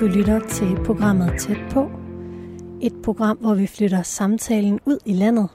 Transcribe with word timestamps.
Du 0.00 0.06
lytter 0.06 0.48
til 0.48 0.78
programmet 0.84 1.34
Tæt 1.38 1.56
på. 1.70 1.90
Et 2.80 3.02
program, 3.04 3.36
hvor 3.36 3.54
vi 3.54 3.66
flytter 3.66 4.02
samtalen 4.02 4.80
ud 4.86 4.98
i 5.04 5.12
landet. 5.12 5.48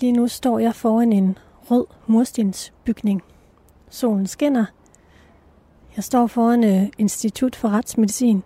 Lige 0.00 0.12
nu 0.12 0.28
står 0.28 0.58
jeg 0.58 0.74
foran 0.74 1.12
en 1.12 1.38
rød 1.70 1.86
murstensbygning. 2.06 3.22
Solen 3.90 4.26
skinner. 4.26 4.64
Jeg 5.96 6.04
står 6.04 6.26
foran 6.26 6.64
uh, 6.64 6.88
Institut 6.98 7.56
for 7.56 7.68
Retsmedicin. 7.68 8.42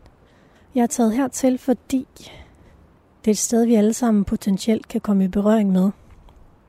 Jeg 0.74 0.82
er 0.82 0.86
taget 0.86 1.12
hertil, 1.12 1.58
fordi 1.58 2.08
det 3.24 3.26
er 3.26 3.30
et 3.30 3.38
sted, 3.38 3.64
vi 3.64 3.74
alle 3.74 3.92
sammen 3.92 4.24
potentielt 4.24 4.88
kan 4.88 5.00
komme 5.00 5.24
i 5.24 5.28
berøring 5.28 5.72
med. 5.72 5.90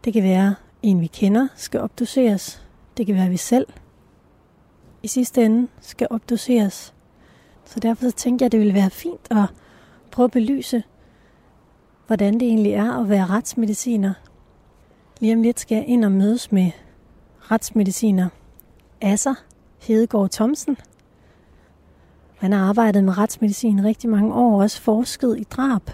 Det 0.06 0.14
kan 0.14 0.24
være 0.24 0.56
en, 0.82 1.02
vi 1.02 1.08
kender, 1.08 1.48
skal 1.56 1.80
obduceres. 1.80 2.68
Det 2.98 3.06
kan 3.06 3.16
være 3.16 3.30
vi 3.30 3.38
selv. 3.38 3.68
I 5.04 5.08
sidste 5.08 5.46
ende 5.46 5.68
skal 5.82 6.08
obduceres. 6.10 6.94
Så 7.66 7.80
derfor 7.80 8.04
så 8.06 8.12
tænkte 8.12 8.44
jeg, 8.44 8.46
at 8.46 8.52
det 8.52 8.60
ville 8.60 8.74
være 8.74 8.90
fint 8.90 9.28
at 9.32 9.46
prøve 10.12 10.26
at 10.26 10.32
belyse, 10.32 10.84
hvordan 12.08 12.34
det 12.34 12.42
egentlig 12.42 12.74
er 12.74 13.02
at 13.02 13.10
være 13.10 13.26
retsmediciner. 13.26 14.14
Lige 15.20 15.34
om 15.34 15.42
lidt 15.42 15.60
skal 15.60 15.76
jeg 15.76 15.88
ind 15.88 16.06
og 16.06 16.12
mødes 16.12 16.52
med 16.52 16.72
retsmediciner 17.52 18.30
Asser 19.02 19.36
Hedegaard 19.80 20.30
Thomsen. 20.30 20.78
Han 22.36 22.52
har 22.52 22.70
arbejdet 22.70 23.04
med 23.04 23.18
retsmedicin 23.18 23.86
rigtig 23.86 24.10
mange 24.10 24.34
år, 24.34 24.54
og 24.54 24.60
også 24.60 24.82
forsket 24.82 25.40
i 25.40 25.44
drab. 25.44 25.92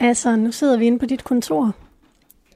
Altså, 0.00 0.36
nu 0.36 0.52
sidder 0.52 0.76
vi 0.76 0.86
inde 0.86 0.98
på 0.98 1.06
dit 1.06 1.24
kontor. 1.24 1.74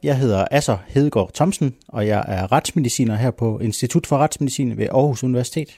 Jeg 0.03 0.19
hedder 0.19 0.45
Asser 0.51 0.79
Hedegaard 0.87 1.33
Thomsen, 1.35 1.75
og 1.89 2.07
jeg 2.07 2.25
er 2.29 2.53
retsmediciner 2.53 3.17
her 3.17 3.31
på 3.31 3.59
Institut 3.59 4.07
for 4.07 4.19
Retsmedicin 4.19 4.77
ved 4.77 4.89
Aarhus 4.93 5.25
Universitet. 5.25 5.69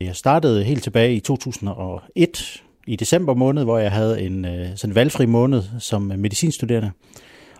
Jeg 0.00 0.16
startede 0.16 0.64
helt 0.64 0.82
tilbage 0.82 1.14
i 1.14 1.20
2001 1.20 2.62
i 2.86 2.96
december 2.96 3.34
måned, 3.34 3.64
hvor 3.64 3.78
jeg 3.78 3.92
havde 3.92 4.22
en 4.22 4.44
øh, 4.44 4.76
sådan 4.76 4.94
valgfri 4.94 5.26
måned 5.26 5.62
som 5.78 6.02
medicinstuderende. 6.02 6.90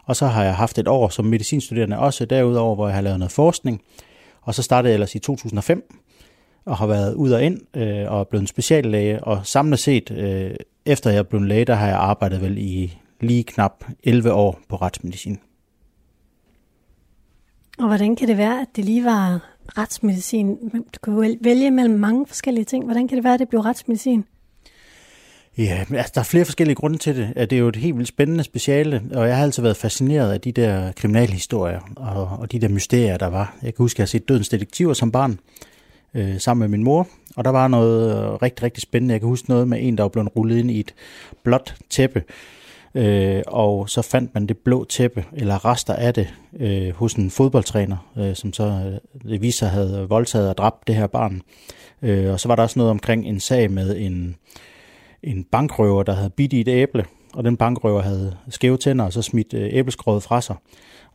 Og 0.05 0.17
så 0.17 0.27
har 0.27 0.45
jeg 0.45 0.57
haft 0.57 0.79
et 0.79 0.89
år 0.89 1.09
som 1.09 1.25
medicinstuderende 1.25 1.99
også 1.99 2.25
derudover, 2.25 2.75
hvor 2.75 2.87
jeg 2.87 2.95
har 2.95 3.03
lavet 3.03 3.19
noget 3.19 3.33
forskning. 3.33 3.83
Og 4.43 4.55
så 4.55 4.63
startede 4.63 4.91
jeg 4.91 4.95
ellers 4.95 5.15
i 5.15 5.19
2005 5.19 5.95
og 6.65 6.77
har 6.77 6.87
været 6.87 7.15
ud 7.15 7.31
og 7.31 7.45
ind 7.45 7.77
øh, 7.77 8.13
og 8.13 8.29
blevet 8.29 8.43
en 8.43 8.47
speciallæge. 8.47 9.25
Og 9.25 9.47
samlet 9.47 9.79
set, 9.79 10.11
øh, 10.11 10.55
efter 10.87 11.11
jeg 11.11 11.27
blev 11.29 11.43
læge, 11.43 11.65
der 11.65 11.75
har 11.75 11.87
jeg 11.87 11.97
arbejdet 11.97 12.43
vel 12.43 12.59
i 12.59 12.99
lige 13.23 13.45
knap 13.45 13.85
11 14.05 14.33
år 14.33 14.61
på 14.69 14.77
retsmedicin. 14.77 15.39
Og 17.79 17.87
hvordan 17.87 18.17
kan 18.17 18.29
det 18.29 18.37
være, 18.37 18.61
at 18.61 18.69
det 18.77 18.85
lige 18.85 19.05
var 19.05 19.49
retsmedicin? 19.79 20.57
Du 20.75 20.99
kan 21.03 21.39
vælge 21.41 21.71
mellem 21.71 21.99
mange 21.99 22.27
forskellige 22.27 22.65
ting. 22.65 22.85
Hvordan 22.85 23.09
kan 23.09 23.17
det 23.17 23.25
være, 23.25 23.35
at 23.35 23.41
det 23.41 23.49
blev 23.49 23.61
retsmedicin? 23.61 24.25
Ja, 25.59 25.85
altså, 25.95 26.13
der 26.15 26.21
er 26.21 26.25
flere 26.25 26.45
forskellige 26.45 26.75
grunde 26.75 26.99
til 26.99 27.17
det. 27.17 27.35
Det 27.37 27.53
er 27.53 27.61
jo 27.61 27.69
et 27.69 27.77
helt 27.77 27.97
vildt 27.97 28.09
spændende 28.09 28.45
speciale, 28.45 29.03
og 29.15 29.29
jeg 29.29 29.37
har 29.37 29.43
altid 29.43 29.63
været 29.63 29.77
fascineret 29.77 30.33
af 30.33 30.41
de 30.41 30.53
der 30.53 30.93
kriminalhistorier 30.93 31.81
og, 31.97 32.39
og 32.39 32.53
de 32.53 32.59
der 32.59 32.69
mysterier, 32.69 33.17
der 33.17 33.27
var. 33.27 33.57
Jeg 33.63 33.75
kan 33.75 33.83
huske, 33.83 33.97
at 33.97 33.99
jeg 33.99 34.03
har 34.05 34.07
set 34.07 34.29
Dødens 34.29 34.49
Detektiver 34.49 34.95
som 34.95 35.13
barn 35.13 35.39
øh, 36.15 36.41
sammen 36.41 36.61
med 36.61 36.79
min 36.79 36.85
mor, 36.85 37.09
og 37.37 37.45
der 37.45 37.51
var 37.51 37.69
noget 37.69 38.43
rigtig, 38.43 38.63
rigtig 38.63 38.83
spændende. 38.83 39.13
Jeg 39.13 39.21
kan 39.21 39.29
huske 39.29 39.49
noget 39.49 39.69
med 39.69 39.79
en, 39.83 39.97
der 39.97 40.05
var 40.05 40.09
blevet 40.09 40.37
rullet 40.37 40.59
ind 40.59 40.71
i 40.71 40.81
et 40.81 40.95
blåt 41.43 41.75
tæppe, 41.91 42.23
øh, 42.95 43.43
og 43.47 43.89
så 43.89 44.03
fandt 44.03 44.35
man 44.35 44.47
det 44.47 44.59
blå 44.59 44.85
tæppe, 44.85 45.25
eller 45.33 45.65
rester 45.65 45.95
af 45.95 46.15
det, 46.15 46.35
øh, 46.57 46.95
hos 46.95 47.15
en 47.15 47.31
fodboldtræner, 47.31 47.97
øh, 48.19 48.35
som 48.35 48.53
så 48.53 48.65
øh, 48.65 49.31
det 49.31 49.55
sig 49.55 49.71
havde 49.71 50.07
voldtaget 50.09 50.49
og 50.49 50.59
dræbt 50.59 50.87
det 50.87 50.95
her 50.95 51.07
barn. 51.07 51.43
Øh, 52.03 52.33
og 52.33 52.41
så 52.41 52.49
var 52.49 52.57
der 52.57 52.63
også 52.63 52.79
noget 52.79 52.91
omkring 52.91 53.27
en 53.27 53.41
sag 53.41 53.71
med 53.71 53.97
en, 53.97 54.37
en 55.23 55.45
bankrøver, 55.45 56.03
der 56.03 56.13
havde 56.13 56.31
bidt 56.31 56.53
i 56.53 56.61
et 56.61 56.69
æble, 56.69 57.05
og 57.35 57.45
den 57.45 57.57
bankrøver 57.57 58.03
havde 58.03 58.37
skæve 58.49 58.77
tænder, 58.77 59.05
og 59.05 59.13
så 59.13 59.23
smidt 59.23 59.55
øh, 59.55 59.71
fra 60.23 60.41
sig. 60.41 60.57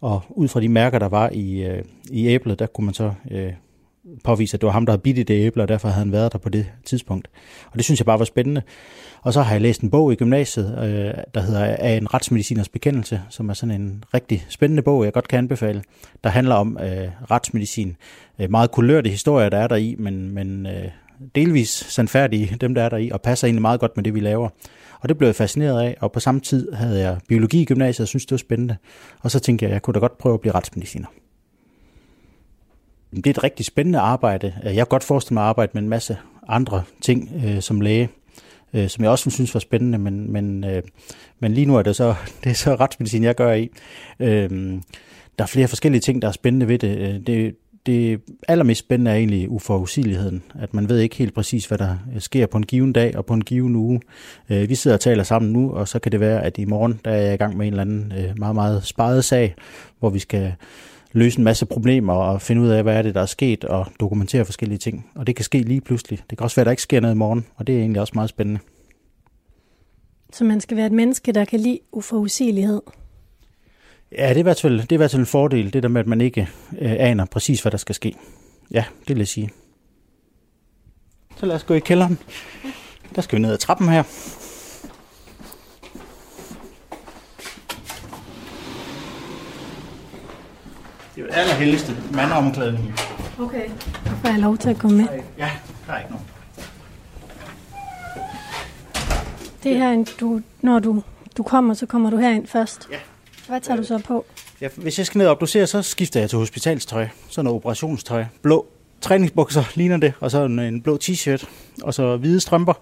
Og 0.01 0.21
ud 0.29 0.47
fra 0.47 0.59
de 0.59 0.69
mærker, 0.69 0.99
der 0.99 1.09
var 1.09 1.29
i, 1.29 1.63
øh, 1.63 1.83
i 2.11 2.27
æblet, 2.27 2.59
der 2.59 2.65
kunne 2.65 2.85
man 2.85 2.93
så 2.93 3.13
øh, 3.31 3.53
påvise, 4.23 4.57
at 4.57 4.61
det 4.61 4.67
var 4.67 4.73
ham, 4.73 4.85
der 4.85 4.93
havde 4.93 5.01
bidt 5.01 5.17
i 5.17 5.23
det 5.23 5.45
æble, 5.45 5.61
og 5.61 5.67
derfor 5.67 5.87
havde 5.87 6.03
han 6.03 6.11
været 6.11 6.33
der 6.33 6.39
på 6.39 6.49
det 6.49 6.65
tidspunkt. 6.85 7.27
Og 7.71 7.75
det 7.75 7.85
synes 7.85 7.99
jeg 7.99 8.05
bare 8.05 8.19
var 8.19 8.25
spændende. 8.25 8.61
Og 9.21 9.33
så 9.33 9.41
har 9.41 9.51
jeg 9.51 9.61
læst 9.61 9.81
en 9.81 9.89
bog 9.89 10.13
i 10.13 10.15
gymnasiet, 10.15 10.79
øh, 10.83 11.23
der 11.33 11.41
hedder 11.41 11.65
Af 11.65 11.97
en 11.97 12.13
retsmediciners 12.13 12.69
bekendelse, 12.69 13.21
som 13.29 13.49
er 13.49 13.53
sådan 13.53 13.81
en 13.81 14.03
rigtig 14.13 14.45
spændende 14.49 14.81
bog, 14.83 15.05
jeg 15.05 15.13
godt 15.13 15.27
kan 15.27 15.37
anbefale, 15.37 15.83
der 16.23 16.29
handler 16.29 16.55
om 16.55 16.77
øh, 16.81 17.31
retsmedicin. 17.31 17.95
Øh, 18.39 18.51
meget 18.51 18.71
kulørte 18.71 19.09
historier, 19.09 19.49
der 19.49 19.57
er 19.57 19.67
der 19.67 19.75
i, 19.75 19.95
men, 19.99 20.31
men 20.31 20.65
øh, 20.65 20.85
delvis 21.35 21.69
sandfærdige, 21.69 22.57
dem 22.61 22.75
der 22.75 22.83
er 22.83 22.89
der 22.89 22.97
i, 22.97 23.09
og 23.09 23.21
passer 23.21 23.47
egentlig 23.47 23.61
meget 23.61 23.79
godt 23.79 23.95
med 23.95 24.03
det, 24.03 24.13
vi 24.13 24.19
laver. 24.19 24.49
Og 24.99 25.09
det 25.09 25.17
blev 25.17 25.27
jeg 25.27 25.35
fascineret 25.35 25.81
af, 25.81 25.97
og 25.99 26.11
på 26.11 26.19
samme 26.19 26.41
tid 26.41 26.71
havde 26.71 26.99
jeg 26.99 27.17
biologi 27.27 27.61
i 27.61 27.65
gymnasiet, 27.65 28.03
og 28.03 28.07
synes 28.07 28.25
det 28.25 28.31
var 28.31 28.37
spændende. 28.37 28.75
Og 29.21 29.31
så 29.31 29.39
tænkte 29.39 29.63
jeg, 29.63 29.69
at 29.69 29.73
jeg 29.73 29.81
kunne 29.81 29.93
da 29.93 29.99
godt 29.99 30.17
prøve 30.17 30.33
at 30.33 30.41
blive 30.41 30.55
retsmediciner. 30.55 31.07
Det 33.15 33.27
er 33.27 33.31
et 33.31 33.43
rigtig 33.43 33.65
spændende 33.65 33.99
arbejde. 33.99 34.53
Øh, 34.63 34.65
jeg 34.65 34.75
kan 34.75 34.85
godt 34.85 35.03
forestille 35.03 35.33
mig 35.33 35.43
at 35.43 35.49
arbejde 35.49 35.71
med 35.73 35.81
en 35.81 35.89
masse 35.89 36.17
andre 36.47 36.83
ting 37.01 37.31
øh, 37.45 37.61
som 37.61 37.81
læge, 37.81 38.09
øh, 38.73 38.89
som 38.89 39.03
jeg 39.03 39.11
også 39.11 39.29
synes 39.29 39.53
var 39.53 39.59
spændende, 39.59 39.97
men, 39.97 40.31
men, 40.31 40.63
øh, 40.63 40.83
men 41.39 41.53
lige 41.53 41.65
nu 41.65 41.75
er 41.75 41.81
det 41.81 41.95
så, 41.95 42.15
det 42.43 42.49
er 42.49 42.53
så 42.53 42.75
retsmedicin, 42.75 43.23
jeg 43.23 43.35
gør 43.35 43.53
i. 43.53 43.69
Øh, 44.19 44.49
der 45.37 45.43
er 45.43 45.47
flere 45.47 45.67
forskellige 45.67 46.01
ting, 46.01 46.21
der 46.21 46.27
er 46.27 46.31
spændende 46.31 46.67
ved 46.67 46.79
det. 46.79 46.97
Øh, 46.97 47.19
det 47.27 47.55
det 47.87 48.21
allermest 48.47 48.79
spændende 48.79 49.11
er 49.11 49.15
egentlig 49.15 49.49
uforudsigeligheden, 49.49 50.43
at 50.59 50.73
man 50.73 50.89
ved 50.89 50.99
ikke 50.99 51.15
helt 51.15 51.33
præcis, 51.33 51.65
hvad 51.65 51.77
der 51.77 51.97
øh, 52.15 52.21
sker 52.21 52.45
på 52.45 52.57
en 52.57 52.65
given 52.65 52.93
dag 52.93 53.17
og 53.17 53.25
på 53.25 53.33
en 53.33 53.43
given 53.43 53.75
uge. 53.75 54.01
Øh, 54.49 54.69
vi 54.69 54.75
sidder 54.75 54.97
og 54.97 55.01
taler 55.01 55.23
sammen 55.23 55.53
nu, 55.53 55.71
og 55.71 55.87
så 55.87 55.99
kan 55.99 56.11
det 56.11 56.19
være, 56.19 56.43
at 56.43 56.57
i 56.57 56.65
morgen 56.65 56.99
der 57.05 57.11
er 57.11 57.21
jeg 57.21 57.33
i 57.33 57.37
gang 57.37 57.57
med 57.57 57.67
en 57.67 57.73
eller 57.73 57.81
anden 57.81 58.13
øh, 58.17 58.39
meget, 58.39 58.55
meget 58.55 58.83
sparet 58.83 59.25
sag, 59.25 59.55
hvor 59.99 60.09
vi 60.09 60.19
skal 60.19 60.53
løse 61.11 61.37
en 61.37 61.43
masse 61.43 61.65
problemer 61.65 62.13
og 62.13 62.41
finde 62.41 62.61
ud 62.61 62.67
af, 62.67 62.83
hvad 62.83 62.97
er 62.97 63.01
det, 63.01 63.15
der 63.15 63.21
er 63.21 63.25
sket, 63.25 63.63
og 63.63 63.85
dokumentere 63.99 64.45
forskellige 64.45 64.77
ting. 64.77 65.11
Og 65.15 65.27
det 65.27 65.35
kan 65.35 65.45
ske 65.45 65.59
lige 65.59 65.81
pludselig. 65.81 66.19
Det 66.29 66.37
kan 66.37 66.43
også 66.43 66.55
være, 66.55 66.61
at 66.61 66.65
der 66.65 66.71
ikke 66.71 66.81
sker 66.81 66.99
noget 66.99 67.15
i 67.15 67.17
morgen, 67.17 67.45
og 67.55 67.67
det 67.67 67.75
er 67.75 67.79
egentlig 67.79 68.01
også 68.01 68.13
meget 68.15 68.29
spændende. 68.29 68.59
Så 70.33 70.43
man 70.43 70.61
skal 70.61 70.77
være 70.77 70.85
et 70.85 70.91
menneske, 70.91 71.31
der 71.31 71.45
kan 71.45 71.59
lide 71.59 71.79
uforudsigelighed? 71.91 72.81
Ja, 74.11 74.29
det 74.29 74.35
er 74.35 74.39
i 74.39 74.41
hvert 74.41 74.61
fald, 74.61 74.81
det 74.81 74.91
er 74.91 74.95
i 74.95 74.97
hvert 74.97 75.11
fald 75.11 75.19
en 75.19 75.25
fordel, 75.25 75.73
det 75.73 75.83
der 75.83 75.89
med, 75.89 76.01
at 76.01 76.07
man 76.07 76.21
ikke 76.21 76.49
øh, 76.79 76.95
aner 76.99 77.25
præcis, 77.25 77.61
hvad 77.61 77.71
der 77.71 77.77
skal 77.77 77.95
ske. 77.95 78.15
Ja, 78.71 78.83
det 78.99 79.09
vil 79.09 79.17
jeg 79.17 79.27
sige. 79.27 79.49
Så 81.37 81.45
lad 81.45 81.55
os 81.55 81.63
gå 81.63 81.73
i 81.73 81.79
kælderen. 81.79 82.19
Der 83.15 83.21
skal 83.21 83.35
vi 83.35 83.41
ned 83.41 83.51
ad 83.51 83.57
trappen 83.57 83.89
her. 83.89 84.03
Det 91.17 91.23
er 91.23 91.27
jo 91.27 91.33
allerheldigste 91.33 91.97
mandomklædning. 92.13 92.93
Okay. 93.39 93.69
Så 94.05 94.11
får 94.21 94.29
jeg 94.29 94.39
lov 94.39 94.57
til 94.57 94.69
at 94.69 94.77
komme 94.77 94.97
med. 94.97 95.07
Ja, 95.37 95.49
der 95.87 95.93
er 95.93 95.97
ikke 95.97 96.11
noget. 96.11 96.25
Det 99.63 99.71
er 99.71 99.77
her, 99.77 100.05
du, 100.19 100.41
når 100.61 100.79
du, 100.79 101.03
du 101.37 101.43
kommer, 101.43 101.73
så 101.73 101.85
kommer 101.85 102.09
du 102.09 102.17
herind 102.17 102.47
først. 102.47 102.87
Ja. 102.91 102.97
Hvad 103.47 103.61
tager 103.61 103.77
du 103.77 103.83
så 103.83 103.97
på? 103.97 104.25
Ja, 104.61 104.67
hvis 104.75 104.97
jeg 104.97 105.05
skal 105.05 105.19
ned 105.19 105.27
og 105.27 105.31
obducere, 105.31 105.67
så 105.67 105.81
skifter 105.81 106.19
jeg 106.19 106.29
til 106.29 106.39
hospitalstøj. 106.39 107.07
Sådan 107.29 107.45
noget 107.45 107.55
operationstøj. 107.55 108.25
Blå 108.41 108.65
træningsbukser 109.01 109.63
ligner 109.75 109.97
det, 109.97 110.13
og 110.19 110.31
så 110.31 110.43
en, 110.43 110.59
en 110.59 110.81
blå 110.81 110.97
t-shirt, 111.03 111.47
og 111.83 111.93
så 111.93 112.17
hvide 112.17 112.39
strømper. 112.39 112.73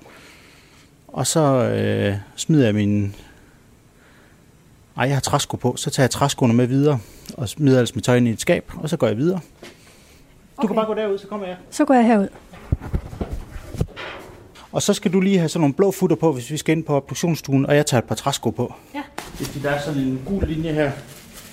Og 1.07 1.27
så 1.27 1.41
øh, 1.41 2.15
smider 2.35 2.65
jeg 2.65 2.75
min... 2.75 3.15
Ej, 4.97 5.03
jeg 5.07 5.15
har 5.15 5.21
træsko 5.21 5.57
på. 5.57 5.75
Så 5.77 5.89
tager 5.89 6.03
jeg 6.03 6.11
træskoene 6.11 6.53
med 6.53 6.67
videre, 6.67 6.99
og 7.33 7.49
smider 7.49 7.79
altså 7.79 7.91
mit 7.95 8.03
tøj 8.03 8.17
ind 8.17 8.27
i 8.27 8.31
et 8.31 8.41
skab, 8.41 8.71
og 8.75 8.89
så 8.89 8.97
går 8.97 9.07
jeg 9.07 9.17
videre. 9.17 9.39
Du 9.61 9.67
Okay. 10.57 10.67
kan 10.67 10.75
bare 10.75 10.85
gå 10.85 10.93
derud, 10.93 11.17
så 11.17 11.27
kommer 11.27 11.47
jeg. 11.47 11.55
Så 11.71 11.85
går 11.85 11.93
jeg 11.93 12.05
herud. 12.05 12.27
Og 14.71 14.81
så 14.81 14.93
skal 14.93 15.13
du 15.13 15.19
lige 15.19 15.37
have 15.37 15.49
sådan 15.49 15.61
nogle 15.61 15.73
blå 15.73 15.91
futter 15.91 16.15
på, 16.15 16.31
hvis 16.33 16.51
vi 16.51 16.57
skal 16.57 16.77
ind 16.77 16.83
på 16.83 16.95
obduktionsstuen, 16.95 17.65
og 17.65 17.75
jeg 17.75 17.85
tager 17.85 18.01
et 18.01 18.07
par 18.07 18.15
træsko 18.15 18.49
på. 18.49 18.73
Ja. 18.95 19.01
Hvis 19.37 19.59
der 19.63 19.69
er 19.69 19.81
sådan 19.81 20.01
en 20.01 20.21
gul 20.25 20.47
linje 20.47 20.73
her, 20.73 20.91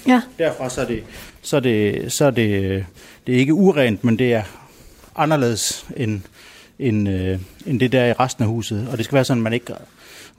Ja, 0.06 0.22
derfra 0.38 0.69
så 0.69 0.81
er 0.81 0.84
det, 0.87 1.05
så 1.43 1.56
er 1.56 1.61
det, 1.61 2.12
så 2.12 2.25
er 2.25 2.31
det, 2.31 2.84
det 3.26 3.34
er 3.34 3.38
ikke 3.38 3.55
urent, 3.55 4.05
men 4.05 4.19
det 4.19 4.34
er 4.34 4.43
anderledes 5.16 5.87
end, 5.96 6.20
end, 6.78 7.08
øh, 7.08 7.38
end 7.66 7.81
det 7.81 7.93
der 7.93 8.05
i 8.06 8.12
resten 8.12 8.44
af 8.44 8.50
huset. 8.50 8.88
Og 8.90 8.96
det 8.96 9.05
skal 9.05 9.14
være 9.14 9.25
sådan, 9.25 9.38
at 9.40 9.43
man 9.43 9.52
ikke 9.52 9.75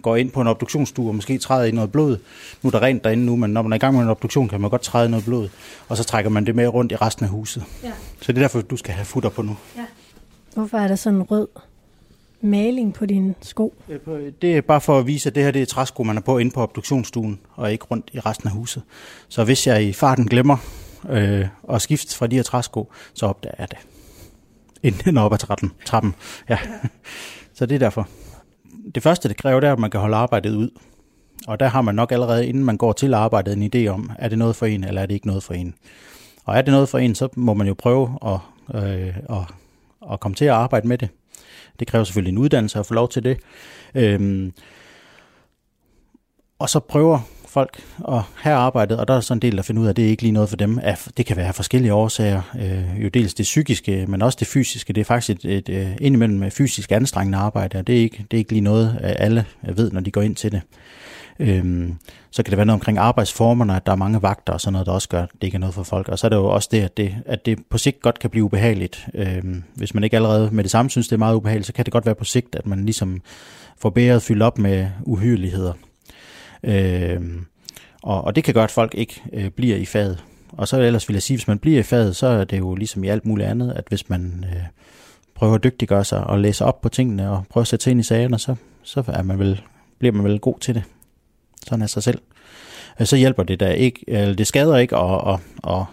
går 0.03 0.15
ind 0.15 0.31
på 0.31 0.41
en 0.41 0.47
obduktionsstue 0.47 1.09
og 1.09 1.15
måske 1.15 1.37
træder 1.37 1.63
i 1.65 1.71
noget 1.71 1.91
blod. 1.91 2.17
Nu 2.61 2.67
er 2.67 2.71
der 2.71 2.81
rent 2.81 3.03
derinde 3.03 3.25
nu, 3.25 3.35
men 3.35 3.49
når 3.49 3.61
man 3.61 3.71
er 3.71 3.75
i 3.75 3.79
gang 3.79 3.95
med 3.95 4.03
en 4.03 4.09
obduktion, 4.09 4.47
kan 4.49 4.61
man 4.61 4.69
godt 4.69 4.81
træde 4.81 5.07
i 5.07 5.09
noget 5.09 5.25
blod. 5.25 5.49
Og 5.89 5.97
så 5.97 6.03
trækker 6.03 6.29
man 6.29 6.45
det 6.45 6.55
med 6.55 6.67
rundt 6.67 6.91
i 6.91 6.95
resten 6.95 7.25
af 7.25 7.31
huset. 7.31 7.63
Ja. 7.83 7.91
Så 8.21 8.31
det 8.31 8.37
er 8.37 8.41
derfor, 8.41 8.61
du 8.61 8.77
skal 8.77 8.93
have 8.93 9.05
futter 9.05 9.29
på 9.29 9.41
nu. 9.41 9.57
ja. 9.77 9.81
Hvorfor 10.53 10.77
er 10.77 10.87
der 10.87 10.95
sådan 10.95 11.19
en 11.19 11.23
rød 11.23 11.47
maling 12.41 12.93
på 12.93 13.05
dine 13.05 13.35
sko? 13.41 13.73
Øh, 13.89 13.99
Det 14.41 14.57
er 14.57 14.61
bare 14.61 14.81
for 14.81 14.99
at 14.99 15.07
vise, 15.07 15.29
at 15.29 15.35
det 15.35 15.43
her 15.43 15.51
det 15.51 15.61
er 15.61 15.65
træsko, 15.65 16.03
man 16.03 16.17
er 16.17 16.21
på 16.21 16.37
inde 16.37 16.51
på 16.51 16.61
obduktionsstuen, 16.61 17.39
og 17.55 17.71
ikke 17.71 17.85
rundt 17.91 18.09
i 18.13 18.19
resten 18.19 18.47
af 18.47 18.53
huset. 18.53 18.83
Så 19.27 19.43
hvis 19.43 19.67
jeg 19.67 19.83
i 19.83 19.93
farten 19.93 20.25
glemmer 20.27 20.57
øh, 21.09 21.45
at 21.69 21.81
skifte 21.81 22.15
fra 22.15 22.27
de 22.27 22.35
her 22.35 22.43
træsko, 22.43 22.91
så 23.13 23.25
opdager 23.25 23.55
jeg 23.59 23.67
det. 23.71 23.77
inden 24.83 25.01
den 25.05 25.17
op 25.17 25.33
ad 25.33 25.37
trappen. 25.37 25.71
trappen. 25.85 26.15
Ja. 26.49 26.57
Så 27.55 27.65
det 27.65 27.75
er 27.75 27.79
derfor. 27.79 28.07
Det 28.95 29.03
første, 29.03 29.29
det 29.29 29.37
kræver, 29.37 29.59
det 29.59 29.67
er, 29.67 29.73
at 29.73 29.79
man 29.79 29.91
kan 29.91 29.99
holde 29.99 30.15
arbejdet 30.15 30.55
ud. 30.55 30.69
Og 31.47 31.59
der 31.59 31.67
har 31.67 31.81
man 31.81 31.95
nok 31.95 32.11
allerede, 32.11 32.47
inden 32.47 32.63
man 32.65 32.77
går 32.77 32.93
til 32.93 33.13
arbejdet, 33.13 33.53
en 33.57 33.71
idé 33.75 33.87
om, 33.87 34.11
er 34.19 34.29
det 34.29 34.37
noget 34.37 34.55
for 34.55 34.65
en, 34.65 34.83
eller 34.83 35.01
er 35.01 35.05
det 35.05 35.13
ikke 35.13 35.27
noget 35.27 35.43
for 35.43 35.53
en. 35.53 35.75
Og 36.45 36.57
er 36.57 36.61
det 36.61 36.71
noget 36.71 36.89
for 36.89 36.97
en, 36.97 37.15
så 37.15 37.27
må 37.35 37.53
man 37.53 37.67
jo 37.67 37.73
prøve 37.73 38.19
at, 38.25 38.39
øh, 38.75 39.17
at, 39.29 39.53
at 40.11 40.19
komme 40.19 40.35
til 40.35 40.45
at 40.45 40.51
arbejde 40.51 40.87
med 40.87 40.97
det. 40.97 41.09
Det 41.79 41.87
kræver 41.87 42.03
selvfølgelig 42.03 42.31
en 42.31 42.37
uddannelse 42.37 42.79
at 42.79 42.85
få 42.85 42.93
lov 42.93 43.09
til 43.09 43.23
det. 43.23 43.39
Øhm, 43.95 44.53
og 46.59 46.69
så 46.69 46.79
prøver 46.79 47.19
folk 47.53 47.83
og 47.99 48.23
have 48.35 48.55
arbejdet, 48.55 48.99
og 48.99 49.07
der 49.07 49.13
er 49.13 49.19
sådan 49.19 49.37
en 49.37 49.41
del, 49.41 49.57
der 49.57 49.63
finder 49.63 49.81
ud 49.81 49.87
af, 49.87 49.89
at 49.89 49.95
det 49.95 50.05
er 50.05 50.09
ikke 50.09 50.21
lige 50.21 50.31
noget 50.31 50.49
for 50.49 50.57
dem. 50.57 50.79
Det 51.17 51.25
kan 51.25 51.37
være 51.37 51.53
forskellige 51.53 51.93
årsager. 51.93 52.41
Øh, 52.59 53.03
jo 53.03 53.09
dels 53.09 53.33
det 53.33 53.43
psykiske, 53.43 54.05
men 54.07 54.21
også 54.21 54.37
det 54.39 54.47
fysiske. 54.47 54.93
Det 54.93 55.01
er 55.01 55.05
faktisk 55.05 55.45
et, 55.45 55.51
et, 55.51 55.69
et 55.69 55.75
øh, 55.75 55.91
indimellem 56.01 56.51
fysisk 56.51 56.91
anstrengende 56.91 57.37
arbejde, 57.37 57.77
og 57.77 57.87
det 57.87 57.97
er, 57.97 58.01
ikke, 58.01 58.25
det 58.31 58.37
er 58.37 58.39
ikke 58.39 58.51
lige 58.51 58.61
noget, 58.61 58.99
øh, 59.03 59.11
alle 59.15 59.45
ved, 59.75 59.91
når 59.91 60.01
de 60.01 60.11
går 60.11 60.21
ind 60.21 60.35
til 60.35 60.51
det. 60.51 60.61
Øhm, 61.39 61.95
så 62.31 62.43
kan 62.43 62.51
det 62.51 62.57
være 62.57 62.65
noget 62.65 62.79
omkring 62.79 62.97
arbejdsformerne, 62.97 63.75
at 63.75 63.85
der 63.85 63.91
er 63.91 63.95
mange 63.95 64.21
vagter 64.21 64.53
og 64.53 64.61
sådan 64.61 64.73
noget, 64.73 64.85
der 64.85 64.91
også 64.91 65.09
gør, 65.09 65.23
at 65.23 65.29
det 65.33 65.43
ikke 65.43 65.55
er 65.55 65.59
noget 65.59 65.75
for 65.75 65.83
folk. 65.83 66.09
Og 66.09 66.19
så 66.19 66.27
er 66.27 66.29
det 66.29 66.35
jo 66.35 66.45
også 66.45 66.69
det, 66.71 66.81
at 66.81 66.97
det, 66.97 67.15
at 67.25 67.45
det 67.45 67.59
på 67.69 67.77
sigt 67.77 68.01
godt 68.01 68.19
kan 68.19 68.29
blive 68.29 68.45
ubehageligt. 68.45 69.07
Øhm, 69.13 69.63
hvis 69.75 69.93
man 69.93 70.03
ikke 70.03 70.15
allerede 70.15 70.49
med 70.51 70.63
det 70.63 70.71
samme 70.71 70.89
synes, 70.89 71.07
det 71.07 71.13
er 71.13 71.19
meget 71.19 71.35
ubehageligt, 71.35 71.67
så 71.67 71.73
kan 71.73 71.85
det 71.85 71.93
godt 71.93 72.05
være 72.05 72.15
på 72.15 72.23
sigt, 72.23 72.55
at 72.55 72.65
man 72.65 72.85
ligesom 72.85 73.21
får 73.77 73.89
bæret 73.89 74.21
fyldt 74.21 74.43
op 74.43 74.57
med 74.57 74.87
uhyreligheder. 75.01 75.73
Øh, 76.63 77.21
og, 78.03 78.23
og 78.23 78.35
det 78.35 78.43
kan 78.43 78.53
gøre, 78.53 78.63
at 78.63 78.71
folk 78.71 78.95
ikke 78.95 79.23
øh, 79.33 79.49
bliver 79.49 79.77
i 79.77 79.85
faget. 79.85 80.23
Og 80.51 80.67
så 80.67 80.81
ellers 80.81 81.09
vil 81.09 81.13
jeg 81.15 81.23
sige, 81.23 81.37
hvis 81.37 81.47
man 81.47 81.59
bliver 81.59 81.79
i 81.79 81.83
faget, 81.83 82.15
så 82.15 82.27
er 82.27 82.43
det 82.43 82.59
jo 82.59 82.75
ligesom 82.75 83.03
i 83.03 83.07
alt 83.07 83.25
muligt 83.25 83.49
andet, 83.49 83.73
at 83.75 83.83
hvis 83.87 84.09
man 84.09 84.45
øh, 84.47 84.61
prøver 85.35 85.55
at 85.55 85.63
dygtiggøre 85.63 86.03
sig 86.03 86.23
og 86.23 86.39
læse 86.39 86.65
op 86.65 86.81
på 86.81 86.89
tingene 86.89 87.29
og 87.29 87.43
prøver 87.49 87.61
at 87.61 87.67
sætte 87.67 87.83
sig 87.83 87.91
ind 87.91 87.99
i 87.99 88.03
sagerne, 88.03 88.39
så, 88.39 88.55
så 88.83 89.03
er 89.07 89.23
man 89.23 89.39
vel, 89.39 89.61
bliver 89.99 90.13
man 90.13 90.23
vel 90.23 90.39
god 90.39 90.59
til 90.59 90.75
det. 90.75 90.83
Sådan 91.67 91.81
er 91.81 91.87
sig 91.87 92.03
selv. 92.03 92.21
Øh, 92.99 93.07
så 93.07 93.15
hjælper 93.15 93.43
det 93.43 93.59
da 93.59 93.69
ikke, 93.71 94.05
eller 94.07 94.35
det 94.35 94.47
skader 94.47 94.77
ikke 94.77 94.97
at, 94.97 95.33
at, 95.33 95.39
at 95.67 95.85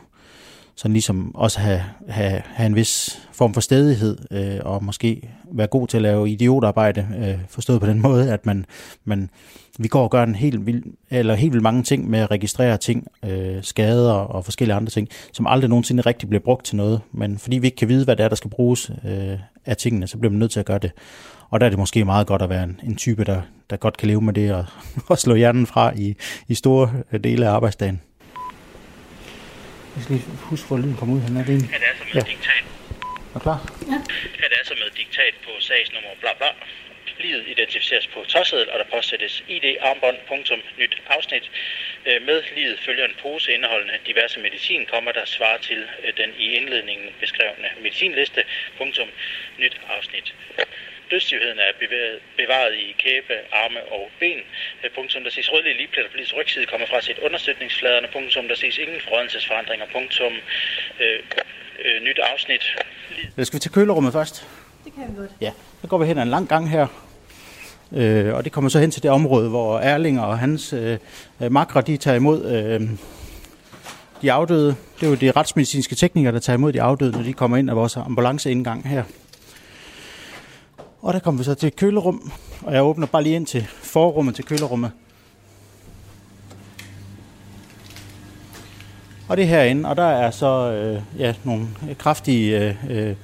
sådan 0.81 0.93
ligesom 0.93 1.35
også 1.35 1.61
have, 1.61 1.83
have, 2.09 2.43
have 2.45 2.67
en 2.67 2.75
vis 2.75 3.21
form 3.33 3.55
for 3.55 3.61
stedighed, 3.61 4.19
øh, 4.31 4.59
og 4.65 4.85
måske 4.85 5.31
være 5.53 5.67
god 5.67 5.87
til 5.87 5.99
at 5.99 6.03
lave 6.03 6.31
idiotarbejde, 6.31 7.09
øh, 7.19 7.39
forstået 7.49 7.81
på 7.81 7.87
den 7.87 8.03
måde, 8.09 8.33
at 8.33 8.47
man, 8.47 8.67
man 9.05 9.31
vi 9.79 9.89
går 9.89 10.03
og 10.03 10.11
gør 10.11 10.23
en 10.23 10.35
helt 10.35 10.67
vild, 10.67 10.83
eller 11.11 11.35
helt 11.35 11.53
vildt 11.53 11.63
mange 11.63 11.83
ting 11.83 12.11
med 12.11 12.19
at 12.19 12.31
registrere 12.31 12.77
ting, 12.77 13.07
øh, 13.25 13.63
skader 13.63 14.13
og 14.13 14.45
forskellige 14.45 14.77
andre 14.77 14.91
ting, 14.91 15.09
som 15.33 15.47
aldrig 15.47 15.69
nogensinde 15.69 16.03
rigtig 16.03 16.29
bliver 16.29 16.43
brugt 16.43 16.65
til 16.65 16.77
noget. 16.77 17.01
Men 17.13 17.39
fordi 17.39 17.59
vi 17.59 17.67
ikke 17.67 17.77
kan 17.77 17.89
vide, 17.89 18.05
hvad 18.05 18.17
det 18.17 18.25
er, 18.25 18.29
der 18.29 18.37
skal 18.37 18.51
bruges 18.51 18.91
øh, 19.05 19.39
af 19.67 19.77
tingene, 19.77 20.07
så 20.07 20.19
bliver 20.19 20.31
man 20.31 20.39
nødt 20.39 20.51
til 20.51 20.61
at 20.61 20.67
gøre 20.67 20.79
det. 20.79 20.93
Og 21.51 21.61
der 21.61 21.67
er 21.67 21.71
det 21.71 21.79
måske 21.79 22.05
meget 22.05 22.27
godt 22.27 22.43
at 22.43 22.49
være 22.49 22.65
en, 22.65 22.81
en 22.85 22.97
type, 22.97 23.25
der, 23.25 23.43
der 23.71 23.77
godt 23.77 23.97
kan 23.97 24.09
leve 24.09 24.21
med 24.21 24.33
det 24.33 24.53
og, 24.53 24.65
og 25.09 25.19
slå 25.19 25.35
hjernen 25.35 25.67
fra 25.67 25.93
i, 25.97 26.15
i 26.49 26.55
store 26.55 26.91
øh, 27.13 27.25
dele 27.25 27.47
af 27.49 27.51
arbejdsdagen. 27.51 28.01
Jeg 29.97 30.03
skal 30.05 30.15
lige 30.17 30.27
huske, 30.51 30.67
hvor 30.69 30.79
lyden 30.79 30.97
kommer 30.97 31.15
ud. 31.17 31.21
Han 31.21 31.37
er 31.37 31.45
det 31.45 31.55
en... 31.55 31.65
Er 31.75 31.81
det 31.83 31.89
altså 31.93 32.05
med 32.05 32.23
ja. 32.23 32.31
diktat? 32.33 32.65
Er 33.35 33.41
klar? 33.47 33.59
Ja. 33.93 33.99
Er 34.45 34.49
det 34.51 34.57
altså 34.63 34.75
med 34.83 34.89
diktat 34.99 35.35
på 35.47 35.51
sagsnummer 35.69 36.11
bla 36.21 36.33
bla? 36.41 36.51
Livet 37.27 37.45
identificeres 37.55 38.07
på 38.07 38.25
tårseddel, 38.29 38.71
og 38.73 38.79
der 38.79 38.85
påsættes 38.95 39.45
ID 39.49 39.67
armbånd, 39.81 40.17
punktum, 40.29 40.61
nyt 40.79 40.95
afsnit. 41.17 41.51
Øh, 42.07 42.23
med 42.29 42.43
livet 42.57 42.79
følger 42.87 43.05
en 43.05 43.17
pose 43.23 43.53
indeholdende 43.55 43.99
diverse 44.07 44.41
medicin, 44.41 44.87
kommer 44.93 45.13
der 45.13 45.25
svarer 45.25 45.59
til 45.59 45.81
øh, 46.05 46.13
den 46.17 46.31
i 46.39 46.47
indledningen 46.59 47.09
beskrevne 47.21 47.69
medicinliste, 47.83 48.41
punktum, 48.79 49.09
nyt 49.59 49.77
afsnit. 49.97 50.35
Dødstivheden 51.11 51.59
er 51.59 51.73
bevaret 52.41 52.75
i 52.75 52.87
kæbe, 53.05 53.35
arme 53.63 53.81
og 53.97 54.05
ben. 54.21 54.41
Øh, 54.83 54.91
punktum, 54.97 55.23
der 55.25 55.31
ses 55.31 55.53
rødlige 55.53 55.77
ligepletter 55.81 56.11
på 56.11 56.17
livets 56.17 56.37
rygside 56.39 56.67
kommer 56.67 56.87
fra 56.87 57.01
sit 57.01 57.19
understøtningsfladerne. 57.27 58.09
Punktum, 58.13 58.49
der 58.49 58.57
ses 58.63 58.79
ingen 58.79 59.01
forrådelsesforandringer. 59.07 59.87
Punktum, 59.97 60.33
øh, 61.03 61.19
øh, 61.85 61.97
nyt 62.07 62.19
afsnit. 62.33 62.65
Jeg 63.37 63.47
skal 63.47 63.57
vi 63.57 63.61
til 63.61 63.73
kølerummet 63.73 64.13
først? 64.13 64.49
Det 64.85 64.93
kan 64.95 65.05
vi 65.09 65.17
godt. 65.21 65.31
Ja, 65.41 65.53
så 65.81 65.87
går 65.87 65.99
vi 65.99 66.07
hen 66.07 66.19
ad 66.19 66.23
en 66.23 66.29
lang 66.37 66.49
gang 66.49 66.71
her. 66.71 66.87
Øh, 67.93 68.35
og 68.35 68.45
det 68.45 68.53
kommer 68.53 68.71
så 68.71 68.79
hen 68.79 68.91
til 68.91 69.03
det 69.03 69.11
område, 69.11 69.49
hvor 69.49 69.79
Erling 69.79 70.21
og 70.21 70.39
hans 70.39 70.73
øh, 70.73 70.99
makre, 71.51 71.81
de 71.81 71.97
tager 71.97 72.17
imod 72.17 72.45
øh, 72.45 72.81
de 74.23 74.33
afdøde. 74.33 74.77
Det 75.01 75.07
er 75.07 75.11
jo 75.11 75.15
de 75.15 75.31
retsmedicinske 75.31 75.95
teknikere, 75.95 76.33
der 76.33 76.39
tager 76.39 76.57
imod 76.57 76.73
de 76.73 76.83
afdøde, 76.83 77.13
når 77.13 77.23
de 77.23 77.33
kommer 77.33 77.57
ind 77.57 77.71
af 77.71 77.77
vores 77.77 77.97
ambulanceindgang 77.97 78.89
her. 78.89 79.05
Og 81.03 81.15
der 81.15 81.21
kommer 81.21 81.39
vi 81.39 81.45
så 81.45 81.55
til 81.55 81.73
kølerum, 81.73 82.33
og 82.63 82.75
jeg 82.75 82.83
åbner 82.83 83.07
bare 83.07 83.23
lige 83.23 83.37
ind 83.37 83.47
til 83.47 83.67
forrummet 83.83 84.35
til 84.35 84.45
kølerummet. 84.45 84.91
Og 89.29 89.37
det 89.37 89.43
er 89.43 89.47
herinde, 89.47 89.89
og 89.89 89.97
der 89.97 90.03
er 90.07 90.31
så 90.31 90.73
øh, 90.73 91.21
ja, 91.21 91.35
nogle 91.45 91.69
kraftige 91.99 92.59
øh, 92.59 92.75
øh, 92.91 93.17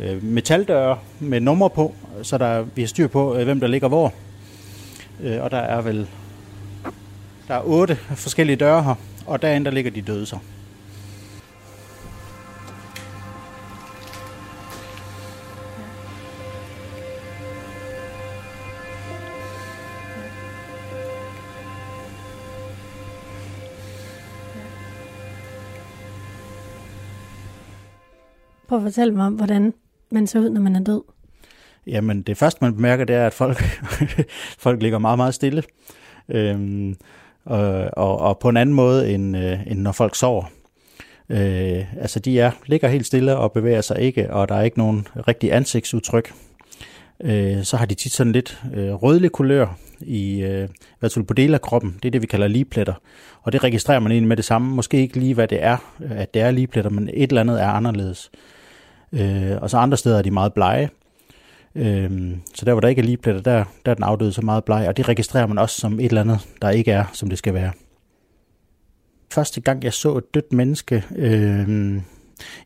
øh, 0.00 0.24
metaldøre 0.24 0.98
med 1.20 1.40
numre 1.40 1.70
på, 1.70 1.94
så 2.22 2.38
der, 2.38 2.62
vi 2.62 2.82
har 2.82 2.86
styr 2.86 3.08
på, 3.08 3.36
øh, 3.36 3.44
hvem 3.44 3.60
der 3.60 3.66
ligger 3.66 3.88
hvor. 3.88 4.12
Øh, 5.20 5.42
og 5.42 5.50
der 5.50 5.58
er 5.58 5.80
vel 5.80 6.08
der 7.48 7.54
er 7.54 7.62
otte 7.64 7.96
forskellige 7.96 8.56
døre 8.56 8.82
her, 8.82 8.94
og 9.26 9.42
derinde 9.42 9.64
der 9.64 9.70
ligger 9.70 9.90
de 9.90 10.02
døde 10.02 10.26
så. 10.26 10.38
Prøv 28.74 28.86
at 28.86 28.92
fortælle 28.92 29.14
mig 29.14 29.26
om, 29.26 29.34
hvordan 29.34 29.74
man 30.10 30.26
ser 30.26 30.40
ud, 30.40 30.50
når 30.50 30.60
man 30.60 30.76
er 30.76 30.80
død. 30.80 31.02
Jamen, 31.86 32.22
det 32.22 32.36
første, 32.36 32.58
man 32.64 32.74
bemærker, 32.74 33.04
det 33.04 33.16
er, 33.16 33.26
at 33.26 33.34
folk, 33.34 33.62
folk 34.64 34.82
ligger 34.82 34.98
meget, 34.98 35.18
meget 35.18 35.34
stille. 35.34 35.62
Øhm, 36.28 36.96
og, 37.44 37.90
og, 37.92 38.18
og 38.18 38.38
på 38.38 38.48
en 38.48 38.56
anden 38.56 38.74
måde, 38.74 39.14
end, 39.14 39.36
øh, 39.36 39.66
end 39.66 39.78
når 39.78 39.92
folk 39.92 40.14
sover. 40.14 40.44
Øh, 41.28 42.00
altså, 42.00 42.20
de 42.20 42.40
er, 42.40 42.50
ligger 42.66 42.88
helt 42.88 43.06
stille 43.06 43.36
og 43.36 43.52
bevæger 43.52 43.80
sig 43.80 44.00
ikke, 44.00 44.32
og 44.32 44.48
der 44.48 44.54
er 44.54 44.62
ikke 44.62 44.78
nogen 44.78 45.06
rigtig 45.28 45.52
ansigtsudtryk. 45.52 46.32
Øh, 47.24 47.64
så 47.64 47.76
har 47.76 47.86
de 47.86 47.94
tit 47.94 48.12
sådan 48.12 48.32
lidt 48.32 48.62
øh, 48.74 48.92
rødlig 48.92 49.32
kulør 49.32 49.78
i, 50.00 50.42
øh, 50.42 50.68
i 50.68 50.96
hvert 50.98 51.12
fald 51.12 51.24
på 51.24 51.34
dele 51.34 51.54
af 51.54 51.60
kroppen. 51.60 51.98
Det 52.02 52.08
er 52.08 52.10
det, 52.12 52.22
vi 52.22 52.26
kalder 52.26 52.48
ligepletter. 52.48 52.94
Og 53.42 53.52
det 53.52 53.64
registrerer 53.64 54.00
man 54.00 54.12
egentlig 54.12 54.28
med 54.28 54.36
det 54.36 54.44
samme. 54.44 54.74
Måske 54.74 55.00
ikke 55.00 55.18
lige, 55.18 55.34
hvad 55.34 55.48
det 55.48 55.62
er, 55.62 55.76
at 56.10 56.34
det 56.34 56.42
er 56.42 56.50
ligepletter, 56.50 56.90
men 56.90 57.10
et 57.14 57.28
eller 57.28 57.40
andet 57.40 57.62
er 57.62 57.68
anderledes. 57.68 58.30
Øh, 58.34 58.53
Øh, 59.14 59.62
og 59.62 59.70
så 59.70 59.76
andre 59.76 59.96
steder 59.96 60.18
er 60.18 60.22
de 60.22 60.30
meget 60.30 60.54
blege. 60.54 60.90
Øh, 61.74 62.36
så 62.54 62.64
der, 62.64 62.72
hvor 62.72 62.80
der 62.80 62.88
ikke 62.88 63.00
er 63.00 63.06
ligepletter, 63.06 63.42
der, 63.42 63.64
der 63.84 63.90
er 63.90 63.94
den 63.94 64.04
afdøde 64.04 64.32
så 64.32 64.42
meget 64.42 64.64
bleg, 64.64 64.88
og 64.88 64.96
det 64.96 65.08
registrerer 65.08 65.46
man 65.46 65.58
også 65.58 65.80
som 65.80 66.00
et 66.00 66.04
eller 66.04 66.20
andet, 66.20 66.40
der 66.62 66.70
ikke 66.70 66.92
er, 66.92 67.04
som 67.12 67.28
det 67.28 67.38
skal 67.38 67.54
være. 67.54 67.72
Første 69.32 69.60
gang, 69.60 69.84
jeg 69.84 69.92
så 69.92 70.16
et 70.16 70.34
dødt 70.34 70.52
menneske, 70.52 71.04
øh, 71.16 72.00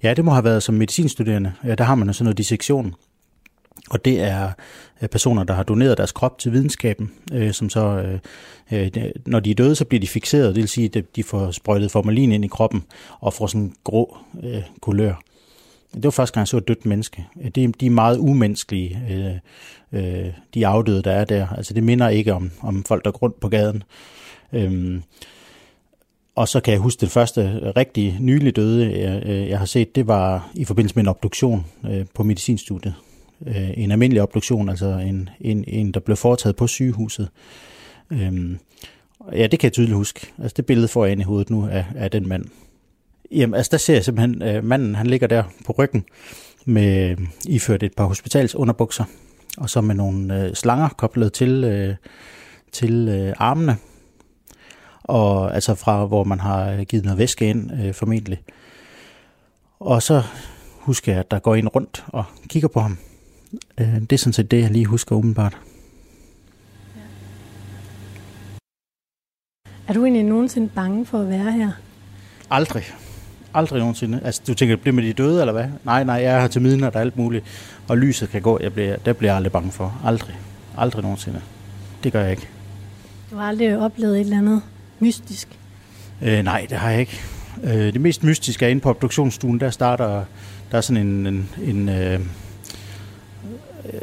ja, 0.02 0.14
det 0.14 0.24
må 0.24 0.30
have 0.30 0.44
været 0.44 0.62
som 0.62 0.74
medicinstuderende. 0.74 1.52
Ja, 1.64 1.74
der 1.74 1.84
har 1.84 1.94
man 1.94 2.14
sådan 2.14 2.24
noget 2.24 2.38
dissektion. 2.38 2.94
Og 3.90 4.04
det 4.04 4.20
er 4.20 4.50
øh, 5.02 5.08
personer, 5.08 5.44
der 5.44 5.54
har 5.54 5.62
doneret 5.62 5.98
deres 5.98 6.12
krop 6.12 6.38
til 6.38 6.52
videnskaben, 6.52 7.12
øh, 7.32 7.52
som 7.52 7.70
så, 7.70 7.80
øh, 7.80 8.90
øh, 8.94 9.10
når 9.26 9.40
de 9.40 9.50
er 9.50 9.54
døde, 9.54 9.74
så 9.74 9.84
bliver 9.84 10.00
de 10.00 10.08
fixeret. 10.08 10.54
Det 10.54 10.60
vil 10.60 10.68
sige, 10.68 10.90
at 10.96 11.16
de 11.16 11.22
får 11.22 11.50
sprøjtet 11.50 11.90
formalin 11.90 12.32
ind 12.32 12.44
i 12.44 12.48
kroppen 12.48 12.84
og 13.20 13.34
får 13.34 13.46
sådan 13.46 13.60
en 13.60 13.74
grå 13.84 14.16
øh, 14.42 14.62
kulør. 14.80 15.14
Det 15.94 16.04
var 16.04 16.10
første 16.10 16.34
gang, 16.34 16.40
jeg 16.40 16.48
så 16.48 16.56
et 16.56 16.68
dødt 16.68 16.86
menneske. 16.86 17.26
De, 17.54 17.72
de 17.72 17.86
er 17.86 17.90
meget 17.90 18.18
umenneskelige, 18.18 18.98
øh, 19.10 19.34
øh, 20.00 20.32
de 20.54 20.66
afdøde, 20.66 21.02
der 21.02 21.12
er 21.12 21.24
der. 21.24 21.46
Altså 21.48 21.74
det 21.74 21.82
minder 21.82 22.08
ikke 22.08 22.34
om, 22.34 22.50
om 22.60 22.84
folk, 22.84 23.04
der 23.04 23.10
går 23.10 23.18
rundt 23.18 23.40
på 23.40 23.48
gaden. 23.48 23.82
Øhm, 24.52 25.02
og 26.34 26.48
så 26.48 26.60
kan 26.60 26.72
jeg 26.72 26.80
huske, 26.80 27.00
det 27.00 27.10
første 27.10 27.72
rigtig 27.76 28.16
nylig 28.20 28.56
døde, 28.56 29.00
jeg, 29.00 29.48
jeg 29.48 29.58
har 29.58 29.66
set, 29.66 29.94
det 29.94 30.06
var 30.06 30.50
i 30.54 30.64
forbindelse 30.64 30.96
med 30.96 31.04
en 31.04 31.08
obduktion 31.08 31.66
øh, 31.90 32.06
på 32.14 32.22
medicinstudiet. 32.22 32.94
Øh, 33.46 33.70
en 33.78 33.90
almindelig 33.90 34.22
obduktion, 34.22 34.68
altså 34.68 34.86
en, 34.86 35.28
en, 35.40 35.64
en, 35.66 35.92
der 35.92 36.00
blev 36.00 36.16
foretaget 36.16 36.56
på 36.56 36.66
sygehuset. 36.66 37.28
Øhm, 38.10 38.58
ja, 39.32 39.46
det 39.46 39.58
kan 39.58 39.66
jeg 39.66 39.72
tydeligt 39.72 39.96
huske. 39.96 40.26
Altså 40.42 40.54
det 40.56 40.66
billede 40.66 40.88
får 40.88 41.04
jeg 41.04 41.12
ind 41.12 41.20
i 41.20 41.24
hovedet 41.24 41.50
nu 41.50 41.66
af, 41.66 41.84
af 41.96 42.10
den 42.10 42.28
mand. 42.28 42.44
Jamen, 43.30 43.54
altså 43.54 43.70
der 43.70 43.76
ser 43.76 43.94
jeg 43.94 44.04
simpelthen, 44.04 44.42
øh, 44.42 44.64
manden 44.64 44.94
han 44.94 45.06
ligger 45.06 45.26
der 45.26 45.44
på 45.66 45.74
ryggen, 45.78 46.04
med 46.64 47.16
iført 47.48 47.82
et 47.82 47.94
par 47.96 48.04
hospitalsunderbukser, 48.04 49.04
og 49.58 49.70
så 49.70 49.80
med 49.80 49.94
nogle 49.94 50.44
øh, 50.44 50.54
slanger 50.54 50.88
koblet 50.88 51.32
til, 51.32 51.64
øh, 51.64 51.94
til 52.72 53.08
øh, 53.08 53.34
armene, 53.36 53.76
og 55.02 55.54
altså 55.54 55.74
fra 55.74 56.06
hvor 56.06 56.24
man 56.24 56.40
har 56.40 56.84
givet 56.84 57.04
noget 57.04 57.18
væske 57.18 57.50
ind, 57.50 57.72
øh, 57.72 57.94
formentlig. 57.94 58.42
Og 59.80 60.02
så 60.02 60.22
husker 60.78 61.12
jeg, 61.12 61.20
at 61.20 61.30
der 61.30 61.38
går 61.38 61.54
en 61.54 61.68
rundt 61.68 62.04
og 62.08 62.24
kigger 62.48 62.68
på 62.68 62.80
ham. 62.80 62.98
Øh, 63.80 64.00
det 64.00 64.12
er 64.12 64.16
sådan 64.16 64.32
set 64.32 64.50
det, 64.50 64.62
jeg 64.62 64.70
lige 64.70 64.86
husker 64.86 65.16
umiddelbart. 65.16 65.56
Er 69.88 69.92
du 69.92 70.04
egentlig 70.04 70.24
nogensinde 70.24 70.68
bange 70.74 71.06
for 71.06 71.20
at 71.20 71.28
være 71.28 71.52
her? 71.52 71.70
Aldrig. 72.50 72.84
Aldrig 73.58 73.78
nogensinde. 73.78 74.20
Altså, 74.24 74.42
du 74.46 74.54
tænker, 74.54 74.76
bliver 74.76 74.94
med 74.94 75.02
de 75.02 75.12
døde, 75.12 75.40
eller 75.40 75.52
hvad? 75.52 75.64
Nej, 75.84 76.04
nej, 76.04 76.14
jeg 76.14 76.34
er 76.34 76.40
her 76.40 76.48
til 76.48 76.62
midnat 76.62 76.94
og 76.94 77.00
alt 77.00 77.16
muligt. 77.16 77.44
Og 77.88 77.98
lyset 77.98 78.30
kan 78.30 78.42
gå. 78.42 78.58
Jeg 78.62 78.72
bliver, 78.72 78.96
det 78.96 79.16
bliver 79.16 79.30
jeg 79.30 79.36
aldrig 79.36 79.52
bange 79.52 79.72
for. 79.72 80.00
Aldrig. 80.04 80.34
Aldrig 80.76 81.02
nogensinde. 81.02 81.40
Det 82.04 82.12
gør 82.12 82.22
jeg 82.22 82.30
ikke. 82.30 82.48
Du 83.30 83.36
har 83.36 83.48
aldrig 83.48 83.78
oplevet 83.78 84.14
et 84.14 84.20
eller 84.20 84.38
andet 84.38 84.62
mystisk? 84.98 85.48
Øh, 86.22 86.42
nej, 86.42 86.66
det 86.70 86.78
har 86.78 86.90
jeg 86.90 87.00
ikke. 87.00 87.20
Øh, 87.64 87.92
det 87.92 88.00
mest 88.00 88.24
mystiske 88.24 88.64
er 88.66 88.70
inde 88.70 88.80
på 88.80 88.90
obduktionsstuen. 88.90 89.60
Der 89.60 89.70
starter 89.70 90.24
der 90.70 90.76
er 90.76 90.80
sådan 90.80 91.06
en, 91.06 91.26
en, 91.26 91.48
en 91.62 91.88
øh, 91.88 92.20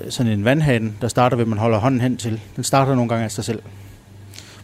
sådan 0.09 0.31
en 0.31 0.45
vandhane, 0.45 0.93
der 1.01 1.07
starter 1.07 1.37
ved, 1.37 1.43
at 1.43 1.49
man 1.49 1.57
holder 1.57 1.77
hånden 1.77 2.01
hen 2.01 2.17
til. 2.17 2.41
Den 2.55 2.63
starter 2.63 2.95
nogle 2.95 3.09
gange 3.09 3.23
af 3.23 3.31
sig 3.31 3.43
selv. 3.43 3.59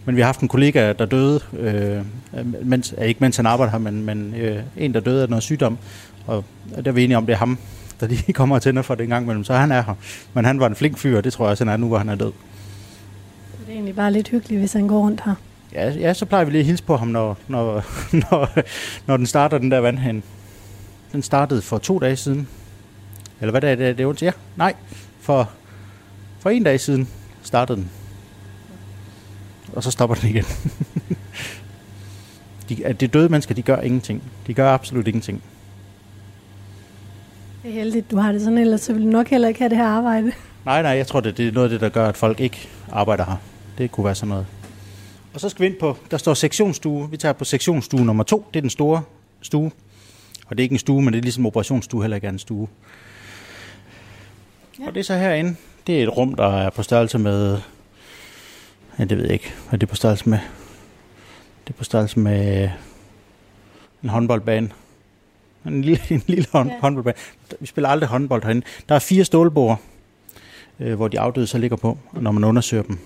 Men 0.05 0.15
vi 0.15 0.22
har 0.22 0.25
haft 0.25 0.39
en 0.39 0.48
kollega, 0.48 0.93
der 0.93 1.05
døde, 1.05 1.39
øh, 1.53 2.05
mens, 2.65 2.93
ikke 3.05 3.20
mens 3.20 3.38
han 3.38 3.46
arbejder 3.46 3.72
her, 3.72 3.79
men, 3.79 4.05
men 4.05 4.34
øh, 4.36 4.63
en, 4.77 4.93
der 4.93 5.00
døde 5.00 5.24
af 5.24 5.29
noget 5.29 5.43
sygdom. 5.43 5.77
Og 6.27 6.46
der 6.75 6.91
er 6.91 6.91
vi 6.91 7.03
enige 7.03 7.17
om, 7.17 7.25
det 7.25 7.34
er 7.34 7.38
ham, 7.38 7.58
der 8.00 8.08
lige 8.08 8.34
kommer 8.39 8.55
og 8.55 8.62
tænder 8.62 8.81
for 8.81 8.96
det 8.96 9.03
en 9.03 9.10
gang 9.10 9.24
imellem. 9.24 9.43
Så 9.43 9.53
han 9.53 9.72
er 9.72 9.81
her. 9.81 9.93
Men 10.34 10.46
han 10.46 10.60
var 10.60 10.67
en 10.67 10.75
flink 10.75 10.98
fyr, 10.98 11.17
og 11.17 11.24
det 11.24 11.34
tror 11.34 11.46
jeg 11.46 11.51
også, 11.51 11.63
han 11.63 11.74
er 11.74 11.77
nu, 11.77 11.88
hvor 11.88 11.98
han 11.98 12.10
er 12.10 12.15
død. 12.15 12.31
Det 13.60 13.70
er 13.70 13.74
egentlig 13.74 13.96
bare 13.96 14.12
lidt 14.12 14.27
hyggeligt, 14.27 14.60
hvis 14.60 14.74
han 14.74 14.88
går 14.88 15.00
rundt 15.00 15.22
her. 15.25 15.36
Ja, 15.74 15.89
ja 15.89 16.13
så 16.13 16.25
plejer 16.25 16.46
vi 16.46 16.51
lige 16.51 16.60
at 16.60 16.65
hilse 16.65 16.84
på 16.84 16.98
ham, 16.98 17.08
når, 17.08 17.38
når, 17.48 17.86
når, 18.31 18.50
når 19.08 19.17
den 19.17 19.25
starter, 19.25 19.58
den 19.58 19.72
der 19.72 19.79
vandhane. 19.79 20.22
Den 21.12 21.22
startede 21.22 21.62
for 21.62 21.77
to 21.77 22.00
dage 22.00 22.15
siden. 22.15 22.48
Eller 23.41 23.51
hvad 23.51 23.62
det 23.62 23.70
er 23.70 23.75
det? 23.75 23.98
Det 23.98 24.05
er 24.05 24.13
Ja, 24.22 24.31
nej. 24.55 24.74
For, 25.20 25.50
for 26.39 26.50
en 26.50 26.63
dag 26.63 26.79
siden 26.79 27.08
startede 27.43 27.77
den 27.77 27.89
og 29.75 29.84
så 29.84 29.92
stopper 29.92 30.16
den 30.16 30.30
igen. 30.30 30.46
de, 32.70 32.86
at 32.86 33.00
det 33.00 33.13
døde 33.13 33.30
mennesker, 33.30 33.56
de 33.56 33.62
gør 33.62 33.78
ingenting. 33.78 34.24
De 34.48 34.54
gør 34.54 34.74
absolut 34.74 35.08
ingenting. 35.08 35.44
Det 37.63 37.70
er 37.70 37.74
heldigt, 37.74 38.12
du 38.12 38.18
har 38.18 38.32
det 38.32 38.42
sådan, 38.42 38.58
ellers 38.58 38.82
så 38.82 38.94
vil 38.94 39.04
du 39.04 39.08
nok 39.08 39.28
heller 39.28 39.48
ikke 39.48 39.60
have 39.60 39.70
det 39.70 39.78
her 39.78 39.88
arbejde. 39.88 40.32
Nej, 40.66 40.82
nej, 40.82 40.92
jeg 40.92 41.08
tror, 41.08 41.20
det, 41.20 41.38
det 41.38 41.48
er 41.48 41.51
noget 41.51 41.66
af 41.66 41.70
det, 41.70 41.82
der 41.82 41.90
gør, 41.90 42.10
at 42.10 42.18
folk 42.18 42.40
ikke 42.40 42.70
arbejder 42.92 43.25
her. 43.25 43.36
Det 43.78 43.92
kunne 43.92 44.06
være 44.06 44.16
sådan 44.16 44.30
noget. 44.30 44.46
Og 45.34 45.40
så 45.40 45.50
skal 45.50 45.63
vi 45.63 45.70
ind 45.70 45.80
på, 45.80 45.98
der 46.12 46.18
står 46.18 46.34
sektionsstue. 46.34 47.10
Vi 47.12 47.18
tager 47.18 47.34
på 47.34 47.46
sektionsstue 47.46 48.06
nummer 48.06 48.24
to. 48.24 48.46
Det 48.54 48.60
er 48.60 48.62
den 48.62 48.70
store 48.70 49.01
stue. 49.42 49.72
Og 50.48 50.58
det 50.58 50.60
er 50.60 50.63
ikke 50.63 50.74
en 50.74 50.80
stue, 50.80 51.01
men 51.01 51.13
det 51.13 51.20
er 51.20 51.24
ligesom 51.24 51.46
operationsstue, 51.46 52.01
heller 52.01 52.16
ikke 52.16 52.28
en 52.28 52.40
stue. 52.40 52.68
Ja. 54.80 54.88
Og 54.88 54.94
det 54.94 55.00
er 55.00 55.04
så 55.04 55.18
herinde. 55.18 55.56
Det 55.88 56.00
er 56.00 56.04
et 56.04 56.18
rum, 56.18 56.34
der 56.34 56.58
er 56.58 56.70
på 56.70 56.84
størrelse 56.84 57.18
med 57.18 57.60
Ja, 59.01 59.05
det 59.05 59.17
ved 59.17 59.24
jeg 59.24 59.34
ikke, 59.34 59.53
hvad 59.70 59.79
det 59.79 59.88
er 59.88 59.89
på 59.89 59.96
størrelse 59.96 60.29
med. 60.29 60.39
Det 61.67 61.74
er 61.74 61.77
på 61.77 61.84
størrelse 61.84 62.20
med 62.20 62.70
en 64.03 64.10
håndboldbane. 64.10 64.70
En 65.65 65.81
lille, 65.81 66.01
en 66.10 66.24
lille 66.27 66.46
hånd, 66.51 66.70
ja. 66.70 66.79
håndboldbane. 66.81 67.15
Vi 67.60 67.65
spiller 67.65 67.89
aldrig 67.89 68.10
håndbold 68.10 68.43
herinde. 68.43 68.65
Der 68.89 68.96
er 68.96 69.00
fire 69.00 69.25
stålbord, 69.25 69.79
øh, 70.79 70.96
hvor 70.96 71.08
de 71.08 71.20
afdøde 71.20 71.48
så 71.48 71.58
ligger 71.58 71.77
på, 71.77 71.98
når 72.13 72.31
man 72.31 72.43
undersøger 72.43 72.84
dem. 72.84 73.00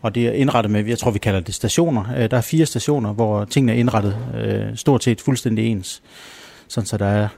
Og 0.00 0.14
det 0.14 0.28
er 0.28 0.32
indrettet 0.32 0.70
med, 0.70 0.84
jeg 0.84 0.98
tror 0.98 1.10
vi 1.10 1.18
kalder 1.18 1.40
det 1.40 1.54
stationer. 1.54 2.04
Øh, 2.16 2.30
der 2.30 2.36
er 2.36 2.40
fire 2.40 2.66
stationer, 2.66 3.12
hvor 3.12 3.44
tingene 3.44 3.72
er 3.72 3.76
indrettet 3.76 4.18
øh, 4.34 4.76
stort 4.76 5.04
set 5.04 5.20
fuldstændig 5.20 5.66
ens. 5.66 6.02
Sådan 6.68 6.86
så 6.86 6.96
der 6.96 7.06
er 7.06 7.28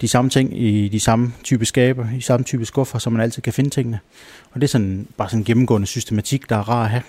de 0.00 0.08
samme 0.08 0.30
ting 0.30 0.60
i 0.62 0.88
de 0.88 1.00
samme 1.00 1.32
type 1.44 1.64
skaber, 1.64 2.06
i 2.16 2.20
samme 2.20 2.44
type 2.44 2.64
skuffer, 2.64 2.98
så 2.98 3.10
man 3.10 3.20
altid 3.20 3.42
kan 3.42 3.52
finde 3.52 3.70
tingene. 3.70 3.98
Og 4.52 4.60
det 4.60 4.66
er 4.66 4.68
sådan, 4.68 5.06
bare 5.16 5.28
sådan 5.28 5.40
en 5.40 5.44
gennemgående 5.44 5.86
systematik, 5.86 6.50
der 6.50 6.56
er 6.56 6.68
rar 6.68 6.84
at 6.84 6.90
have. 6.90 7.02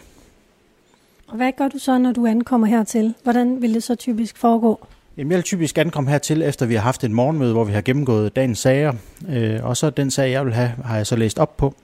Og 1.27 1.35
hvad 1.35 1.51
gør 1.57 1.67
du 1.67 1.79
så, 1.79 1.97
når 1.97 2.11
du 2.11 2.25
ankommer 2.25 2.67
hertil? 2.67 3.13
Hvordan 3.23 3.61
vil 3.61 3.73
det 3.73 3.83
så 3.83 3.95
typisk 3.95 4.37
foregå? 4.37 4.87
Jamen, 5.17 5.31
jeg 5.31 5.37
vil 5.37 5.43
typisk 5.43 5.77
ankomme 5.77 6.09
hertil, 6.09 6.41
efter 6.41 6.65
vi 6.65 6.75
har 6.75 6.81
haft 6.81 7.03
et 7.03 7.11
morgenmøde, 7.11 7.53
hvor 7.53 7.63
vi 7.63 7.73
har 7.73 7.81
gennemgået 7.81 8.35
dagens 8.35 8.59
sager. 8.59 8.93
Øh, 9.29 9.59
og 9.63 9.77
så 9.77 9.89
den 9.89 10.11
sag, 10.11 10.31
jeg 10.31 10.45
vil 10.45 10.53
have, 10.53 10.71
har 10.85 10.95
jeg 10.95 11.07
så 11.07 11.15
læst 11.15 11.39
op 11.39 11.57
på. 11.57 11.75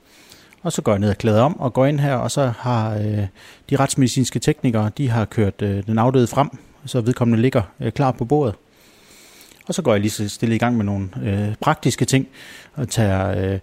Og 0.62 0.72
så 0.72 0.82
går 0.82 0.92
jeg 0.92 0.98
ned 0.98 1.10
og 1.10 1.18
klæder 1.18 1.42
om 1.42 1.60
og 1.60 1.72
går 1.72 1.86
ind 1.86 2.00
her, 2.00 2.14
og 2.14 2.30
så 2.30 2.52
har 2.58 2.94
øh, 2.94 3.26
de 3.70 3.76
retsmedicinske 3.76 4.38
teknikere, 4.38 4.90
de 4.98 5.08
har 5.08 5.24
kørt 5.24 5.62
øh, 5.62 5.86
den 5.86 5.98
afdøde 5.98 6.26
frem, 6.26 6.48
så 6.86 7.00
vedkommende 7.00 7.42
ligger 7.42 7.62
øh, 7.80 7.92
klar 7.92 8.10
på 8.10 8.24
bordet. 8.24 8.54
Og 9.66 9.74
så 9.74 9.82
går 9.82 9.92
jeg 9.92 10.00
lige 10.00 10.10
så 10.10 10.28
stille 10.28 10.54
i 10.54 10.58
gang 10.58 10.76
med 10.76 10.84
nogle 10.84 11.08
øh, 11.22 11.54
praktiske 11.60 12.04
ting, 12.04 12.28
og 12.74 12.88
tager 12.88 13.52
øh, 13.52 13.58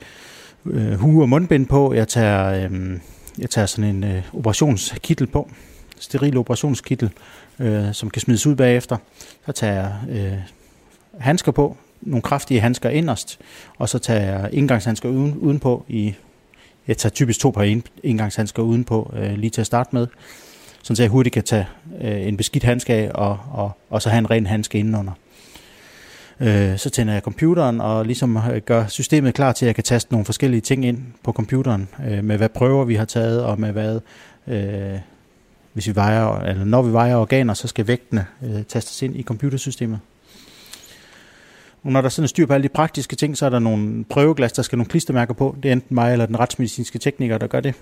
øh, 0.65 0.93
hue 0.93 1.23
og 1.23 1.29
mundbind 1.29 1.67
på, 1.67 1.93
jeg 1.93 2.07
tager, 2.07 2.69
øh, 2.69 2.99
jeg 3.37 3.49
tager 3.49 3.65
sådan 3.65 3.95
en 3.95 4.03
øh, 4.03 4.23
operationskittel 4.33 5.27
på, 5.27 5.49
steril 5.99 6.37
operationskittel, 6.37 7.11
øh, 7.59 7.93
som 7.93 8.09
kan 8.09 8.21
smides 8.21 8.47
ud 8.47 8.55
bagefter. 8.55 8.97
Så 9.45 9.51
tager 9.51 9.73
jeg 9.73 9.93
øh, 10.09 10.39
handsker 11.19 11.51
på, 11.51 11.77
nogle 12.01 12.21
kraftige 12.21 12.59
handsker 12.59 12.89
inderst, 12.89 13.39
og 13.77 13.89
så 13.89 13.99
tager 13.99 14.19
jeg 14.19 14.49
indgangshandsker 14.53 15.09
uden, 15.09 15.37
udenpå 15.37 15.85
i, 15.87 16.15
jeg 16.87 16.97
tager 16.97 17.11
typisk 17.11 17.39
to 17.39 17.49
par 17.49 17.81
indgangshandsker 18.03 18.63
udenpå 18.63 19.13
øh, 19.17 19.33
lige 19.33 19.49
til 19.49 19.61
at 19.61 19.67
starte 19.67 19.89
med, 19.93 20.07
så 20.83 20.95
jeg 20.99 21.09
hurtigt 21.09 21.33
kan 21.33 21.43
tage 21.43 21.67
øh, 22.01 22.27
en 22.27 22.37
beskidt 22.37 22.63
handske 22.63 22.93
af, 22.93 23.11
og, 23.13 23.39
og, 23.51 23.71
og 23.89 24.01
så 24.01 24.09
have 24.09 24.19
en 24.19 24.31
ren 24.31 24.45
handske 24.45 24.79
indenunder. 24.79 25.11
Øh, 26.39 26.77
så 26.77 26.89
tænder 26.89 27.13
jeg 27.13 27.21
computeren 27.21 27.81
og 27.81 28.05
ligesom 28.05 28.37
øh, 28.37 28.61
gør 28.65 28.87
systemet 28.87 29.33
klar 29.33 29.51
til, 29.51 29.65
at 29.65 29.67
jeg 29.67 29.75
kan 29.75 29.83
taste 29.83 30.11
nogle 30.11 30.25
forskellige 30.25 30.61
ting 30.61 30.85
ind 30.85 31.01
på 31.23 31.31
computeren, 31.31 31.87
øh, 32.07 32.23
med 32.23 32.37
hvad 32.37 32.49
prøver 32.49 32.85
vi 32.85 32.95
har 32.95 33.05
taget, 33.05 33.43
og 33.43 33.59
med 33.59 33.71
hvad, 33.71 33.99
øh, 34.47 34.99
hvis 35.73 35.87
vi 35.87 35.95
vejer, 35.95 36.39
eller 36.39 36.65
når 36.65 36.81
vi 36.81 36.93
vejer 36.93 37.15
organer, 37.15 37.53
så 37.53 37.67
skal 37.67 37.87
vægtene 37.87 38.25
øh, 38.43 38.63
tastes 38.63 39.01
ind 39.01 39.15
i 39.15 39.23
computersystemet. 39.23 39.99
Og 41.83 41.91
når 41.91 42.01
der 42.01 42.09
sådan 42.09 42.23
er 42.23 42.27
styr 42.27 42.45
på 42.45 42.53
alle 42.53 42.63
de 42.63 42.69
praktiske 42.69 43.15
ting, 43.15 43.37
så 43.37 43.45
er 43.45 43.49
der 43.49 43.59
nogle 43.59 44.03
prøveglas, 44.03 44.51
der 44.51 44.61
skal 44.61 44.77
nogle 44.77 44.89
klistermærker 44.89 45.33
på. 45.33 45.55
Det 45.63 45.69
er 45.69 45.73
enten 45.73 45.95
mig 45.95 46.11
eller 46.11 46.25
den 46.25 46.39
retsmedicinske 46.39 46.99
tekniker, 46.99 47.37
der 47.37 47.47
gør 47.47 47.59
det. 47.59 47.75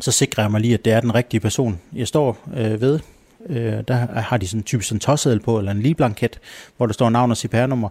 Så 0.00 0.12
sikrer 0.12 0.44
jeg 0.44 0.50
mig 0.50 0.60
lige, 0.60 0.74
at 0.74 0.84
det 0.84 0.92
er 0.92 1.00
den 1.00 1.14
rigtige 1.14 1.40
person, 1.40 1.80
jeg 1.92 2.08
står 2.08 2.38
øh, 2.56 2.80
ved. 2.80 3.00
Øh, 3.48 3.82
der 3.88 3.94
har 4.20 4.36
de 4.36 4.48
sådan 4.48 4.62
typisk 4.62 4.92
en 4.92 5.00
tosseddel 5.00 5.40
på, 5.40 5.58
eller 5.58 5.72
en 5.72 5.80
lille 5.80 5.94
blanket, 5.94 6.38
hvor 6.76 6.86
der 6.86 6.92
står 6.92 7.10
navn 7.10 7.30
og 7.30 7.36
CPR-nummer. 7.36 7.88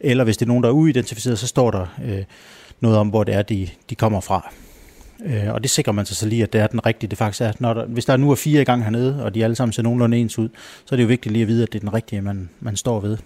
Eller 0.00 0.24
hvis 0.24 0.36
det 0.36 0.44
er 0.46 0.48
nogen, 0.48 0.62
der 0.62 0.68
er 0.68 0.74
uidentificeret, 0.74 1.38
så 1.38 1.46
står 1.46 1.70
der 1.70 1.86
øh, 2.04 2.24
noget 2.80 2.98
om, 2.98 3.08
hvor 3.08 3.24
det 3.24 3.34
er, 3.34 3.42
de, 3.42 3.68
de 3.90 3.94
kommer 3.94 4.20
fra. 4.20 4.52
Øh, 5.24 5.54
og 5.54 5.62
det 5.62 5.70
sikrer 5.70 5.92
man 5.92 6.06
sig 6.06 6.16
så 6.16 6.26
lige, 6.26 6.42
at 6.42 6.52
det 6.52 6.60
er 6.60 6.66
den 6.66 6.86
rigtige, 6.86 7.10
det 7.10 7.18
faktisk 7.18 7.40
er. 7.40 7.52
Når 7.58 7.74
der, 7.74 7.86
hvis 7.86 8.04
der 8.04 8.16
nu 8.16 8.30
er 8.30 8.34
fire 8.34 8.62
i 8.62 8.64
gang 8.64 8.84
hernede, 8.84 9.24
og 9.24 9.34
de 9.34 9.44
alle 9.44 9.56
sammen 9.56 9.72
ser 9.72 9.82
nogenlunde 9.82 10.18
ens 10.18 10.38
ud, 10.38 10.48
så 10.84 10.94
er 10.94 10.96
det 10.96 11.02
jo 11.02 11.08
vigtigt 11.08 11.32
lige 11.32 11.42
at 11.42 11.48
vide, 11.48 11.62
at 11.62 11.72
det 11.72 11.78
er 11.78 11.80
den 11.80 11.94
rigtige, 11.94 12.22
man, 12.22 12.48
man 12.60 12.76
står 12.76 13.00
ved. 13.00 13.18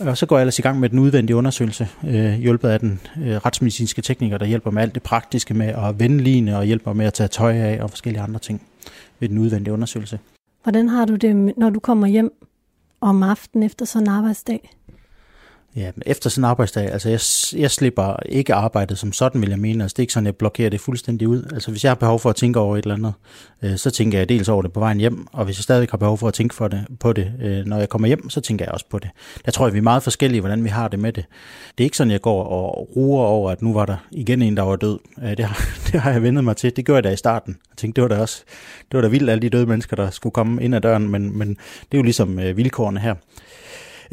Og 0.00 0.18
så 0.18 0.26
går 0.26 0.36
jeg 0.36 0.42
ellers 0.42 0.58
i 0.58 0.62
gang 0.62 0.80
med 0.80 0.88
den 0.88 0.98
udvendige 0.98 1.36
undersøgelse, 1.36 1.88
øh, 2.06 2.32
hjulpet 2.32 2.68
af 2.68 2.80
den 2.80 3.00
øh, 3.22 3.36
retsmedicinske 3.36 4.02
tekniker, 4.02 4.38
der 4.38 4.46
hjælper 4.46 4.70
med 4.70 4.82
alt 4.82 4.94
det 4.94 5.02
praktiske 5.02 5.54
med 5.54 5.66
at 5.66 5.98
vende 5.98 6.24
line 6.24 6.58
og 6.58 6.64
hjælper 6.64 6.92
med 6.92 7.06
at 7.06 7.14
tage 7.14 7.28
tøj 7.28 7.56
af 7.56 7.82
og 7.82 7.90
forskellige 7.90 8.22
andre 8.22 8.40
ting 8.40 8.62
ved 9.20 9.28
den 9.28 9.38
udvendige 9.38 9.72
undersøgelse. 9.72 10.18
Hvordan 10.62 10.88
har 10.88 11.04
du 11.04 11.16
det, 11.16 11.56
når 11.56 11.70
du 11.70 11.80
kommer 11.80 12.06
hjem 12.06 12.32
om 13.00 13.22
aftenen 13.22 13.62
efter 13.62 13.84
sådan 13.84 14.08
en 14.08 14.12
arbejdsdag? 14.14 14.70
Ja, 15.76 15.90
efter 16.06 16.30
sådan 16.30 16.40
en 16.40 16.50
arbejdsdag, 16.50 16.92
altså 16.92 17.08
jeg, 17.08 17.20
jeg 17.60 17.70
slipper 17.70 18.16
ikke 18.26 18.54
arbejdet 18.54 18.98
som 18.98 19.12
sådan, 19.12 19.40
vil 19.40 19.48
jeg 19.48 19.58
mene. 19.58 19.84
Altså 19.84 19.94
det 19.94 19.98
er 19.98 20.02
ikke 20.02 20.12
sådan, 20.12 20.26
jeg 20.26 20.36
blokerer 20.36 20.70
det 20.70 20.80
fuldstændig 20.80 21.28
ud. 21.28 21.42
Altså 21.52 21.70
hvis 21.70 21.84
jeg 21.84 21.90
har 21.90 21.94
behov 21.94 22.18
for 22.18 22.30
at 22.30 22.36
tænke 22.36 22.60
over 22.60 22.76
et 22.76 22.82
eller 22.82 22.94
andet, 22.94 23.12
øh, 23.62 23.76
så 23.76 23.90
tænker 23.90 24.18
jeg 24.18 24.28
dels 24.28 24.48
over 24.48 24.62
det 24.62 24.72
på 24.72 24.80
vejen 24.80 24.98
hjem, 24.98 25.26
og 25.32 25.44
hvis 25.44 25.58
jeg 25.58 25.62
stadig 25.62 25.88
har 25.90 25.98
behov 25.98 26.18
for 26.18 26.28
at 26.28 26.34
tænke 26.34 26.54
for 26.54 26.68
det, 26.68 26.86
på 27.00 27.12
det, 27.12 27.32
øh, 27.42 27.66
når 27.66 27.78
jeg 27.78 27.88
kommer 27.88 28.08
hjem, 28.08 28.30
så 28.30 28.40
tænker 28.40 28.64
jeg 28.64 28.72
også 28.72 28.86
på 28.90 28.98
det. 28.98 29.10
Der 29.44 29.50
tror 29.50 29.66
jeg, 29.66 29.72
vi 29.72 29.78
er 29.78 29.82
meget 29.82 30.02
forskellige, 30.02 30.40
hvordan 30.40 30.64
vi 30.64 30.68
har 30.68 30.88
det 30.88 30.98
med 30.98 31.12
det. 31.12 31.24
Det 31.78 31.84
er 31.84 31.86
ikke 31.86 31.96
sådan, 31.96 32.10
jeg 32.10 32.20
går 32.20 32.44
og 32.44 32.88
ruer 32.96 33.24
over, 33.24 33.50
at 33.50 33.62
nu 33.62 33.72
var 33.72 33.86
der 33.86 33.96
igen 34.10 34.42
en, 34.42 34.56
der 34.56 34.62
var 34.62 34.76
død. 34.76 34.98
Øh, 35.22 35.36
det, 35.36 35.44
har, 35.44 35.68
det 35.92 36.00
har 36.00 36.10
jeg 36.10 36.22
vendet 36.22 36.44
mig 36.44 36.56
til. 36.56 36.76
Det 36.76 36.86
gjorde 36.86 36.96
jeg 36.96 37.04
da 37.04 37.10
i 37.10 37.16
starten. 37.16 37.56
Jeg 37.70 37.76
tænkte, 37.76 38.02
det 38.02 38.10
var 38.10 38.16
da 38.16 38.22
også 38.22 38.44
det 38.90 38.96
var 38.96 39.00
da 39.00 39.08
vildt, 39.08 39.30
alle 39.30 39.42
de 39.42 39.50
døde 39.50 39.66
mennesker, 39.66 39.96
der 39.96 40.10
skulle 40.10 40.32
komme 40.32 40.62
ind 40.62 40.74
ad 40.74 40.80
døren, 40.80 41.08
men, 41.08 41.38
men 41.38 41.48
det 41.48 41.92
er 41.92 41.98
jo 41.98 42.02
ligesom 42.02 42.38
øh, 42.38 42.56
vilkårene 42.56 43.00
her. 43.00 43.14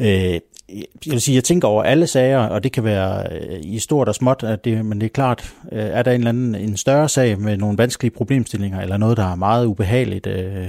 Øh, 0.00 0.40
jeg 0.74 1.12
vil 1.12 1.20
sige, 1.20 1.34
jeg 1.34 1.44
tænker 1.44 1.68
over 1.68 1.82
alle 1.82 2.06
sager, 2.06 2.38
og 2.38 2.64
det 2.64 2.72
kan 2.72 2.84
være 2.84 3.26
øh, 3.32 3.60
i 3.62 3.78
stort 3.78 4.08
og 4.08 4.14
småt, 4.14 4.42
at 4.42 4.64
det, 4.64 4.84
men 4.84 5.00
det 5.00 5.06
er 5.06 5.10
klart, 5.10 5.54
øh, 5.72 5.78
er 5.84 6.02
der 6.02 6.12
en 6.12 6.20
eller 6.20 6.28
anden 6.28 6.54
en 6.54 6.76
større 6.76 7.08
sag 7.08 7.38
med 7.38 7.56
nogle 7.56 7.78
vanskelige 7.78 8.10
problemstillinger, 8.10 8.80
eller 8.80 8.96
noget, 8.96 9.16
der 9.16 9.24
er 9.24 9.34
meget 9.34 9.66
ubehageligt, 9.66 10.26
øh, 10.26 10.68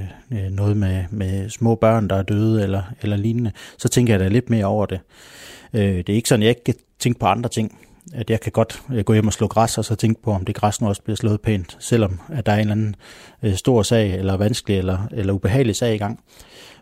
noget 0.51 0.77
med, 0.77 1.03
med 1.09 1.49
små 1.49 1.75
børn, 1.75 2.07
der 2.07 2.15
er 2.15 2.23
døde, 2.23 2.63
eller, 2.63 2.81
eller 3.01 3.17
lignende, 3.17 3.51
så 3.77 3.89
tænker 3.89 4.13
jeg 4.13 4.19
da 4.19 4.27
lidt 4.27 4.49
mere 4.49 4.65
over 4.65 4.85
det. 4.85 4.99
Det 5.73 6.09
er 6.09 6.13
ikke 6.13 6.29
sådan, 6.29 6.43
jeg 6.43 6.49
ikke 6.49 6.63
kan 6.63 6.75
tænke 6.99 7.19
på 7.19 7.25
andre 7.25 7.49
ting. 7.49 7.77
At 8.13 8.29
jeg 8.29 8.39
kan 8.41 8.51
godt 8.51 8.81
gå 9.05 9.13
hjem 9.13 9.27
og 9.27 9.33
slå 9.33 9.47
græs, 9.47 9.77
og 9.77 9.85
så 9.85 9.95
tænke 9.95 10.21
på, 10.21 10.31
om 10.31 10.45
det 10.45 10.55
græs 10.55 10.81
nu 10.81 10.87
også 10.87 11.01
bliver 11.01 11.15
slået 11.15 11.41
pænt, 11.41 11.77
selvom 11.79 12.19
at 12.33 12.45
der 12.45 12.51
er 12.51 12.55
en 12.55 12.61
eller 12.61 12.71
anden 12.71 12.95
stor 13.55 13.83
sag, 13.83 14.15
eller 14.15 14.37
vanskelig, 14.37 14.77
eller, 14.77 15.07
eller 15.11 15.33
ubehagelig 15.33 15.75
sag 15.75 15.95
i 15.95 15.97
gang. 15.97 16.19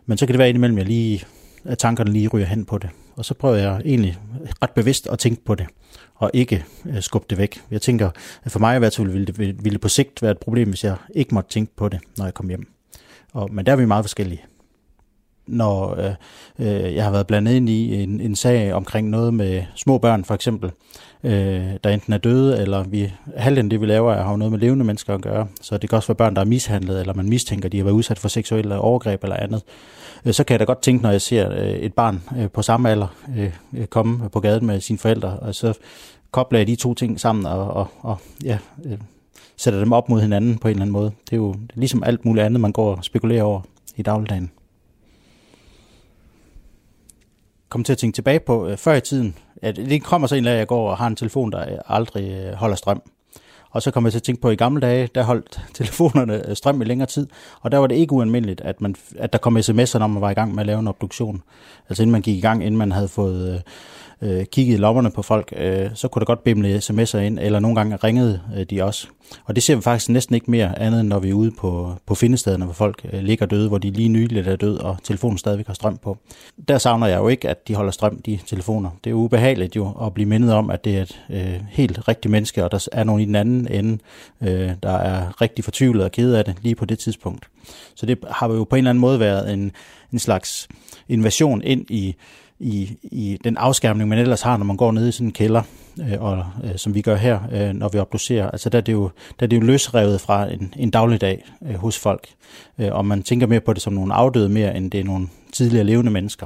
Men 0.06 0.18
så 0.18 0.26
kan 0.26 0.34
det 0.34 0.40
være 0.40 0.50
indimellem, 0.50 0.78
jeg 0.78 0.86
lige 0.86 1.24
at 1.66 1.78
tankerne 1.78 2.12
lige 2.12 2.28
ryger 2.28 2.46
hen 2.46 2.66
på 2.66 2.78
det. 2.78 2.90
Og 3.20 3.26
så 3.26 3.34
prøver 3.34 3.56
jeg 3.56 3.82
egentlig 3.86 4.18
ret 4.64 4.72
bevidst 4.72 5.08
at 5.08 5.20
tænke 5.20 5.46
på 5.46 5.56
det, 5.56 5.68
og 6.16 6.32
ikke 6.34 6.66
øh, 6.86 7.02
skubbe 7.02 7.26
det 7.30 7.38
væk. 7.38 7.62
Jeg 7.72 7.82
tænker, 7.82 8.10
at 8.44 8.52
for 8.52 8.60
mig 8.60 8.76
i 8.76 8.80
hvert 8.80 8.96
fald 8.96 9.08
ville 9.08 9.28
det, 9.28 9.40
ville 9.40 9.72
det 9.72 9.82
på 9.82 9.90
sigt 9.90 10.22
være 10.22 10.32
et 10.32 10.38
problem, 10.38 10.70
hvis 10.70 10.84
jeg 10.84 10.96
ikke 11.16 11.36
måtte 11.36 11.50
tænke 11.50 11.76
på 11.76 11.90
det, 11.90 12.00
når 12.18 12.26
jeg 12.26 12.34
kom 12.34 12.48
hjem. 12.48 12.68
Og, 13.34 13.54
men 13.54 13.66
der 13.66 13.72
er 13.72 13.76
vi 13.76 13.86
meget 13.86 14.06
forskellige 14.06 14.42
når 15.50 16.00
øh, 16.00 16.14
øh, 16.60 16.96
jeg 16.96 17.04
har 17.04 17.12
været 17.12 17.28
blandet 17.28 17.54
ind 17.54 17.70
i 17.70 18.04
en, 18.04 18.22
en 18.22 18.36
sag 18.36 18.74
omkring 18.74 19.10
noget 19.10 19.34
med 19.34 19.64
små 19.76 19.98
børn 19.98 20.26
for 20.26 20.34
eksempel, 20.34 20.72
øh, 21.24 21.64
der 21.84 21.90
enten 21.90 22.14
er 22.14 22.18
døde, 22.18 22.62
eller 22.62 22.84
vi, 22.84 23.14
halvdelen 23.38 23.72
det 23.72 23.82
vi 23.82 23.86
laver 23.86 24.14
har 24.14 24.36
noget 24.36 24.52
med 24.52 24.60
levende 24.60 24.86
mennesker 24.86 25.14
at 25.14 25.22
gøre. 25.22 25.48
Så 25.62 25.78
det 25.78 25.90
kan 25.90 25.96
også 25.96 26.08
være 26.08 26.16
børn, 26.16 26.36
der 26.36 26.42
er 26.42 26.46
mishandlet, 26.46 27.00
eller 27.00 27.14
man 27.14 27.30
mistænker, 27.30 27.70
de 27.70 27.78
har 27.78 27.84
været 27.84 27.96
udsat 27.96 28.20
for 28.20 28.28
seksuelle 28.28 28.78
overgreb 28.78 29.24
eller 29.24 29.36
andet. 29.36 29.64
Øh, 30.26 30.34
så 30.34 30.44
kan 30.44 30.54
jeg 30.54 30.60
da 30.60 30.66
godt 30.66 30.82
tænke, 30.82 31.04
når 31.04 31.12
jeg 31.12 31.22
ser 31.22 31.52
øh, 31.52 31.70
et 31.70 31.94
barn 31.94 32.24
øh, 32.38 32.50
på 32.50 32.62
samme 32.62 32.90
alder 32.90 33.08
komme 33.90 34.30
på 34.30 34.40
gaden 34.40 34.66
med 34.66 34.82
sine 34.82 35.00
forældre, 35.00 35.40
og 35.40 35.56
så 35.56 35.74
kobler 36.32 36.60
jeg 36.60 36.68
de 36.68 36.76
to 36.76 36.94
ting 36.94 37.20
sammen 37.20 37.46
og, 37.46 37.68
og, 37.68 37.88
og 38.00 38.18
ja, 38.44 38.58
sætter 39.58 39.80
dem 39.80 39.92
op 39.92 40.10
mod 40.10 40.22
hinanden 40.22 40.58
på 40.58 40.68
en 40.68 40.72
eller 40.72 40.82
anden 40.82 40.94
måde. 40.94 41.12
Det 41.26 41.34
er 41.34 41.38
jo 41.38 41.56
ligesom 41.74 42.04
alt 42.04 42.26
muligt 42.26 42.46
andet, 42.46 42.62
man 42.62 42.72
går 42.72 42.96
og 42.96 43.04
spekulerer 43.04 43.44
over 43.44 43.62
i 43.96 44.02
dagligdagen. 44.02 44.52
kom 47.70 47.84
til 47.84 47.94
at 47.94 47.98
tænke 47.98 48.16
tilbage 48.16 48.40
på 48.40 48.68
øh, 48.68 48.78
før 48.78 48.94
i 48.94 49.02
tiden, 49.02 49.36
at 49.62 49.76
det 49.76 50.04
kommer 50.04 50.28
så 50.28 50.36
en 50.36 50.48
af, 50.48 50.52
at 50.52 50.58
jeg 50.58 50.68
går 50.68 50.90
og 50.90 50.98
har 50.98 51.08
en 51.08 51.16
telefon, 51.16 51.52
der 51.52 51.80
aldrig 51.86 52.32
øh, 52.32 52.54
holder 52.54 52.76
strøm. 52.76 53.02
Og 53.72 53.82
så 53.82 53.92
kom 53.92 54.04
jeg 54.04 54.12
til 54.12 54.20
at 54.20 54.24
tænke 54.24 54.42
på, 54.42 54.48
at 54.48 54.54
i 54.54 54.56
gamle 54.56 54.82
dage, 54.82 55.10
der 55.16 55.24
holdt 55.24 55.62
telefonerne 55.74 56.50
øh, 56.50 56.56
strøm 56.56 56.82
i 56.82 56.86
længere 56.86 57.08
tid, 57.08 57.28
og 57.62 57.72
der 57.72 57.78
var 57.78 57.88
det 57.88 57.96
ikke 57.96 58.14
ualmindeligt, 58.14 58.62
at, 58.62 58.82
man, 58.82 58.96
at 59.18 59.34
der 59.34 59.40
kom 59.40 59.58
sms'er, 59.58 59.98
når 59.98 60.08
man 60.08 60.22
var 60.22 60.30
i 60.30 60.34
gang 60.34 60.56
med 60.56 60.60
at 60.60 60.68
lave 60.68 60.80
en 60.80 60.88
obduktion. 60.88 61.44
Altså 61.90 62.04
inden 62.04 62.12
man 62.12 62.22
gik 62.22 62.38
i 62.38 62.42
gang, 62.42 62.66
inden 62.66 62.78
man 62.78 62.92
havde 62.92 63.08
fået... 63.08 63.54
Øh, 63.54 63.60
Øh, 64.22 64.46
kiggede 64.46 64.78
i 64.78 64.80
lommerne 64.80 65.12
på 65.12 65.22
folk, 65.22 65.54
øh, 65.58 65.90
så 65.94 66.08
kunne 66.08 66.20
der 66.20 66.26
godt 66.26 66.44
bimle 66.44 66.78
sms'er 66.78 67.18
ind, 67.18 67.40
eller 67.40 67.60
nogle 67.60 67.76
gange 67.76 67.96
ringede 67.96 68.42
øh, 68.58 68.66
de 68.70 68.84
også. 68.84 69.08
Og 69.46 69.56
det 69.56 69.64
ser 69.64 69.76
vi 69.76 69.82
faktisk 69.82 70.10
næsten 70.10 70.36
ikke 70.36 70.52
mere 70.52 70.80
andet, 70.80 71.00
end 71.00 71.08
når 71.08 71.20
vi 71.20 71.30
er 71.30 71.34
ude 71.34 71.52
på, 71.52 71.94
på 72.06 72.16
findestederne, 72.16 72.66
hvor 72.66 72.74
folk 72.74 73.06
øh, 73.14 73.20
ligger 73.20 73.46
døde, 73.46 73.68
hvor 73.68 73.78
de 73.78 73.92
lige 73.92 74.10
nyligt 74.10 74.48
er 74.48 74.56
døde, 74.56 74.82
og 74.82 74.98
telefonen 75.04 75.38
stadigvæk 75.38 75.68
har 75.68 75.74
strøm 75.74 75.98
på. 75.98 76.18
Der 76.68 76.78
savner 76.78 77.08
jeg 77.08 77.18
jo 77.18 77.28
ikke, 77.28 77.50
at 77.50 77.68
de 77.68 77.76
holder 77.76 77.92
strøm, 77.92 78.22
de 78.22 78.40
telefoner. 78.46 78.90
Det 79.04 79.10
er 79.10 79.14
ubehageligt 79.14 79.76
jo 79.76 80.06
at 80.06 80.14
blive 80.14 80.26
mindet 80.26 80.54
om, 80.54 80.70
at 80.70 80.86
det 80.86 80.98
er 80.98 81.02
et 81.02 81.22
øh, 81.30 81.62
helt 81.70 82.08
rigtigt 82.08 82.32
menneske, 82.32 82.64
og 82.64 82.72
der 82.72 82.88
er 82.92 83.04
nogen 83.04 83.22
i 83.22 83.26
den 83.26 83.36
anden 83.36 83.68
ende, 83.72 83.98
øh, 84.42 84.72
der 84.84 84.98
er 84.98 85.42
rigtig 85.42 85.64
fortvivlet 85.64 86.04
og 86.04 86.12
ked 86.12 86.34
af 86.34 86.46
det 86.46 86.56
lige 86.62 86.76
på 86.76 86.86
det 86.86 87.00
tidspunkt. 87.00 87.48
Så 87.96 88.06
det 88.06 88.18
har 88.32 88.50
jo 88.50 88.64
på 88.64 88.76
en 88.76 88.78
eller 88.78 88.90
anden 88.90 89.02
måde 89.02 89.20
været 89.20 89.54
en, 89.54 89.72
en 90.14 90.20
slags 90.20 90.68
invasion 91.10 91.62
ind 91.62 91.86
i 91.90 92.16
i, 92.60 92.98
i 93.04 93.38
den 93.44 93.58
afskærmning, 93.58 94.10
man 94.10 94.20
ellers 94.20 94.42
har, 94.42 94.58
når 94.58 94.66
man 94.66 94.78
går 94.78 94.92
ned 94.92 95.08
i 95.08 95.12
sådan 95.12 95.28
en 95.28 95.32
kælder, 95.32 95.62
øh, 96.00 96.22
og, 96.22 96.46
øh, 96.64 96.78
som 96.78 96.96
vi 96.96 97.02
gør 97.02 97.16
her, 97.16 97.40
øh, 97.52 97.74
når 97.74 97.90
vi 97.90 98.00
obducerer. 98.00 98.52
Altså 98.52 98.70
der 98.70 98.78
er 98.78 98.82
det 98.82 98.94
jo, 98.94 99.10
der 99.40 99.46
er 99.46 99.48
det 99.48 99.58
jo 99.58 99.62
løsrevet 99.62 100.22
fra 100.22 100.52
en, 100.54 100.74
en 100.78 100.92
dagligdag 100.92 101.46
øh, 101.68 101.76
hos 101.76 102.00
folk, 102.00 102.28
øh, 102.80 102.90
og 102.92 103.06
man 103.06 103.24
tænker 103.24 103.48
mere 103.48 103.60
på 103.60 103.74
det 103.74 103.82
som 103.82 103.94
nogle 103.94 104.14
afdøde 104.14 104.50
mere, 104.50 104.78
end 104.78 104.92
det 104.92 105.00
er 105.00 105.04
nogle 105.04 105.28
tidligere 105.54 105.84
levende 105.84 106.12
mennesker. 106.12 106.46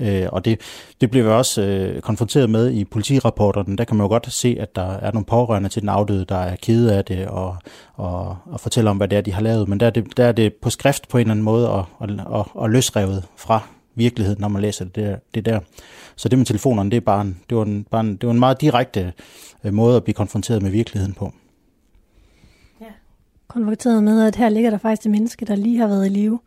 Øh, 0.00 0.26
og 0.32 0.44
det, 0.44 0.60
det 1.00 1.10
bliver 1.10 1.24
vi 1.24 1.30
også 1.30 1.62
øh, 1.62 2.00
konfronteret 2.00 2.50
med 2.50 2.70
i 2.70 2.84
politirapporterne. 2.84 3.76
Der 3.76 3.84
kan 3.84 3.96
man 3.96 4.04
jo 4.04 4.08
godt 4.08 4.32
se, 4.32 4.56
at 4.60 4.76
der 4.76 4.92
er 4.92 5.12
nogle 5.12 5.24
pårørende 5.24 5.68
til 5.68 5.82
den 5.82 5.88
afdøde, 5.88 6.24
der 6.24 6.36
er 6.36 6.56
kede 6.56 6.96
af 6.96 7.04
det 7.04 7.26
og, 7.26 7.56
og, 7.94 8.36
og 8.44 8.60
fortæller 8.60 8.90
om, 8.90 8.96
hvad 8.96 9.08
det 9.08 9.18
er, 9.18 9.22
de 9.22 9.32
har 9.32 9.42
lavet. 9.42 9.68
Men 9.68 9.80
der 9.80 9.86
er 9.86 9.90
det, 9.90 10.16
der 10.16 10.24
er 10.24 10.32
det 10.32 10.54
på 10.54 10.70
skrift 10.70 11.08
på 11.08 11.18
en 11.18 11.20
eller 11.20 11.30
anden 11.30 11.44
måde 11.44 11.70
og, 11.70 11.84
og, 11.98 12.08
og, 12.26 12.48
og 12.54 12.70
løsrevet 12.70 13.24
fra 13.36 13.68
virkelighed, 13.94 14.36
når 14.36 14.48
man 14.48 14.62
læser 14.62 14.84
det 14.84 14.94
der. 14.94 15.16
Det 15.34 15.44
der. 15.44 15.60
Så 16.16 16.28
det 16.28 16.38
med 16.38 16.46
telefonerne, 16.46 16.90
det, 16.90 16.96
er 16.96 17.00
bare 17.00 17.20
en, 17.20 17.40
det, 17.48 17.56
var 17.56 17.64
en, 17.64 17.84
bare 17.84 18.00
en, 18.00 18.16
det 18.16 18.26
var 18.26 18.32
en 18.32 18.38
meget 18.38 18.60
direkte 18.60 19.12
øh, 19.64 19.74
måde 19.74 19.96
at 19.96 20.04
blive 20.04 20.14
konfronteret 20.14 20.62
med 20.62 20.70
virkeligheden 20.70 21.14
på. 21.14 21.32
Ja. 22.80 22.86
Konfronteret 23.48 24.02
med, 24.02 24.26
at 24.26 24.36
her 24.36 24.48
ligger 24.48 24.70
der 24.70 24.78
faktisk 24.78 25.06
et 25.06 25.10
menneske, 25.10 25.44
der 25.44 25.54
lige 25.54 25.78
har 25.78 25.86
været 25.86 26.06
i 26.06 26.08
live. 26.08 26.40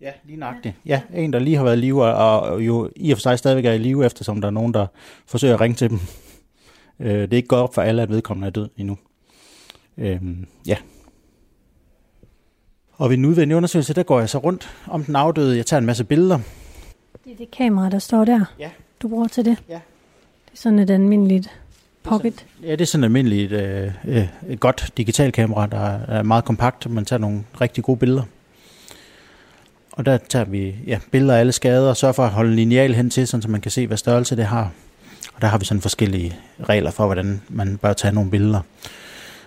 Ja, 0.00 0.10
lige 0.24 0.36
nøjagtigt. 0.36 0.74
Ja, 0.86 1.00
en, 1.14 1.32
der 1.32 1.38
lige 1.38 1.56
har 1.56 1.64
været 1.64 1.76
i 1.76 1.80
live, 1.80 2.04
og 2.04 2.66
jo 2.66 2.90
i 2.96 3.10
og 3.10 3.18
for 3.18 3.20
sig 3.20 3.38
stadigvæk 3.38 3.64
er 3.64 3.72
i 3.72 3.78
live, 3.78 4.06
eftersom 4.06 4.40
der 4.40 4.48
er 4.48 4.52
nogen, 4.52 4.74
der 4.74 4.86
forsøger 5.26 5.54
at 5.54 5.60
ringe 5.60 5.74
til 5.74 5.90
dem. 5.90 5.98
Øh, 7.00 7.22
det 7.22 7.32
er 7.32 7.36
ikke 7.36 7.48
godt 7.48 7.62
op 7.62 7.74
for 7.74 7.82
alle, 7.82 8.02
at 8.02 8.08
vedkommende 8.08 8.46
er 8.46 8.50
død 8.50 8.68
endnu. 8.76 8.98
Øhm, 9.98 10.46
ja, 10.66 10.76
og 12.98 13.10
ved 13.10 13.18
en 13.18 13.24
udvendig 13.24 13.56
undersøgelse, 13.56 13.94
der 13.94 14.02
går 14.02 14.20
jeg 14.20 14.28
så 14.28 14.38
rundt 14.38 14.70
om 14.86 15.04
den 15.04 15.16
afdøde. 15.16 15.56
Jeg 15.56 15.66
tager 15.66 15.78
en 15.78 15.86
masse 15.86 16.04
billeder. 16.04 16.38
Det 17.24 17.32
er 17.32 17.36
det 17.36 17.50
kamera, 17.50 17.90
der 17.90 17.98
står 17.98 18.24
der, 18.24 18.44
ja. 18.58 18.70
du 19.02 19.08
bruger 19.08 19.28
til 19.28 19.44
det? 19.44 19.56
Ja. 19.68 19.74
Det 20.44 20.52
er 20.52 20.56
sådan 20.56 20.78
et 20.78 20.90
almindeligt 20.90 21.50
pocket? 22.02 22.32
Det 22.32 22.40
sådan, 22.40 22.68
ja, 22.68 22.72
det 22.72 22.80
er 22.80 22.86
sådan 22.86 23.04
et 23.04 23.06
almindeligt 23.06 23.52
øh, 23.52 23.90
øh, 24.04 24.28
et 24.48 24.60
godt 24.60 24.90
digital 24.96 25.32
kamera, 25.32 25.66
der 25.66 25.98
er 26.08 26.22
meget 26.22 26.44
kompakt. 26.44 26.90
Man 26.90 27.04
tager 27.04 27.20
nogle 27.20 27.44
rigtig 27.60 27.84
gode 27.84 27.98
billeder. 27.98 28.22
Og 29.92 30.06
der 30.06 30.16
tager 30.16 30.44
vi 30.44 30.74
ja, 30.86 30.98
billeder 31.10 31.34
af 31.34 31.40
alle 31.40 31.52
skader 31.52 31.88
og 31.88 31.96
sørger 31.96 32.12
for 32.12 32.24
at 32.24 32.30
holde 32.30 32.50
en 32.50 32.56
lineal 32.56 32.94
hen 32.94 33.10
til, 33.10 33.26
så 33.26 33.46
man 33.48 33.60
kan 33.60 33.70
se, 33.70 33.86
hvad 33.86 33.96
størrelse 33.96 34.36
det 34.36 34.44
har. 34.44 34.70
Og 35.34 35.42
der 35.42 35.48
har 35.48 35.58
vi 35.58 35.64
sådan 35.64 35.80
forskellige 35.80 36.36
regler 36.68 36.90
for, 36.90 37.04
hvordan 37.06 37.42
man 37.48 37.76
bør 37.76 37.92
tage 37.92 38.14
nogle 38.14 38.30
billeder. 38.30 38.60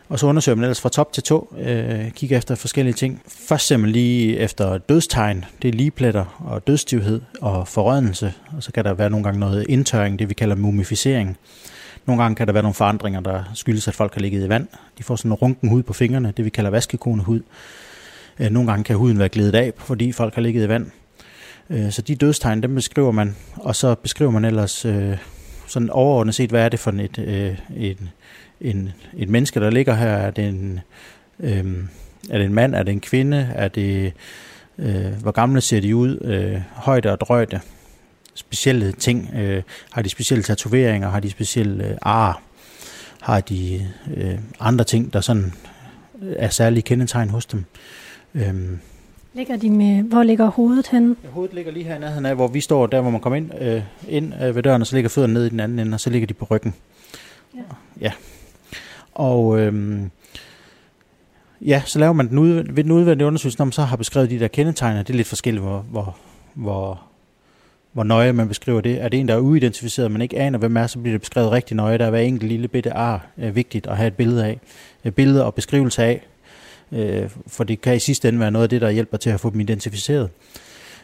Og 0.10 0.20
så 0.20 0.28
undersøger 0.28 0.56
man 0.56 0.63
ellers 0.63 0.82
fra 0.82 0.89
top 0.89 1.13
til 1.13 1.24
tå, 1.24 1.56
øh, 1.60 2.12
kigger 2.12 2.38
efter 2.38 2.56
forskellige 2.56 2.93
ting. 2.93 3.22
Først 3.28 3.67
ser 3.67 3.78
man 3.78 3.89
lige 3.89 4.38
efter 4.38 4.78
dødstegn, 4.78 5.46
det 5.62 5.67
er 5.67 5.72
ligepletter 5.72 6.26
og 6.39 6.67
dødstivhed 6.67 7.22
og 7.41 7.67
forrødnelse. 7.67 8.34
Og 8.58 8.63
så 8.63 8.72
kan 8.72 8.86
der 8.86 8.93
være 8.93 9.10
nogle 9.10 9.24
gange 9.24 9.39
noget 9.39 9.65
indtørring, 9.70 10.20
det 10.20 10.30
vi 10.30 10.34
kalder 10.34 10.56
mumificering. 10.56 11.38
Nogle 12.06 12.22
gange 12.24 12.36
kan 12.36 12.48
der 12.48 12.54
være 12.54 12.63
nogle 12.63 12.74
forandringer, 12.74 13.20
der 13.20 13.43
skyldes, 13.54 13.88
at 13.88 13.96
folk 13.96 14.13
har 14.13 14.22
ligget 14.22 14.46
i 14.46 14.50
vand. 14.50 14.67
De 14.98 15.04
får 15.04 15.15
sådan 15.15 15.32
en 15.32 15.36
runken 15.36 15.70
hud 15.70 15.84
på 15.84 15.93
fingrene, 15.93 16.34
det 16.38 16.46
vi 16.46 16.50
kalder 16.50 16.70
vaskekonehud. 16.70 17.41
Øh, 18.39 18.50
nogle 18.50 18.70
gange 18.70 18.84
kan 18.84 18.96
huden 18.96 19.20
være 19.20 19.30
glædet 19.30 19.56
af, 19.56 19.74
fordi 19.78 20.12
folk 20.12 20.36
har 20.36 20.41
ligget 20.41 20.65
i 20.65 20.70
vand. 20.70 20.91
Øh, 21.70 21.91
så 21.91 22.02
de 22.02 22.15
dødstegn, 22.15 22.63
dem 22.63 22.76
beskriver 22.76 23.12
man, 23.12 23.36
og 23.56 23.76
så 23.76 23.96
beskriver 23.96 24.32
man 24.32 24.46
ellers 24.46 24.86
øh, 24.86 25.17
sådan 25.67 25.89
overordnet 25.89 26.36
set, 26.36 26.50
hvad 26.50 26.65
er 26.65 26.70
det 26.70 26.80
for 26.80 26.91
et, 26.91 27.20
øh, 27.20 27.58
et, 27.78 27.98
en, 28.62 28.89
et 29.17 29.30
menneske, 29.30 29.60
der 29.60 29.70
ligger 29.70 29.93
her? 29.93 30.08
Er 30.08 30.32
det 30.32 30.48
en, 30.48 30.80
øh, 31.39 31.65
er 32.30 32.38
det 32.38 32.46
en 32.46 32.54
mand? 32.54 32.76
Er 32.76 32.84
det 32.84 32.91
en 32.91 33.02
kvinde? 33.02 33.52
Er 33.56 33.67
det, 33.67 34.13
øh, 34.78 35.22
hvor 35.22 35.32
gamle 35.32 35.62
ser 35.62 35.82
de 35.82 35.96
ud? 35.96 36.17
Øh, 36.22 36.62
højde 36.74 37.12
og 37.12 37.20
drøjde? 37.20 37.60
Specielle 38.34 38.91
ting? 38.91 39.30
Øh, 39.36 39.63
har 39.91 40.02
de 40.02 40.10
specielle 40.10 40.43
tatoveringer? 40.43 41.10
Har 41.10 41.20
de 41.20 41.30
specielle 41.30 41.88
øh, 41.88 41.98
ar? 42.02 42.41
Har 43.22 43.41
de 43.41 43.88
øh, 44.17 44.38
andre 44.60 44.86
ting, 44.86 45.13
der 45.13 45.22
sådan 45.22 45.54
er 46.22 46.50
særlige 46.50 46.82
kendetegn 46.82 47.30
hos 47.30 47.46
dem? 47.46 47.65
Øh, 48.36 48.54
Ligger 49.34 49.58
de 49.58 49.70
med, 49.70 50.04
hvor 50.04 50.24
ligger 50.24 50.46
hovedet 50.50 50.88
henne? 50.88 51.15
Ja, 51.24 51.30
hovedet 51.30 51.56
ligger 51.56 51.72
lige 51.72 51.86
her 51.86 51.96
i 51.96 52.00
nærheden 52.00 52.26
af, 52.26 52.36
hvor 52.36 52.48
vi 52.48 52.62
står, 52.62 52.88
der 52.88 53.02
hvor 53.02 53.12
man 53.12 53.22
kommer 53.22 53.38
ind, 53.38 53.52
øh, 53.62 53.82
ind 54.08 54.34
øh, 54.43 54.56
ved 54.56 54.63
døren, 54.63 54.82
og 54.82 54.88
så 54.88 54.96
ligger 54.96 55.10
fødderne 55.10 55.34
ned 55.34 55.46
i 55.46 55.50
den 55.50 55.60
anden 55.60 55.80
ende, 55.80 55.96
og 55.96 56.00
så 56.00 56.10
ligger 56.10 56.28
de 56.28 56.34
på 56.34 56.48
ryggen. 56.52 56.74
Ja. 57.56 57.62
ja. 58.02 58.12
Og 59.17 59.60
øhm, 59.60 60.12
ja, 61.62 61.82
så 61.86 61.99
laver 61.99 62.13
man 62.13 62.30
den 62.30 62.38
ud, 62.38 62.63
ved 62.73 62.84
den 62.84 62.91
udvendige 62.91 63.27
undersøgelse, 63.27 63.60
når 63.60 63.65
man 63.65 63.71
så 63.71 63.82
har 63.82 63.95
beskrevet 63.95 64.30
de 64.30 64.39
der 64.39 64.47
kendetegner. 64.47 65.03
Det 65.03 65.13
er 65.13 65.17
lidt 65.17 65.27
forskelligt, 65.27 65.63
hvor, 65.63 65.86
hvor, 65.91 66.17
hvor, 66.53 67.01
hvor 67.93 68.03
nøje 68.03 68.34
man 68.34 68.47
beskriver 68.47 68.82
det. 68.82 69.01
Er 69.01 69.10
det 69.10 69.19
en, 69.19 69.27
der 69.27 69.34
er 69.34 69.39
uidentificeret, 69.39 70.12
man 70.12 70.21
ikke 70.21 70.39
aner, 70.39 70.60
hvem 70.60 70.77
er, 70.77 70.88
så 70.88 70.99
bliver 70.99 71.13
det 71.13 71.21
beskrevet 71.21 71.51
rigtig 71.51 71.75
nøje. 71.75 71.97
Der 71.97 72.06
er 72.06 72.10
hver 72.10 72.19
enkelt 72.19 72.49
lille 72.49 72.67
bitte 72.67 72.93
ar 72.93 73.27
er 73.38 73.51
vigtigt 73.51 73.88
at 73.88 73.97
have 73.97 74.08
et 74.08 74.15
billede 74.15 74.45
af. 74.45 74.60
Et 75.03 75.15
billede 75.15 75.45
og 75.45 75.53
beskrivelse 75.53 76.03
af. 76.03 76.27
Øh, 76.91 77.30
for 77.47 77.63
det 77.63 77.82
kan 77.82 77.95
i 77.95 77.99
sidste 77.99 78.27
ende 78.27 78.39
være 78.39 78.51
noget 78.51 78.63
af 78.63 78.69
det, 78.69 78.82
der 78.82 78.89
hjælper 78.89 79.17
til 79.17 79.30
at 79.30 79.39
få 79.39 79.49
dem 79.49 79.60
identificeret. 79.60 80.30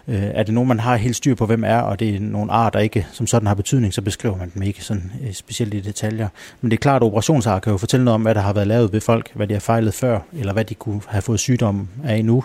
Øh, 0.08 0.24
er 0.24 0.44
det 0.44 0.54
nogen, 0.54 0.68
man 0.68 0.80
har 0.80 0.96
helt 0.96 1.16
styr 1.16 1.36
på, 1.36 1.46
hvem 1.46 1.63
er, 1.63 1.78
og 1.78 2.00
det 2.00 2.16
er 2.16 2.20
nogle 2.20 2.52
arter, 2.52 2.70
der 2.70 2.84
ikke 2.84 3.08
som 3.12 3.28
sådan 3.28 3.48
har 3.48 3.56
betydning, 3.56 3.94
så 3.94 4.02
beskriver 4.02 4.38
man 4.38 4.52
dem 4.54 4.62
ikke 4.63 4.84
sådan 4.84 5.12
øh, 5.24 5.34
specielt 5.34 5.74
i 5.74 5.80
detaljer. 5.80 6.28
Men 6.62 6.72
det 6.72 6.78
er 6.78 6.82
klart, 6.82 7.02
at 7.02 7.06
operationsar 7.06 7.60
kan 7.60 7.72
jo 7.72 7.78
fortælle 7.78 8.04
noget 8.06 8.16
om, 8.16 8.22
hvad 8.22 8.36
der 8.36 8.42
har 8.42 8.54
været 8.54 8.68
lavet 8.68 8.94
ved 8.94 9.02
folk, 9.02 9.32
hvad 9.34 9.48
de 9.48 9.54
har 9.54 9.60
fejlet 9.60 9.94
før, 9.94 10.20
eller 10.34 10.54
hvad 10.54 10.66
de 10.66 10.76
kunne 10.76 11.02
have 11.08 11.22
fået 11.22 11.39
sygdom 11.39 11.88
af 12.04 12.26
nu. 12.26 12.44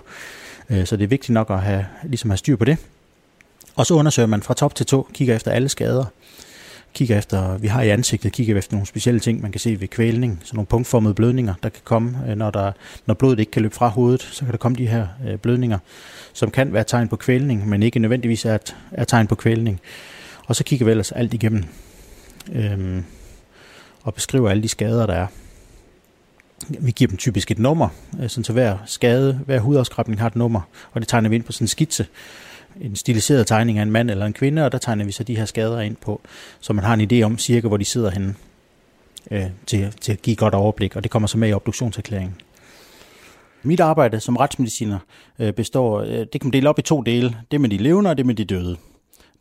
Øh, 0.70 0.86
så 0.86 0.96
det 0.96 1.04
er 1.04 1.08
vigtigt 1.08 1.34
nok 1.34 1.50
at 1.50 1.60
have, 1.60 1.86
ligesom 2.04 2.30
have 2.30 2.36
styr 2.36 2.56
på 2.56 2.64
det. 2.64 2.78
Og 3.76 3.86
så 3.86 3.94
undersøger 3.94 4.26
man 4.26 4.42
fra 4.42 4.54
top 4.54 4.74
til 4.74 4.86
to, 4.86 5.08
kigger 5.12 5.36
efter 5.36 5.50
alle 5.50 5.68
skader, 5.68 6.04
kigger 6.94 7.18
efter, 7.18 7.58
vi 7.58 7.66
har 7.66 7.82
i 7.82 7.88
ansigtet, 7.88 8.32
kigger 8.32 8.58
efter 8.58 8.74
nogle 8.74 8.86
specielle 8.86 9.20
ting, 9.20 9.42
man 9.42 9.52
kan 9.52 9.60
se 9.60 9.80
ved 9.80 9.88
kvælning, 9.88 10.40
så 10.44 10.56
nogle 10.56 10.66
punktformede 10.66 11.14
blødninger, 11.14 11.54
der 11.62 11.68
kan 11.68 11.82
komme, 11.84 12.18
øh, 12.28 12.36
når, 12.36 12.50
der, 12.50 12.72
når 13.06 13.14
blodet 13.14 13.40
ikke 13.40 13.52
kan 13.52 13.62
løbe 13.62 13.74
fra 13.74 13.88
hovedet, 13.88 14.22
så 14.22 14.44
kan 14.44 14.52
der 14.52 14.58
komme 14.58 14.78
de 14.78 14.86
her 14.86 15.06
øh, 15.26 15.38
blødninger, 15.38 15.78
som 16.32 16.50
kan 16.50 16.72
være 16.72 16.84
tegn 16.84 17.08
på 17.08 17.16
kvælning, 17.16 17.68
men 17.68 17.82
ikke 17.82 17.98
nødvendigvis 17.98 18.44
er, 18.44 18.58
er 18.92 19.04
tegn 19.04 19.26
på 19.26 19.34
kvælning. 19.34 19.80
Og 20.46 20.56
så 20.56 20.64
kigger 20.64 20.84
vi 20.84 20.90
ellers 20.90 21.12
alt 21.12 21.34
igennem 21.34 21.64
øhm, 22.52 23.04
og 24.02 24.14
beskriver 24.14 24.50
alle 24.50 24.62
de 24.62 24.68
skader, 24.68 25.06
der 25.06 25.14
er. 25.14 25.26
Vi 26.68 26.90
giver 26.90 27.08
dem 27.08 27.16
typisk 27.16 27.50
et 27.50 27.58
nummer, 27.58 27.88
øh, 28.22 28.28
sådan 28.28 28.44
så 28.44 28.52
hver 28.52 28.78
skade, 28.86 29.40
hver 29.46 29.60
hudafskrabning 29.60 30.20
har 30.20 30.26
et 30.26 30.36
nummer, 30.36 30.60
og 30.92 31.00
det 31.00 31.08
tegner 31.08 31.28
vi 31.28 31.36
ind 31.36 31.44
på 31.44 31.52
sådan 31.52 31.64
en 31.64 31.68
skitse, 31.68 32.06
en 32.80 32.96
stiliseret 32.96 33.46
tegning 33.46 33.78
af 33.78 33.82
en 33.82 33.90
mand 33.90 34.10
eller 34.10 34.26
en 34.26 34.32
kvinde, 34.32 34.64
og 34.64 34.72
der 34.72 34.78
tegner 34.78 35.04
vi 35.04 35.12
så 35.12 35.24
de 35.24 35.36
her 35.36 35.44
skader 35.44 35.80
ind 35.80 35.96
på, 35.96 36.20
så 36.60 36.72
man 36.72 36.84
har 36.84 36.94
en 36.94 37.12
idé 37.12 37.24
om 37.24 37.38
cirka, 37.38 37.68
hvor 37.68 37.76
de 37.76 37.84
sidder 37.84 38.10
henne 38.10 38.34
øh, 39.30 39.46
til, 39.66 39.92
til 40.00 40.12
at 40.12 40.22
give 40.22 40.36
godt 40.36 40.54
overblik, 40.54 40.96
og 40.96 41.02
det 41.02 41.10
kommer 41.10 41.26
så 41.26 41.38
med 41.38 41.48
i 41.48 41.52
obduktionserklæringen. 41.52 42.34
Mit 43.62 43.80
arbejde 43.80 44.20
som 44.20 44.36
retsmediciner 44.36 44.98
øh, 45.38 45.52
består, 45.52 46.00
øh, 46.00 46.08
det 46.08 46.30
kan 46.30 46.40
man 46.44 46.52
dele 46.52 46.68
op 46.68 46.78
i 46.78 46.82
to 46.82 47.02
dele. 47.02 47.36
Det 47.50 47.60
med 47.60 47.68
de 47.68 47.76
levende 47.76 48.10
og 48.10 48.18
det 48.18 48.26
med 48.26 48.34
de 48.34 48.44
døde. 48.44 48.76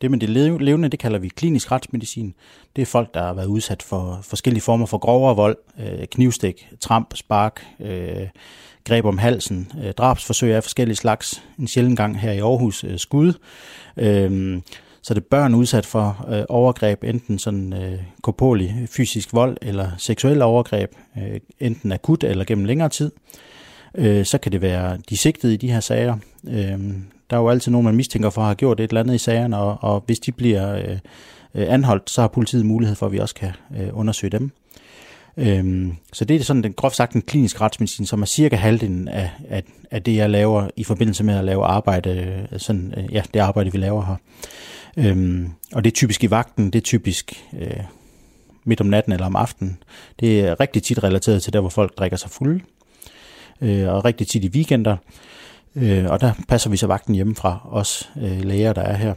Det 0.00 0.10
med 0.10 0.18
de 0.18 0.26
levende, 0.58 0.88
det 0.88 0.98
kalder 0.98 1.18
vi 1.18 1.28
klinisk 1.28 1.72
retsmedicin. 1.72 2.34
Det 2.76 2.82
er 2.82 2.86
folk, 2.86 3.14
der 3.14 3.22
har 3.22 3.34
været 3.34 3.46
udsat 3.46 3.82
for 3.82 4.20
forskellige 4.22 4.62
former 4.62 4.86
for 4.86 4.98
grovere 4.98 5.36
vold, 5.36 5.56
øh, 5.80 6.06
knivstik, 6.06 6.68
tramp, 6.80 7.16
spark, 7.16 7.66
øh, 7.80 8.28
greb 8.88 9.04
om 9.04 9.18
halsen, 9.18 9.72
øh, 9.84 9.92
drabsforsøg 9.92 10.54
af 10.54 10.62
forskellige 10.62 10.96
slags, 10.96 11.42
en 11.58 11.68
sjælden 11.68 11.96
gang 11.96 12.20
her 12.20 12.32
i 12.32 12.38
Aarhus, 12.38 12.84
øh, 12.84 12.98
skud. 12.98 13.32
Øh, 13.96 14.60
så 15.02 15.14
det 15.14 15.20
er 15.20 15.26
børn 15.30 15.54
udsat 15.54 15.86
for 15.86 16.26
øh, 16.28 16.44
overgreb, 16.48 17.04
enten 17.04 17.38
sådan 17.38 17.72
øh, 17.72 17.98
korporlig 18.22 18.86
fysisk 18.90 19.34
vold 19.34 19.56
eller 19.62 19.90
seksuel 19.98 20.42
overgreb, 20.42 20.90
øh, 21.18 21.40
enten 21.60 21.92
akut 21.92 22.24
eller 22.24 22.44
gennem 22.44 22.64
længere 22.64 22.88
tid. 22.88 23.10
Øh, 23.94 24.24
så 24.24 24.38
kan 24.38 24.52
det 24.52 24.62
være 24.62 24.98
de 25.08 25.16
sigtede 25.16 25.54
i 25.54 25.56
de 25.56 25.72
her 25.72 25.80
sager. 25.80 26.16
Øh, 26.48 26.78
der 27.30 27.36
er 27.36 27.40
jo 27.40 27.48
altid 27.48 27.72
nogen, 27.72 27.84
man 27.84 27.96
mistænker 27.96 28.30
for 28.30 28.40
at 28.40 28.46
have 28.46 28.54
gjort 28.54 28.80
et 28.80 28.90
eller 28.90 29.00
andet 29.00 29.14
i 29.14 29.18
sagerne, 29.18 29.58
og, 29.58 29.78
og 29.80 30.02
hvis 30.06 30.18
de 30.18 30.32
bliver 30.32 30.74
øh, 30.74 30.98
øh 31.54 31.72
anholdt, 31.72 32.10
så 32.10 32.20
har 32.20 32.28
politiet 32.28 32.66
mulighed 32.66 32.96
for, 32.96 33.06
at 33.06 33.12
vi 33.12 33.18
også 33.18 33.34
kan 33.34 33.52
øh, 33.78 33.88
undersøge 33.92 34.30
dem. 34.30 34.50
Øhm, 35.38 35.96
så 36.12 36.24
det 36.24 36.36
er 36.36 36.44
sådan 36.44 36.62
den 36.62 36.72
groft 36.72 36.96
sagt 36.96 37.12
en 37.12 37.22
klinisk 37.22 37.60
retsmedicin, 37.60 38.06
som 38.06 38.22
er 38.22 38.26
cirka 38.26 38.56
halvdelen 38.56 39.08
af, 39.08 39.30
af, 39.48 39.62
af 39.90 40.02
det, 40.02 40.16
jeg 40.16 40.30
laver 40.30 40.68
i 40.76 40.84
forbindelse 40.84 41.24
med 41.24 41.34
at 41.34 41.44
lave 41.44 41.64
arbejde, 41.64 42.10
øh, 42.52 42.58
sådan, 42.58 42.94
øh, 42.96 43.14
ja, 43.14 43.22
det 43.34 43.40
arbejde, 43.40 43.72
vi 43.72 43.78
laver 43.78 44.04
her. 44.04 44.16
Øhm, 44.96 45.52
og 45.72 45.84
det 45.84 45.90
er 45.90 45.94
typisk 45.94 46.24
i 46.24 46.30
vagten, 46.30 46.66
det 46.66 46.78
er 46.78 46.82
typisk 46.82 47.44
øh, 47.60 47.80
midt 48.64 48.80
om 48.80 48.86
natten 48.86 49.12
eller 49.12 49.26
om 49.26 49.36
aftenen. 49.36 49.78
Det 50.20 50.40
er 50.40 50.60
rigtig 50.60 50.82
tit 50.82 51.02
relateret 51.02 51.42
til 51.42 51.52
der, 51.52 51.60
hvor 51.60 51.68
folk 51.68 51.98
drikker 51.98 52.16
sig 52.16 52.30
fulde, 52.30 52.60
øh, 53.60 53.88
og 53.88 54.04
rigtig 54.04 54.26
tit 54.26 54.44
i 54.44 54.48
weekender. 54.48 54.96
Øh, 55.74 56.04
og 56.10 56.20
der 56.20 56.32
passer 56.48 56.70
vi 56.70 56.76
så 56.76 56.86
vagten 56.86 57.14
hjemmefra, 57.14 57.68
os 57.70 58.10
øh, 58.22 58.44
læger, 58.44 58.72
der 58.72 58.82
er 58.82 58.96
her. 58.96 59.14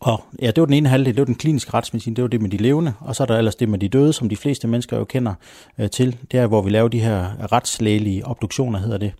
Og 0.00 0.24
ja, 0.42 0.46
det 0.46 0.60
var 0.60 0.64
den 0.64 0.74
ene 0.74 0.88
halvdel, 0.88 1.14
det 1.14 1.20
var 1.20 1.24
den 1.24 1.34
kliniske 1.34 1.74
retsmedicin, 1.74 2.14
det 2.14 2.22
var 2.22 2.28
det 2.28 2.40
med 2.40 2.50
de 2.50 2.56
levende, 2.56 2.92
og 3.00 3.16
så 3.16 3.22
er 3.22 3.26
der 3.26 3.38
ellers 3.38 3.56
det 3.56 3.68
med 3.68 3.78
de 3.78 3.88
døde, 3.88 4.12
som 4.12 4.28
de 4.28 4.36
fleste 4.36 4.68
mennesker 4.68 4.98
jo 4.98 5.04
kender 5.04 5.34
øh, 5.78 5.90
til. 5.90 6.16
Det 6.32 6.40
er, 6.40 6.46
hvor 6.46 6.62
vi 6.62 6.70
laver 6.70 6.88
de 6.88 7.00
her 7.00 7.52
retslægelige 7.52 8.26
obduktioner, 8.26 8.78
hedder 8.78 8.98
det, 8.98 9.12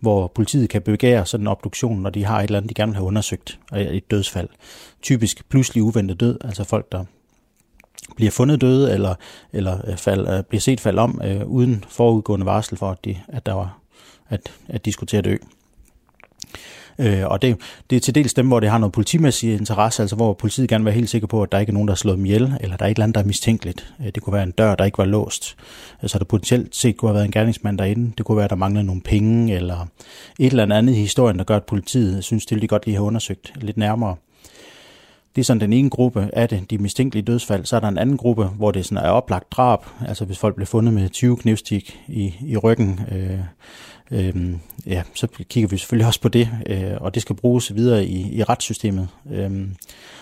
hvor 0.00 0.26
politiet 0.26 0.70
kan 0.70 0.82
begære 0.82 1.26
sådan 1.26 1.44
en 1.44 1.48
obduktion, 1.48 2.00
når 2.00 2.10
de 2.10 2.24
har 2.24 2.38
et 2.38 2.44
eller 2.44 2.56
andet, 2.56 2.68
de 2.68 2.74
gerne 2.74 2.92
vil 2.92 2.96
have 2.96 3.06
undersøgt, 3.06 3.58
et 3.76 4.10
dødsfald. 4.10 4.48
Typisk 5.02 5.48
pludselig 5.48 5.82
uventet 5.82 6.20
død, 6.20 6.38
altså 6.44 6.64
folk, 6.64 6.92
der 6.92 7.04
bliver 8.16 8.30
fundet 8.30 8.60
døde, 8.60 8.92
eller, 8.92 9.14
eller 9.52 9.90
øh, 9.90 9.96
fald, 9.96 10.28
øh, 10.28 10.42
bliver 10.44 10.60
set 10.60 10.80
fald 10.80 10.98
om, 10.98 11.20
øh, 11.24 11.46
uden 11.46 11.84
forudgående 11.88 12.46
varsel 12.46 12.76
for, 12.76 12.90
at 12.90 13.04
de, 13.04 13.16
at 13.28 13.46
der 13.46 13.52
var, 13.52 13.78
at, 14.28 14.52
at 14.68 14.84
de 14.84 14.92
skulle 14.92 15.08
til 15.08 15.16
at 15.16 15.24
dø. 15.24 15.36
Øh, 17.02 17.26
og 17.26 17.42
det, 17.42 17.56
det 17.90 17.96
er 17.96 18.00
til 18.00 18.14
dels 18.14 18.34
dem, 18.34 18.48
hvor 18.48 18.60
det 18.60 18.70
har 18.70 18.78
noget 18.78 18.92
politimæssig 18.92 19.52
interesse, 19.52 20.02
altså 20.02 20.16
hvor 20.16 20.32
politiet 20.32 20.68
gerne 20.68 20.84
vil 20.84 20.86
være 20.86 20.94
helt 20.94 21.10
sikker 21.10 21.28
på, 21.28 21.42
at 21.42 21.52
der 21.52 21.58
ikke 21.58 21.70
er 21.70 21.74
nogen, 21.74 21.88
der 21.88 21.92
har 21.92 21.96
slået 21.96 22.16
dem 22.16 22.24
ihjel, 22.24 22.54
eller 22.60 22.76
der 22.76 22.84
er 22.84 22.88
et 22.88 22.94
eller 22.94 23.04
andet, 23.04 23.14
der 23.14 23.20
er 23.20 23.26
mistænkeligt. 23.26 23.94
Øh, 24.00 24.06
det 24.06 24.22
kunne 24.22 24.34
være 24.34 24.42
en 24.42 24.50
dør, 24.50 24.74
der 24.74 24.84
ikke 24.84 24.98
var 24.98 25.04
låst. 25.04 25.56
Altså 26.02 26.12
så 26.12 26.18
der 26.18 26.24
potentielt 26.24 26.76
set 26.76 26.96
kunne 26.96 27.08
have 27.08 27.14
været 27.14 27.24
en 27.24 27.32
gerningsmand 27.32 27.78
derinde. 27.78 28.12
Det 28.18 28.26
kunne 28.26 28.36
være, 28.36 28.44
at 28.44 28.50
der 28.50 28.56
manglede 28.56 28.84
nogle 28.84 29.00
penge, 29.00 29.54
eller 29.54 29.86
et 30.38 30.50
eller 30.50 30.76
andet 30.76 30.92
i 30.92 30.96
historien, 30.96 31.38
der 31.38 31.44
gør, 31.44 31.56
at 31.56 31.64
politiet 31.64 32.24
synes, 32.24 32.46
det 32.46 32.54
vil 32.54 32.62
de 32.62 32.68
godt 32.68 32.86
lige 32.86 32.94
have 32.94 33.06
undersøgt 33.06 33.52
lidt 33.60 33.76
nærmere. 33.76 34.16
Det 35.34 35.40
er 35.40 35.44
sådan 35.44 35.60
den 35.60 35.72
ene 35.72 35.90
gruppe 35.90 36.30
af 36.32 36.48
det, 36.48 36.70
de 36.70 36.78
mistænkelige 36.78 37.22
dødsfald. 37.22 37.64
Så 37.64 37.76
er 37.76 37.80
der 37.80 37.88
en 37.88 37.98
anden 37.98 38.16
gruppe, 38.16 38.44
hvor 38.44 38.70
det 38.70 38.84
sådan 38.84 39.04
er 39.04 39.10
oplagt 39.10 39.52
drab, 39.52 39.80
altså 40.06 40.24
hvis 40.24 40.38
folk 40.38 40.54
bliver 40.54 40.66
fundet 40.66 40.94
med 40.94 41.08
20 41.08 41.36
knivstik 41.36 42.00
i, 42.08 42.34
i 42.46 42.56
ryggen, 42.56 43.00
øh, 43.12 43.38
øh, 44.12 44.54
ja, 44.86 45.02
så 45.14 45.26
kigger 45.26 45.68
vi 45.68 45.76
selvfølgelig 45.76 46.06
også 46.06 46.20
på 46.20 46.28
det, 46.28 46.48
øh, 46.66 46.92
og 47.00 47.14
det 47.14 47.22
skal 47.22 47.36
bruges 47.36 47.74
videre 47.74 48.04
i, 48.06 48.36
i 48.36 48.42
retssystemet. 48.42 49.08
Øh, 49.32 49.68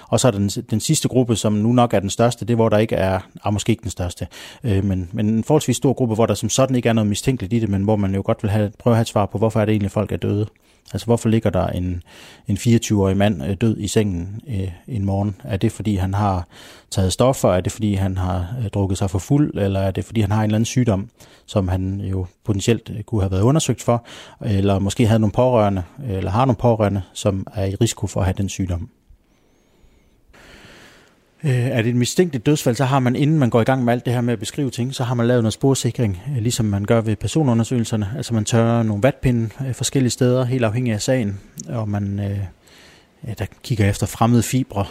og 0.09 0.21
så 0.21 0.29
er 0.29 0.33
den, 0.33 0.49
den 0.49 0.81
sidste 0.81 1.09
gruppe, 1.09 1.37
som 1.37 1.53
nu 1.53 1.73
nok 1.73 1.95
er 1.95 2.01
den 2.01 2.11
største, 2.11 2.45
det 2.45 2.57
hvor 2.57 2.69
der 2.69 2.79
ikke 2.79 2.97
er, 2.97 3.21
er 3.45 3.51
måske 3.51 3.71
ikke 3.71 3.83
den 3.83 3.91
største, 3.91 4.27
øh, 4.65 4.85
men, 4.85 5.09
men 5.13 5.29
en 5.29 5.45
forholdsvis 5.45 5.77
stor 5.77 5.93
gruppe, 5.93 6.15
hvor 6.15 6.27
der 6.27 6.35
som 6.35 6.49
sådan 6.49 6.77
ikke 6.77 6.89
er 6.89 6.93
noget 6.93 7.09
mistænkeligt 7.09 7.53
i 7.53 7.59
det, 7.59 7.69
men 7.69 7.83
hvor 7.83 7.97
man 7.97 8.15
jo 8.15 8.23
godt 8.25 8.43
vil 8.43 8.51
have, 8.51 8.73
prøve 8.79 8.93
at 8.93 8.97
have 8.97 9.03
et 9.03 9.09
svar 9.09 9.27
på, 9.27 9.39
hvorfor 9.39 9.61
er 9.61 9.65
det 9.65 9.73
egentlig, 9.73 9.91
folk 9.91 10.13
er 10.13 10.17
døde. 10.17 10.47
Altså 10.93 11.07
hvorfor 11.07 11.29
ligger 11.29 11.51
der 11.51 11.67
en, 11.67 12.03
en 12.49 12.57
24-årig 12.57 13.17
mand 13.17 13.45
øh, 13.45 13.57
død 13.61 13.77
i 13.79 13.89
sengen 13.89 14.41
øh, 14.49 14.69
en 14.89 15.05
morgen? 15.05 15.37
Er 15.45 15.57
det 15.57 15.73
fordi 15.73 15.95
han 15.97 16.15
har 16.15 16.47
taget 16.91 17.13
stoffer? 17.13 17.49
Er 17.49 17.61
det 17.61 17.73
fordi 17.73 17.95
han 17.95 18.19
har 18.19 18.55
øh, 18.63 18.71
drukket 18.71 18.99
sig 18.99 19.11
for 19.11 19.19
fuld? 19.19 19.59
Eller 19.59 19.81
er 19.81 19.91
det 19.91 20.05
fordi 20.05 20.21
han 20.21 20.31
har 20.31 20.39
en 20.39 20.45
eller 20.45 20.57
anden 20.57 20.65
sygdom, 20.65 21.11
som 21.47 21.69
han 21.69 22.01
jo 22.01 22.27
potentielt 22.45 22.91
øh, 22.97 23.03
kunne 23.03 23.21
have 23.21 23.31
været 23.31 23.43
undersøgt 23.43 23.83
for? 23.83 24.07
Eller 24.41 24.79
måske 24.79 25.07
havde 25.07 25.21
nogle 25.21 25.33
pårørende, 25.33 25.83
øh, 26.05 26.17
eller 26.17 26.31
har 26.31 26.45
nogle 26.45 26.57
pårørende, 26.57 27.03
som 27.13 27.47
er 27.55 27.65
i 27.65 27.75
risiko 27.75 28.07
for 28.07 28.21
at 28.21 28.27
have 28.27 28.35
den 28.39 28.49
sygdom? 28.49 28.91
Øh, 31.45 31.67
er 31.67 31.83
det 31.83 31.91
et 31.91 31.97
mistænkt 31.97 32.47
dødsfald, 32.47 32.77
så 32.77 32.85
har 32.85 32.99
man, 32.99 33.17
inden 33.17 33.39
man 33.39 33.51
går 33.51 33.61
i 33.61 33.65
gang 33.65 33.85
med 33.85 33.93
alt 33.93 34.05
det 34.05 34.13
her 34.13 34.21
med 34.21 34.33
at 34.33 34.39
beskrive 34.39 34.71
ting, 34.71 34.95
så 34.95 35.05
har 35.05 35.15
man 35.15 35.27
lavet 35.27 35.43
noget 35.43 35.53
sporsikring, 35.53 36.23
øh, 36.37 36.43
ligesom 36.43 36.67
man 36.67 36.85
gør 36.85 37.01
ved 37.01 37.17
personundersøgelserne. 37.17 38.11
Altså 38.17 38.35
man 38.35 38.45
tørrer 38.45 38.83
nogle 38.83 39.03
vatpinde 39.03 39.49
øh, 39.67 39.75
forskellige 39.75 40.11
steder, 40.11 40.45
helt 40.45 40.65
afhængig 40.65 40.93
af 40.93 41.03
sagen, 41.03 41.41
og 41.69 41.89
man 41.89 42.21
øh, 42.21 42.39
ja, 43.29 43.35
der 43.39 43.47
kigger 43.63 43.91
efter 43.91 44.07
fremmede 44.07 44.43
fibre, 44.43 44.87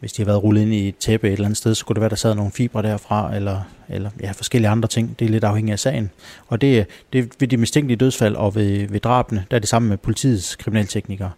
hvis 0.00 0.12
de 0.12 0.22
har 0.22 0.26
været 0.26 0.42
rullet 0.42 0.62
ind 0.62 0.74
i 0.74 0.88
et 0.88 0.96
tæppe 0.96 1.26
et 1.28 1.32
eller 1.32 1.44
andet 1.44 1.56
sted, 1.56 1.74
så 1.74 1.84
kunne 1.84 1.94
det 1.94 2.00
være, 2.00 2.10
der 2.10 2.16
sad 2.16 2.34
nogle 2.34 2.52
fibre 2.52 2.82
derfra, 2.82 3.36
eller, 3.36 3.60
eller 3.88 4.10
ja, 4.20 4.30
forskellige 4.30 4.68
andre 4.68 4.88
ting. 4.88 5.18
Det 5.18 5.24
er 5.24 5.28
lidt 5.28 5.44
afhængigt 5.44 5.72
af 5.72 5.78
sagen. 5.78 6.10
Og 6.48 6.60
det, 6.60 6.86
det 7.12 7.32
ved 7.38 7.48
de 7.48 7.56
mistænkelige 7.56 7.96
dødsfald 7.96 8.36
og 8.36 8.54
ved, 8.54 8.88
ved 8.88 9.00
drabene, 9.00 9.44
der 9.50 9.56
er 9.56 9.60
det 9.60 9.68
samme 9.68 9.88
med 9.88 9.96
politiets 9.96 10.56
kriminalteknikere, 10.56 11.30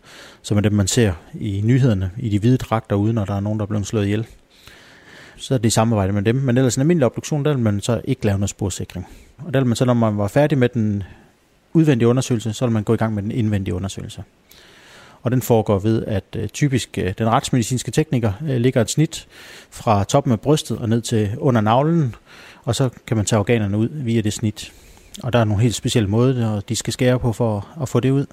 som 0.42 0.56
er 0.56 0.60
dem, 0.60 0.72
man 0.72 0.86
ser 0.86 1.12
i 1.34 1.60
nyhederne, 1.64 2.10
i 2.18 2.28
de 2.28 2.38
hvide 2.38 2.56
dragter 2.56 2.96
ude, 2.96 3.12
når 3.12 3.24
der 3.24 3.34
er 3.34 3.40
nogen, 3.40 3.58
der 3.58 3.64
er 3.64 3.68
blevet 3.68 3.86
slået 3.86 4.04
ihjel. 4.04 4.26
Så 5.36 5.54
er 5.54 5.58
det 5.58 5.66
i 5.66 5.70
samarbejde 5.70 6.12
med 6.12 6.22
dem. 6.22 6.36
Men 6.36 6.56
ellers 6.56 6.76
en 6.76 6.80
almindelig 6.80 7.06
obduktion, 7.06 7.44
der 7.44 7.54
vil 7.54 7.62
man 7.62 7.80
så 7.80 8.00
ikke 8.04 8.24
lave 8.24 8.38
noget 8.38 8.50
sporsikring. 8.50 9.06
Og 9.38 9.54
der 9.54 9.60
vil 9.60 9.66
man 9.66 9.76
så, 9.76 9.84
når 9.84 9.94
man 9.94 10.18
var 10.18 10.28
færdig 10.28 10.58
med 10.58 10.68
den 10.68 11.02
udvendige 11.72 12.08
undersøgelse, 12.08 12.52
så 12.52 12.66
vil 12.66 12.72
man 12.72 12.82
gå 12.82 12.94
i 12.94 12.96
gang 12.96 13.14
med 13.14 13.22
den 13.22 13.30
indvendige 13.30 13.74
undersøgelse 13.74 14.22
og 15.22 15.30
den 15.30 15.42
foregår 15.42 15.78
ved, 15.78 16.04
at 16.06 16.24
øh, 16.36 16.48
typisk 16.48 16.98
øh, 16.98 17.14
den 17.18 17.28
retsmedicinske 17.28 17.90
tekniker 17.90 18.32
øh, 18.48 18.56
ligger 18.56 18.80
et 18.80 18.90
snit 18.90 19.26
fra 19.70 20.04
toppen 20.04 20.32
af 20.32 20.40
brystet 20.40 20.78
og 20.78 20.88
ned 20.88 21.00
til 21.00 21.30
under 21.38 21.60
navlen, 21.60 22.14
og 22.64 22.74
så 22.74 22.88
kan 23.06 23.16
man 23.16 23.26
tage 23.26 23.40
organerne 23.40 23.78
ud 23.78 23.88
via 23.92 24.20
det 24.20 24.32
snit. 24.32 24.72
Og 25.22 25.32
der 25.32 25.38
er 25.38 25.44
nogle 25.44 25.62
helt 25.62 25.74
specielle 25.74 26.08
måder, 26.08 26.60
de 26.60 26.76
skal 26.76 26.92
skære 26.92 27.18
på 27.18 27.32
for 27.32 27.68
at 27.82 27.88
få 27.88 28.00
det 28.00 28.10
ud. 28.10 28.26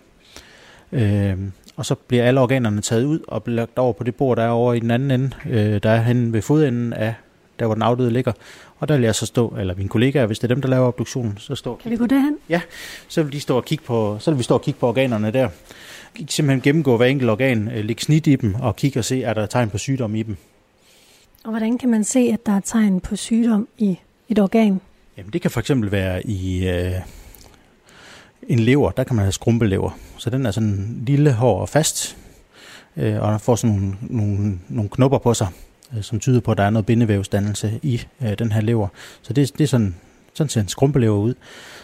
Øh, 0.92 1.38
og 1.76 1.86
så 1.86 1.96
bliver 1.96 2.24
alle 2.24 2.40
organerne 2.40 2.82
taget 2.82 3.04
ud 3.04 3.20
og 3.28 3.44
lagt 3.46 3.78
over 3.78 3.94
på 3.94 4.04
det 4.04 4.16
bord, 4.16 4.38
der 4.38 4.44
er 4.44 4.50
over 4.50 4.74
i 4.74 4.80
den 4.80 4.92
anden 4.92 5.12
ende, 5.12 5.36
øh, 5.50 5.84
der 5.84 5.90
er 5.90 6.02
henne 6.02 6.34
ved 6.34 6.42
fodenden 6.42 6.94
af 6.94 7.14
der 7.60 7.66
hvor 7.66 7.76
den 7.76 7.84
afdøde 7.84 8.12
ligger. 8.12 8.32
Og 8.80 8.88
der 8.88 8.96
vil 8.96 9.04
jeg 9.04 9.16
så 9.16 9.26
stå, 9.26 9.56
eller 9.60 9.76
mine 9.76 9.90
kollegaer, 9.90 10.26
hvis 10.26 10.40
det 10.40 10.52
er 10.52 10.56
dem, 10.56 10.62
der 10.62 10.70
laver 10.70 10.88
obduktionen, 10.88 11.38
så 11.38 11.56
stå 11.56 11.76
Kan 11.76 11.92
vi 11.92 11.96
gå 11.96 12.06
derhen? 12.06 12.38
Ja, 12.50 12.62
så 13.08 13.24
vil, 13.24 13.34
de 13.34 13.40
stå 13.40 13.58
og 13.58 13.66
kigge 13.66 13.84
på, 13.84 14.18
så 14.20 14.32
vil 14.32 14.38
vi 14.38 14.44
stå 14.44 14.54
og 14.54 14.62
kigge 14.62 14.80
på 14.80 14.88
organerne 14.88 15.32
der 15.32 15.50
simpelthen 16.28 16.62
gennemgå 16.62 16.98
hver 16.98 17.06
enkelt 17.06 17.30
organ, 17.30 17.68
øh, 17.68 17.86
lægge 17.86 18.02
snit 18.02 18.28
i 18.28 18.36
dem 18.36 18.56
og 18.56 18.76
kigge 18.76 19.00
og 19.00 19.06
se, 19.06 19.24
er 19.24 19.34
der 19.34 19.46
tegn 19.46 19.70
på 19.70 19.78
sygdom 19.78 20.16
i 20.16 20.24
dem. 20.24 20.38
Og 21.44 21.50
hvordan 21.50 21.78
kan 21.78 21.90
man 21.90 22.04
se, 22.04 22.20
at 22.34 22.46
der 22.46 22.52
er 22.52 22.60
tegn 22.60 23.00
på 23.00 23.16
sygdom 23.16 23.68
i 23.78 24.00
et 24.30 24.40
organ? 24.40 24.82
Jamen 25.18 25.34
det 25.34 25.42
kan 25.42 25.52
for 25.52 25.60
eksempel 25.60 25.92
være 25.92 26.28
i 26.28 26.70
øh, 26.70 26.94
en 28.48 28.60
lever, 28.60 28.92
der 28.92 29.04
kan 29.04 29.16
man 29.16 29.24
have 29.26 29.32
skrumpelever. 29.32 29.98
Så 30.18 30.30
den 30.30 30.46
er 30.46 30.52
sådan 30.52 31.04
lille, 31.06 31.34
hård 31.34 31.62
og 31.62 31.70
fast, 31.70 32.18
øh, 32.98 33.22
og 33.22 33.42
får 33.42 33.56
sådan 33.56 33.76
nogle, 33.76 33.98
nogle, 34.02 34.60
nogle 34.70 34.90
knopper 34.90 35.18
på 35.18 35.34
sig, 35.34 35.48
Øh, 35.98 36.04
som 36.04 36.20
tyder 36.20 36.40
på, 36.40 36.52
at 36.52 36.58
der 36.58 36.64
er 36.64 36.70
noget 36.70 36.86
bindevævsdannelse 36.86 37.80
i 37.84 38.02
øh, 38.22 38.40
den 38.40 38.52
her 38.52 38.62
lever. 38.62 38.88
Så 39.22 39.34
det, 39.34 39.58
det 39.58 39.64
er 39.64 39.68
sådan, 39.68 39.96
sådan 40.34 40.50
ser 40.50 40.62
en 40.62 40.68
skrumpelever 40.68 41.18
ud. 41.18 41.34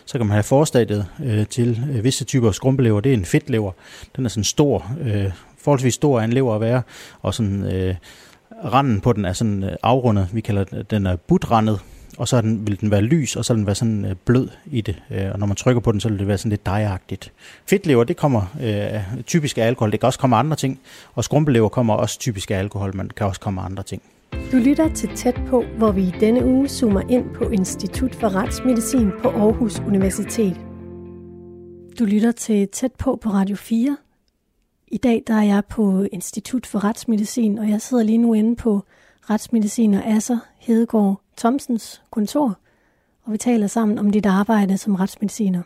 Så 0.05 0.17
kan 0.17 0.27
man 0.27 0.33
have 0.33 0.43
forstadiet 0.43 1.05
øh, 1.23 1.47
til 1.47 1.83
øh, 1.91 2.03
visse 2.03 2.25
typer 2.25 2.51
skrumpelever. 2.51 2.99
Det 2.99 3.09
er 3.09 3.13
en 3.13 3.25
fedtlever. 3.25 3.71
Den 4.15 4.25
er 4.25 4.29
sådan 4.29 4.43
stor, 4.43 4.91
øh, 5.01 5.31
forholdsvis 5.57 5.93
stor 5.93 6.19
af 6.19 6.23
en 6.23 6.33
lever 6.33 6.55
at 6.55 6.61
være, 6.61 6.81
og 7.21 7.33
sådan 7.33 7.63
øh, 7.63 7.95
randen 8.65 9.01
på 9.01 9.13
den 9.13 9.25
er 9.25 9.33
sådan 9.33 9.63
øh, 9.63 9.75
afrundet. 9.83 10.29
Vi 10.33 10.41
kalder 10.41 10.63
den, 10.63 10.83
den 10.89 11.05
er 11.05 11.15
butrandet 11.15 11.79
og 12.17 12.27
så 12.27 12.41
den, 12.41 12.67
vil 12.67 12.81
den 12.81 12.91
være 12.91 13.01
lys, 13.01 13.35
og 13.35 13.45
så 13.45 13.53
vil 13.53 13.57
den 13.57 13.65
være 13.65 13.75
sådan 13.75 14.05
øh, 14.05 14.15
blød 14.25 14.49
i 14.65 14.81
det. 14.81 15.03
Øh, 15.11 15.31
og 15.33 15.39
når 15.39 15.45
man 15.45 15.55
trykker 15.55 15.79
på 15.79 15.91
den, 15.91 15.99
så 15.99 16.09
vil 16.09 16.19
det 16.19 16.27
være 16.27 16.37
sådan 16.37 16.49
lidt 16.49 16.65
dejagtigt. 16.65 17.31
Fedtlever, 17.65 18.03
det 18.03 18.17
kommer 18.17 18.41
øh, 18.61 19.23
typisk 19.23 19.57
af 19.57 19.63
alkohol. 19.63 19.91
Det 19.91 19.99
kan 19.99 20.07
også 20.07 20.19
komme 20.19 20.35
af 20.35 20.39
andre 20.39 20.55
ting. 20.55 20.79
Og 21.13 21.23
skrumpelever 21.23 21.69
kommer 21.69 21.93
også 21.93 22.19
typisk 22.19 22.51
af 22.51 22.59
alkohol, 22.59 22.95
men 22.95 23.09
kan 23.09 23.27
også 23.27 23.41
komme 23.41 23.61
af 23.61 23.65
andre 23.65 23.83
ting. 23.83 24.01
Du 24.51 24.57
lytter 24.57 24.93
til 24.93 25.09
Tæt 25.15 25.41
på, 25.47 25.63
hvor 25.77 25.91
vi 25.91 26.01
i 26.01 26.13
denne 26.19 26.45
uge 26.45 26.69
zoomer 26.69 27.01
ind 27.09 27.25
på 27.35 27.49
Institut 27.49 28.15
for 28.15 28.35
Retsmedicin 28.35 29.11
på 29.21 29.29
Aarhus 29.29 29.79
Universitet. 29.79 30.57
Du 31.99 32.05
lytter 32.05 32.31
til 32.31 32.67
Tæt 32.67 32.91
på 32.91 33.19
på 33.23 33.29
Radio 33.29 33.55
4. 33.55 33.97
I 34.87 34.97
dag 34.97 35.23
der 35.27 35.33
er 35.33 35.43
jeg 35.43 35.63
på 35.69 36.05
Institut 36.11 36.65
for 36.65 36.83
Retsmedicin, 36.83 37.59
og 37.59 37.69
jeg 37.69 37.81
sidder 37.81 38.03
lige 38.03 38.17
nu 38.17 38.33
inde 38.33 38.55
på 38.55 38.83
retsmediciner 39.29 40.15
Asser 40.15 40.37
Hedegaard 40.59 41.24
Thomsens 41.37 42.01
kontor, 42.11 42.57
og 43.23 43.33
vi 43.33 43.37
taler 43.37 43.67
sammen 43.67 43.99
om 43.99 44.11
dit 44.11 44.25
arbejde 44.25 44.77
som 44.77 44.95
retsmediciner. 44.95 45.61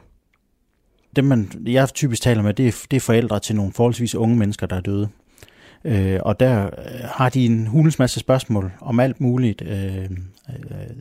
Dem, 1.16 1.26
man, 1.26 1.52
jeg 1.66 1.90
typisk 1.90 2.22
taler 2.22 2.42
med, 2.42 2.54
det 2.54 2.68
er, 2.68 2.86
det 2.92 2.98
er 2.98 3.02
forældre 3.02 3.40
til 3.40 3.56
nogle 3.56 3.74
forholdsvis 3.74 4.16
unge 4.16 4.36
mennesker, 4.36 4.68
der 4.68 4.76
er 4.76 4.82
døde. 4.82 5.10
Øh, 5.84 6.20
og 6.22 6.40
der 6.40 6.66
øh, 6.66 6.72
har 7.04 7.30
de 7.30 7.46
en 7.46 7.68
hulens 7.68 8.00
masse 8.00 8.20
spørgsmål 8.20 8.72
om 8.82 9.00
alt 9.00 9.22
muligt. 9.22 9.62
Øh, 9.62 10.04
øh, 10.04 10.10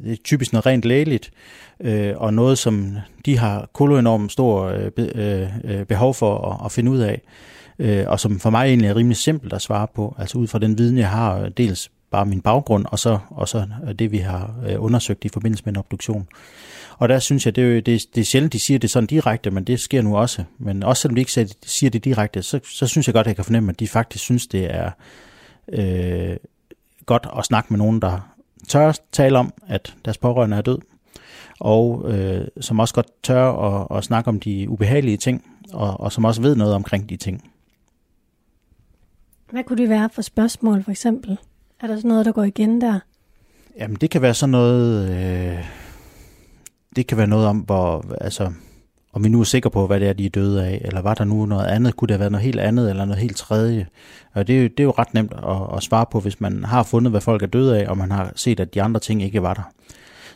det 0.05 0.13
er 0.13 0.17
typisk 0.25 0.53
noget 0.53 0.67
rent 0.67 0.85
lægeligt, 0.85 1.31
øh, 1.81 2.15
og 2.17 2.35
noget, 2.35 2.59
som 2.59 2.97
de 3.27 3.39
har 3.39 3.69
koloenormt 3.73 4.33
stor 4.33 4.65
øh, 4.65 4.91
øh, 4.99 5.49
øh, 5.65 5.85
behov 5.85 6.15
for 6.15 6.51
at, 6.51 6.65
at 6.65 6.73
finde 6.73 6.91
ud 6.91 6.99
af, 6.99 7.23
øh, 7.79 8.05
og 8.07 8.21
som 8.21 8.41
for 8.41 8.51
mig 8.51 8.67
egentlig 8.67 8.89
er 8.89 8.97
rimelig 8.97 9.17
simpelt 9.17 9.53
at 9.53 9.63
svare 9.63 9.87
på, 9.95 10.15
altså 10.19 10.39
ud 10.39 10.47
fra 10.47 10.59
den 10.59 10.79
viden, 10.79 10.99
jeg 10.99 11.11
har, 11.11 11.49
dels 11.49 11.91
bare 12.11 12.27
min 12.27 12.41
baggrund, 12.41 12.87
og 12.89 12.99
så, 12.99 13.19
og 13.31 13.49
så 13.49 13.67
øh, 13.89 13.95
det, 13.95 14.13
vi 14.13 14.19
har 14.19 14.55
øh, 14.69 14.85
undersøgt 14.85 15.25
i 15.25 15.29
forbindelse 15.29 15.65
med 15.65 15.73
en 15.73 15.79
obduktion. 15.79 16.29
Og 16.99 17.09
der 17.09 17.19
synes 17.19 17.47
jeg, 17.47 17.57
det 17.57 17.77
er, 17.77 17.81
det, 17.81 18.07
det 18.15 18.21
er 18.21 18.25
sjældent, 18.25 18.53
de 18.53 18.61
siger 18.61 18.79
det 18.79 18.91
sådan 18.91 19.07
direkte, 19.07 19.51
men 19.51 19.65
det 19.65 19.81
sker 19.81 20.03
nu 20.03 20.17
også. 20.17 20.45
Men 20.59 20.83
også 20.83 21.01
selvom 21.01 21.15
de 21.15 21.21
ikke 21.21 21.49
siger 21.63 21.91
det 21.91 22.05
direkte, 22.05 22.43
så, 22.43 22.61
så 22.65 22.87
synes 22.87 23.09
jeg 23.09 23.15
godt, 23.15 23.27
at 23.27 23.29
jeg 23.29 23.37
kan 23.37 23.45
fornemme, 23.45 23.71
at 23.71 23.81
de 23.81 23.89
faktisk 23.89 24.25
synes, 24.25 24.47
det 24.47 24.75
er 24.75 24.91
øh, 25.69 26.37
godt 27.07 27.27
at 27.39 27.45
snakke 27.45 27.73
med 27.73 27.79
nogen, 27.79 28.03
der 28.03 28.35
tør 28.69 28.93
tale 29.13 29.39
om, 29.39 29.53
at 29.67 29.95
deres 30.05 30.19
pårørende 30.19 30.57
er 30.57 30.61
død, 30.61 30.79
og 31.61 32.13
øh, 32.13 32.49
som 32.61 32.79
også 32.79 32.95
godt 32.95 33.07
tør 33.23 33.53
at, 33.53 33.99
at 33.99 34.05
snakke 34.05 34.29
om 34.29 34.41
de 34.41 34.69
ubehagelige 34.69 35.17
ting, 35.17 35.45
og, 35.73 36.01
og 36.01 36.13
som 36.13 36.25
også 36.25 36.43
ved 36.43 36.57
noget 36.57 36.75
omkring 36.75 37.09
de 37.09 37.17
ting. 37.17 37.51
Hvad 39.51 39.65
kunne 39.65 39.83
det 39.83 39.89
være 39.89 40.11
for 40.13 40.23
spørgsmål, 40.23 40.85
for 40.85 40.91
eksempel? 40.91 41.39
Er 41.81 41.87
der 41.87 41.97
sådan 41.97 42.09
noget, 42.09 42.27
der 42.27 42.33
går 42.33 42.43
igen 42.43 42.81
der? 42.81 43.01
Jamen, 43.79 43.97
det 44.01 44.11
kan 44.11 44.23
være 44.23 44.35
sådan 44.35 44.51
noget... 44.51 45.11
Øh, 45.11 45.65
det 46.97 47.07
kan 47.07 47.19
være 47.19 47.27
noget 47.27 47.47
om, 47.47 47.59
hvor, 47.59 48.05
altså, 48.21 48.53
om 49.13 49.25
vi 49.25 49.29
nu 49.29 49.41
er 49.41 49.45
sikre 49.45 49.71
på, 49.71 49.87
hvad 49.87 50.01
det 50.01 50.09
er, 50.09 50.13
de 50.13 50.27
er 50.27 50.31
døde 50.31 50.67
af, 50.67 50.81
eller 50.85 51.03
var 51.03 51.15
der 51.15 51.25
nu 51.25 51.47
noget 51.47 51.67
andet? 51.67 51.97
Kunne 51.97 52.07
det 52.07 52.15
have 52.15 52.21
været 52.21 52.33
noget 52.33 52.45
helt 52.45 52.61
andet, 52.61 52.91
eller 52.91 53.05
noget 53.05 53.21
helt 53.21 53.37
tredje? 53.37 53.87
Og 54.35 54.47
det 54.47 54.57
er 54.57 54.63
jo, 54.63 54.69
det 54.69 54.81
er 54.81 54.85
jo 54.85 54.91
ret 54.91 55.15
nemt 55.15 55.33
at, 55.33 55.77
at 55.77 55.83
svare 55.83 56.07
på, 56.11 56.21
hvis 56.21 56.41
man 56.41 56.65
har 56.65 56.83
fundet, 56.83 57.11
hvad 57.11 57.21
folk 57.21 57.43
er 57.43 57.47
døde 57.47 57.81
af, 57.81 57.89
og 57.89 57.99
man 57.99 58.11
har 58.11 58.33
set, 58.37 58.61
at 58.61 58.75
de 58.75 58.83
andre 58.83 59.01
ting 59.01 59.23
ikke 59.23 59.43
var 59.43 59.55
der. 59.55 59.73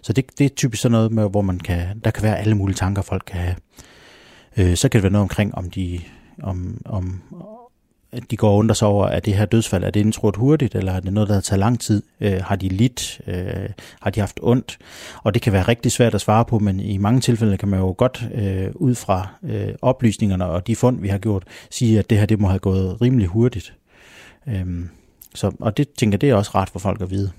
Så 0.03 0.13
det, 0.13 0.39
det 0.39 0.45
er 0.45 0.49
typisk 0.49 0.83
sådan 0.83 0.93
noget, 0.93 1.13
med, 1.13 1.31
hvor 1.31 1.43
man 1.43 1.59
kan, 1.59 2.01
der 2.05 2.11
kan 2.11 2.23
være 2.23 2.39
alle 2.39 2.55
mulige 2.55 2.77
tanker, 2.77 3.03
folk 3.03 3.23
kan 3.27 3.41
have. 3.41 3.57
Øh, 4.57 4.77
så 4.77 4.89
kan 4.89 4.99
det 4.99 5.03
være 5.03 5.13
noget 5.13 5.23
omkring, 5.23 5.55
om 5.55 5.71
de, 5.71 6.01
om, 6.43 6.81
om, 6.85 7.23
at 8.13 8.31
de 8.31 8.37
går 8.37 8.51
og 8.51 8.57
undrer 8.57 8.75
sig 8.75 8.89
over, 8.89 9.07
at 9.07 9.25
det 9.25 9.35
her 9.35 9.45
dødsfald, 9.45 9.85
er 9.85 9.91
det 9.91 10.01
indtrådt 10.01 10.37
hurtigt, 10.37 10.75
eller 10.75 10.93
er 10.93 11.01
det 11.01 11.13
noget, 11.13 11.29
der 11.29 11.35
har 11.35 11.41
taget 11.41 11.61
lang 11.61 11.81
tid? 11.81 12.03
Øh, 12.21 12.43
har 12.45 12.57
de 12.57 12.69
lidt? 12.69 13.21
Øh, 13.27 13.69
har 14.01 14.11
de 14.11 14.21
haft 14.21 14.41
ondt? 14.43 14.79
Og 15.23 15.35
det 15.35 15.43
kan 15.43 15.53
være 15.53 15.63
rigtig 15.63 15.93
svært 15.93 16.15
at 16.15 16.21
svare 16.21 16.45
på, 16.45 16.59
men 16.59 16.81
i 16.81 16.97
mange 16.99 17.21
tilfælde 17.21 17.57
kan 17.57 17.69
man 17.69 17.81
jo 17.81 17.95
godt 17.99 18.25
øh, 18.35 18.69
ud 18.75 18.95
fra 18.95 19.27
øh, 19.43 19.69
oplysningerne 19.83 20.45
og 20.45 20.67
de 20.67 20.77
fund, 20.77 21.01
vi 21.01 21.09
har 21.09 21.19
gjort, 21.19 21.45
sige, 21.71 21.99
at 21.99 22.11
det 22.11 22.19
her 22.19 22.27
det 22.27 22.41
må 22.41 22.49
have 22.49 22.59
gået 22.59 23.01
rimelig 23.03 23.27
hurtigt. 23.27 23.75
Øh, 24.49 24.67
så, 25.35 25.53
og 25.61 25.77
det 25.77 25.89
tænker 25.91 26.19
det 26.19 26.31
er 26.31 26.35
også 26.35 26.51
rart 26.55 26.71
for 26.71 26.79
folk 26.79 27.01
at 27.01 27.11
vide. 27.11 27.31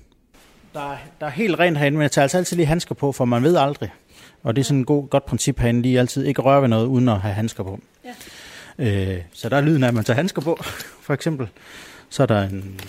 Der, 0.74 0.96
der 1.20 1.26
er 1.26 1.30
helt 1.30 1.58
rent 1.58 1.78
herinde, 1.78 1.96
men 1.96 2.02
jeg 2.02 2.10
tager 2.10 2.22
altså 2.22 2.38
altid 2.38 2.56
lige 2.56 2.66
handsker 2.66 2.94
på, 2.94 3.12
for 3.12 3.24
man 3.24 3.42
ved 3.42 3.56
aldrig. 3.56 3.90
Og 4.42 4.56
det 4.56 4.62
er 4.62 4.64
sådan 4.64 4.80
et 4.80 4.86
god, 4.86 5.08
godt 5.08 5.26
princip 5.26 5.58
herinde, 5.58 5.82
lige 5.82 5.98
altid 5.98 6.24
ikke 6.24 6.42
røre 6.42 6.62
ved 6.62 6.68
noget, 6.68 6.86
uden 6.86 7.08
at 7.08 7.20
have 7.20 7.34
handsker 7.34 7.64
på. 7.64 7.80
Ja. 8.04 8.10
Øh, 8.78 9.16
så 9.32 9.48
der 9.48 9.56
er 9.56 9.60
lyden 9.60 9.84
af, 9.84 9.88
at 9.88 9.94
man 9.94 10.04
tager 10.04 10.16
handsker 10.16 10.42
på, 10.42 10.58
for 11.06 11.14
eksempel. 11.14 11.48
Så 12.08 12.22
er 12.22 12.26
der 12.26 12.42
en... 12.42 12.80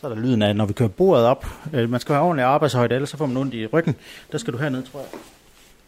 Så 0.00 0.06
er 0.06 0.14
der 0.14 0.20
lyden 0.20 0.42
af, 0.42 0.56
når 0.56 0.66
vi 0.66 0.72
kører 0.72 0.88
bordet 0.88 1.24
op. 1.26 1.46
Øh, 1.72 1.90
man 1.90 2.00
skal 2.00 2.14
have 2.14 2.24
ordentlig 2.24 2.44
arbejdshøjde, 2.44 2.94
ellers 2.94 3.10
så 3.10 3.16
får 3.16 3.26
man 3.26 3.36
ondt 3.36 3.54
i 3.54 3.66
ryggen. 3.66 3.94
Der 4.32 4.38
skal 4.38 4.52
du 4.52 4.58
herned, 4.58 4.82
tror 4.82 5.00
jeg. 5.00 5.08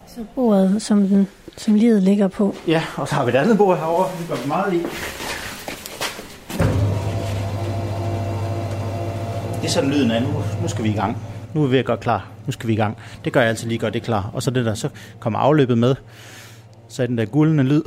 Så 0.09 0.24
bordet, 0.35 0.83
som, 0.83 1.09
den, 1.09 1.28
som 1.57 1.74
livet 1.74 2.02
ligger 2.02 2.28
på. 2.28 2.57
Ja, 2.68 2.83
og 2.96 3.09
så 3.09 3.14
har 3.14 3.24
vi 3.24 3.31
et 3.31 3.35
andet 3.35 3.59
bord 3.59 3.78
herovre. 3.78 4.11
Det 4.18 4.28
går 4.28 4.37
vi 4.37 4.48
meget 4.48 4.72
i. 4.74 4.78
Det 9.61 9.68
er 9.68 9.72
sådan 9.72 9.90
lyden 9.90 10.11
af, 10.11 10.22
nu, 10.22 10.28
nu 10.62 10.68
skal 10.68 10.85
vi 10.85 10.88
i 10.88 10.92
gang. 10.92 11.16
Nu 11.55 11.62
er 11.62 11.67
vi 11.67 11.73
ved 11.73 11.79
at 11.79 11.85
gøre 11.85 11.97
klar. 11.97 12.29
Nu 12.47 12.53
skal 12.53 12.69
vi 12.69 12.73
i 12.73 12.77
gang. 12.77 12.99
Det 13.25 13.33
gør 13.33 13.41
jeg 13.41 13.49
altid 13.49 13.69
lige 13.69 13.79
godt, 13.79 13.95
det 13.95 14.01
er 14.01 14.05
klar. 14.05 14.31
Og 14.35 14.43
så 14.43 14.51
det 14.51 14.65
der, 14.65 14.75
så 14.75 14.88
kommer 15.21 15.38
afløbet 15.38 15.79
med 15.79 15.95
så 16.93 17.03
er 17.03 17.07
den 17.07 17.19
der 17.19 17.25
guldende 17.25 17.65
lyd. 17.65 17.83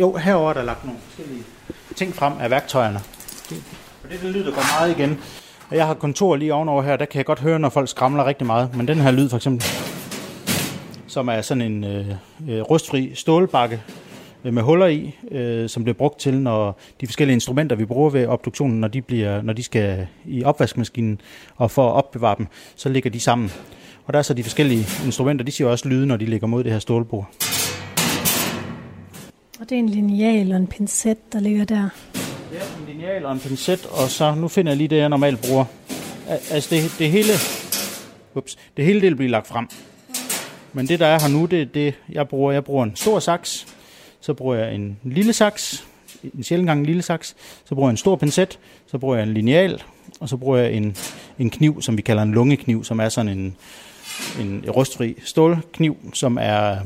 Jo, 0.00 0.16
herover 0.16 0.52
der 0.52 0.62
lagt 0.62 0.84
nogle 0.84 1.00
forskellige 1.00 1.44
ting 1.96 2.14
frem 2.14 2.32
af 2.40 2.50
værktøjerne. 2.50 2.98
Og 4.02 4.10
det 4.10 4.16
er 4.16 4.20
den 4.22 4.30
lyd, 4.30 4.44
der 4.44 4.50
går 4.50 4.80
meget 4.80 4.98
igen. 4.98 5.20
Og 5.70 5.76
jeg 5.76 5.86
har 5.86 5.94
kontor 5.94 6.36
lige 6.36 6.54
ovenover 6.54 6.82
her, 6.82 6.96
der 6.96 7.04
kan 7.04 7.18
jeg 7.18 7.24
godt 7.24 7.40
høre, 7.40 7.58
når 7.58 7.68
folk 7.68 7.88
skramler 7.88 8.26
rigtig 8.26 8.46
meget. 8.46 8.76
Men 8.76 8.88
den 8.88 8.98
her 8.98 9.10
lyd 9.10 9.28
for 9.28 9.36
eksempel, 9.36 9.66
som 11.06 11.28
er 11.28 11.42
sådan 11.42 11.62
en 11.62 11.84
øh, 11.84 12.06
øh 12.48 12.60
rustfri 12.60 13.12
stålbakke 13.14 13.82
med 14.44 14.62
huller 14.62 14.86
i, 14.86 15.16
øh, 15.30 15.68
som 15.68 15.84
bliver 15.84 15.94
brugt 15.94 16.20
til, 16.20 16.34
når 16.34 16.78
de 17.00 17.06
forskellige 17.06 17.34
instrumenter, 17.34 17.76
vi 17.76 17.84
bruger 17.84 18.10
ved 18.10 18.26
obduktionen, 18.26 18.80
når 18.80 18.88
de, 18.88 19.02
bliver, 19.02 19.42
når 19.42 19.52
de 19.52 19.62
skal 19.62 20.06
i 20.26 20.44
opvaskemaskinen, 20.44 21.20
og 21.56 21.70
for 21.70 21.88
at 21.88 21.94
opbevare 21.94 22.34
dem, 22.38 22.46
så 22.76 22.88
ligger 22.88 23.10
de 23.10 23.20
sammen. 23.20 23.50
Og 24.04 24.12
der 24.12 24.18
er 24.18 24.22
så 24.22 24.34
de 24.34 24.42
forskellige 24.42 24.86
instrumenter, 25.04 25.44
de 25.44 25.52
siger 25.52 25.68
også 25.68 25.88
lyde, 25.88 26.06
når 26.06 26.16
de 26.16 26.24
ligger 26.24 26.46
mod 26.46 26.64
det 26.64 26.72
her 26.72 26.78
stålbord. 26.78 27.30
Og 29.60 29.68
det 29.68 29.72
er 29.72 29.78
en 29.78 29.88
lineal 29.88 30.52
og 30.52 30.56
en 30.56 30.66
pincet, 30.66 31.32
der 31.32 31.40
ligger 31.40 31.64
der. 31.64 31.88
Ja, 32.52 32.58
en 32.80 32.94
lineal 32.94 33.26
og 33.26 33.32
en 33.32 33.40
pincet, 33.40 33.86
og 33.86 34.10
så 34.10 34.34
nu 34.34 34.48
finder 34.48 34.72
jeg 34.72 34.76
lige 34.76 34.88
det, 34.88 34.96
jeg 34.96 35.08
normalt 35.08 35.40
bruger. 35.40 35.64
Altså 36.50 36.74
det, 36.74 36.94
det 36.98 37.10
hele, 37.10 37.32
ups, 38.34 38.58
det 38.76 38.84
hele 38.84 39.00
det 39.00 39.16
bliver 39.16 39.30
lagt 39.30 39.46
frem. 39.46 39.68
Men 40.72 40.88
det, 40.88 41.00
der 41.00 41.06
er 41.06 41.20
her 41.20 41.28
nu, 41.28 41.46
det 41.46 41.62
er 41.62 41.66
det, 41.66 41.94
jeg 42.08 42.28
bruger. 42.28 42.52
Jeg 42.52 42.64
bruger 42.64 42.84
en 42.84 42.96
stor 42.96 43.18
saks, 43.18 43.66
så 44.20 44.34
bruger 44.34 44.56
jeg 44.56 44.74
en 44.74 44.98
lille 45.02 45.32
saks, 45.32 45.86
en 46.34 46.42
sjældent 46.42 46.66
gang 46.66 46.80
en 46.80 46.86
lille 46.86 47.02
saks, 47.02 47.36
så 47.64 47.74
bruger 47.74 47.88
jeg 47.88 47.92
en 47.92 47.96
stor 47.96 48.16
pincet, 48.16 48.58
så 48.86 48.98
bruger 48.98 49.16
jeg 49.16 49.26
en 49.26 49.34
lineal, 49.34 49.82
og 50.20 50.28
så 50.28 50.36
bruger 50.36 50.58
jeg 50.58 50.72
en, 50.72 50.96
en 51.38 51.50
kniv, 51.50 51.82
som 51.82 51.96
vi 51.96 52.02
kalder 52.02 52.22
en 52.22 52.32
lungekniv, 52.32 52.84
som 52.84 53.00
er 53.00 53.08
sådan 53.08 53.38
en, 53.38 53.56
en 54.40 54.64
rustfri 54.70 55.16
stålkniv, 55.24 55.96
som 56.14 56.38
er 56.40 56.76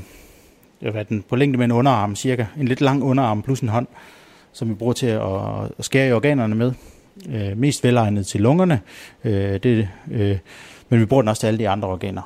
hvad 0.90 1.05
den, 1.05 1.25
på 1.29 1.37
længde 1.37 1.59
med 1.59 1.64
en 1.64 1.73
underarm 1.73 2.16
cirka, 2.16 2.47
en 2.59 2.68
lidt 2.68 2.81
lang 2.81 3.03
underarm 3.03 3.42
plus 3.42 3.61
en 3.61 3.68
hånd, 3.68 3.87
som 4.53 4.68
vi 4.68 4.75
bruger 4.75 4.92
til 4.92 5.07
at, 5.07 5.23
at 5.79 5.85
skære 5.85 6.09
i 6.09 6.12
organerne 6.12 6.55
med. 6.55 6.73
Øh, 7.29 7.59
mest 7.59 7.85
velegnet 7.85 8.27
til 8.27 8.40
lungerne, 8.40 8.81
øh, 9.25 9.61
det, 9.62 9.88
øh, 10.11 10.38
men 10.88 11.01
vi 11.01 11.05
bruger 11.05 11.23
den 11.23 11.29
også 11.29 11.40
til 11.40 11.47
alle 11.47 11.59
de 11.59 11.68
andre 11.68 11.88
organer. 11.88 12.23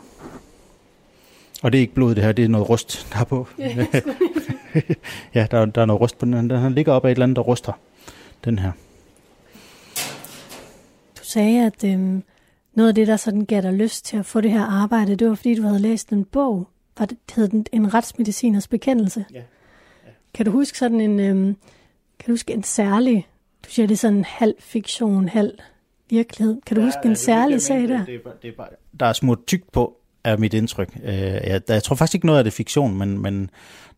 Og 1.63 1.73
det 1.73 1.79
er 1.79 1.81
ikke 1.81 1.95
blod 1.95 2.15
det 2.15 2.25
her, 2.25 2.33
det 2.33 2.45
er 2.45 2.49
noget 2.49 2.69
rust, 2.69 3.07
der 3.13 3.21
er 3.21 3.25
på. 3.25 3.47
ja, 5.35 5.47
der, 5.51 5.65
der 5.65 5.83
er 5.83 5.87
noget 5.87 6.01
rust 6.01 6.19
på 6.19 6.27
den. 6.27 6.51
Den 6.51 6.75
ligger 6.75 6.93
op 6.93 7.05
af 7.05 7.09
et 7.09 7.15
eller 7.15 7.23
andet, 7.23 7.37
der 7.37 7.43
ruster, 7.43 7.73
den 8.45 8.59
her. 8.59 8.73
Du 11.19 11.25
sagde, 11.25 11.67
at 11.67 11.85
øhm, 11.85 12.23
noget 12.75 12.89
af 12.89 12.95
det, 12.95 13.07
der 13.07 13.17
sådan 13.17 13.45
gav 13.45 13.63
dig 13.63 13.73
lyst 13.73 14.05
til 14.05 14.17
at 14.17 14.27
få 14.27 14.41
det 14.41 14.51
her 14.51 14.65
arbejde, 14.65 15.17
det 15.17 15.29
var 15.29 15.35
fordi, 15.35 15.55
du 15.55 15.63
havde 15.63 15.79
læst 15.79 16.11
en 16.11 16.25
bog 16.25 16.69
var 16.99 17.07
det, 17.07 17.19
hed 17.37 17.49
den 17.49 17.67
en 17.73 17.95
retsmediciners 17.95 18.69
bekendelse. 18.69 19.25
Ja. 19.35 19.39
ja. 19.39 20.11
Kan 20.35 20.47
du 20.47 20.53
huske 20.53 20.79
sådan 20.79 21.01
en, 21.01 21.21
øhm, 21.21 21.57
kan 22.19 22.27
du 22.27 22.33
huske 22.33 22.53
en 22.53 22.63
særlig, 22.63 23.27
du 23.65 23.71
siger 23.71 23.87
det 23.87 23.95
er 23.95 23.99
sådan 23.99 24.25
halv 24.25 24.55
fiktion, 24.59 25.29
halv 25.29 25.59
virkelighed. 26.11 26.61
Kan 26.67 26.77
du 26.77 26.81
ja, 26.81 26.87
huske 26.87 27.01
en 27.05 27.11
det, 27.11 27.19
særlig 27.19 27.63
sag 27.63 27.81
der? 27.81 28.05
Det, 28.05 28.07
det, 28.07 28.43
det, 28.43 28.55
bare, 28.57 28.69
der 29.01 29.07
er 29.07 29.13
små 29.13 29.37
tykt 29.47 29.73
på, 29.73 29.98
er 30.25 30.37
mit 30.37 30.55
indtryk. 30.55 30.99
Øh, 31.05 31.15
jeg, 31.23 31.61
jeg 31.69 31.83
tror 31.83 31.97
faktisk 31.97 32.15
ikke 32.15 32.27
noget 32.27 32.39
af 32.39 32.45
det 32.45 32.51
er 32.51 32.57
fiktion, 32.57 32.99
men, 32.99 33.19
men 33.19 33.51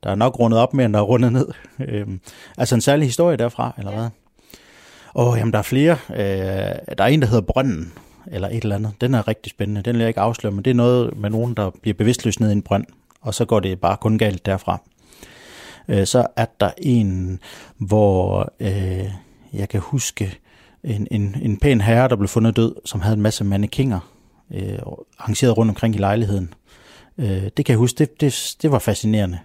der 0.03 0.11
er 0.11 0.15
nok 0.15 0.39
rundet 0.39 0.61
op 0.61 0.75
mere, 0.75 0.85
end 0.85 0.95
der 0.95 1.01
er 1.01 1.05
rundet 1.05 1.33
ned. 1.33 1.49
Øh, 1.89 2.07
altså 2.59 2.75
en 2.75 2.81
særlig 2.81 3.07
historie 3.07 3.37
derfra, 3.37 3.75
eller 3.79 3.93
hvad? 3.93 4.09
Åh, 5.15 5.29
oh, 5.29 5.39
jamen 5.39 5.53
der 5.53 5.59
er 5.59 5.63
flere. 5.63 5.97
Øh, 6.11 6.17
der 6.99 7.05
er 7.05 7.07
en, 7.07 7.23
der 7.23 7.29
hedder 7.29 7.43
Brønden, 7.43 7.93
eller 8.27 8.49
et 8.49 8.63
eller 8.63 8.77
andet. 8.77 8.93
Den 9.01 9.15
er 9.15 9.29
rigtig 9.29 9.51
spændende. 9.51 9.83
Den 9.83 9.95
vil 9.95 10.01
jeg 10.01 10.09
ikke 10.09 10.21
afsløre, 10.21 10.53
men 10.53 10.65
det 10.65 10.71
er 10.71 10.75
noget 10.75 11.17
med 11.17 11.31
nogen, 11.31 11.55
der 11.55 11.71
bliver 11.83 11.95
bevidstløst 11.95 12.41
ned 12.41 12.49
i 12.49 12.53
en 12.53 12.63
brønd, 12.63 12.87
og 13.21 13.35
så 13.35 13.45
går 13.45 13.61
det 13.61 13.81
bare 13.81 13.97
kun 13.97 14.19
galt 14.19 14.47
derfra. 14.47 14.79
Øh, 15.89 16.07
så 16.07 16.27
er 16.37 16.47
der 16.61 16.71
en, 16.79 17.41
hvor 17.79 18.53
øh, 18.61 19.11
jeg 19.53 19.69
kan 19.69 19.81
huske 19.81 20.39
en, 20.85 21.07
en, 21.11 21.37
en 21.43 21.57
pæn 21.57 21.81
herre, 21.81 22.09
der 22.09 22.17
blev 22.17 22.29
fundet 22.29 22.57
død, 22.57 22.75
som 22.85 23.01
havde 23.01 23.15
en 23.15 23.23
masse 23.23 23.45
mannekinger 23.45 24.01
øh, 24.55 24.79
arrangeret 25.19 25.59
rundt 25.59 25.71
omkring 25.71 25.95
i 25.95 25.99
lejligheden. 25.99 26.55
Øh, 27.19 27.51
det 27.57 27.65
kan 27.65 27.69
jeg 27.69 27.77
huske, 27.77 27.99
det, 27.99 28.21
det, 28.21 28.57
det 28.63 28.71
var 28.71 28.79
fascinerende, 28.79 29.39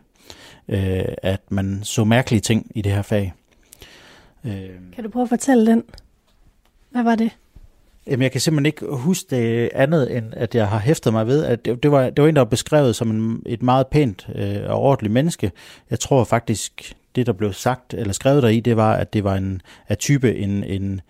øh, 0.68 1.06
at 1.24 1.41
man 1.50 1.80
så 1.84 2.04
mærkelige 2.04 2.41
ting 2.41 2.72
i 2.76 2.82
det 2.82 2.91
her 2.91 3.02
fag. 3.02 3.34
Øh, 4.44 4.70
kan 4.96 5.04
du 5.04 5.10
prøve 5.10 5.24
at 5.24 5.30
fortælle 5.30 5.65
den? 5.65 5.84
Hvad 6.91 7.04
var 7.04 7.15
det? 7.15 7.32
Jamen, 8.08 8.22
jeg 8.22 8.32
kan 8.32 8.41
simpelthen 8.41 8.65
ikke 8.65 8.86
huske 8.96 9.36
det 9.36 9.70
andet, 9.74 10.18
end 10.18 10.26
at 10.32 10.56
jeg 10.56 10.68
har 10.68 10.80
hæftet 10.80 11.13
mig 11.13 11.28
ved, 11.28 11.44
at 11.44 11.65
det, 11.65 11.84
det, 11.84 11.91
var, 11.91 12.10
det 12.10 12.22
var 12.24 12.30
en, 12.30 12.36
der 12.36 12.41
var 12.41 12.50
beskrevet 12.50 12.96
som 12.96 13.12
en, 13.12 13.44
et 13.46 13.63
meget 13.63 13.88
pænt 13.88 14.30
øh, 14.36 14.70
og 14.70 14.82
ordentligt 14.82 15.13
menneske. 15.13 15.52
Jeg 15.89 16.00
tror 16.00 16.24
faktisk, 16.24 16.96
det, 17.15 17.26
der 17.26 17.34
blev 17.34 17.54
sagt 17.54 17.94
eller 17.94 18.13
skrevet 18.13 18.44
der 18.44 18.50
i, 18.50 18.60
det 18.60 18.78
var, 18.78 18.94
at 18.94 19.13
det 19.13 19.24
var 19.24 19.36
en 19.36 19.62
af 19.88 19.98
type 19.98 20.36
en, 20.36 20.63
en, 20.63 21.02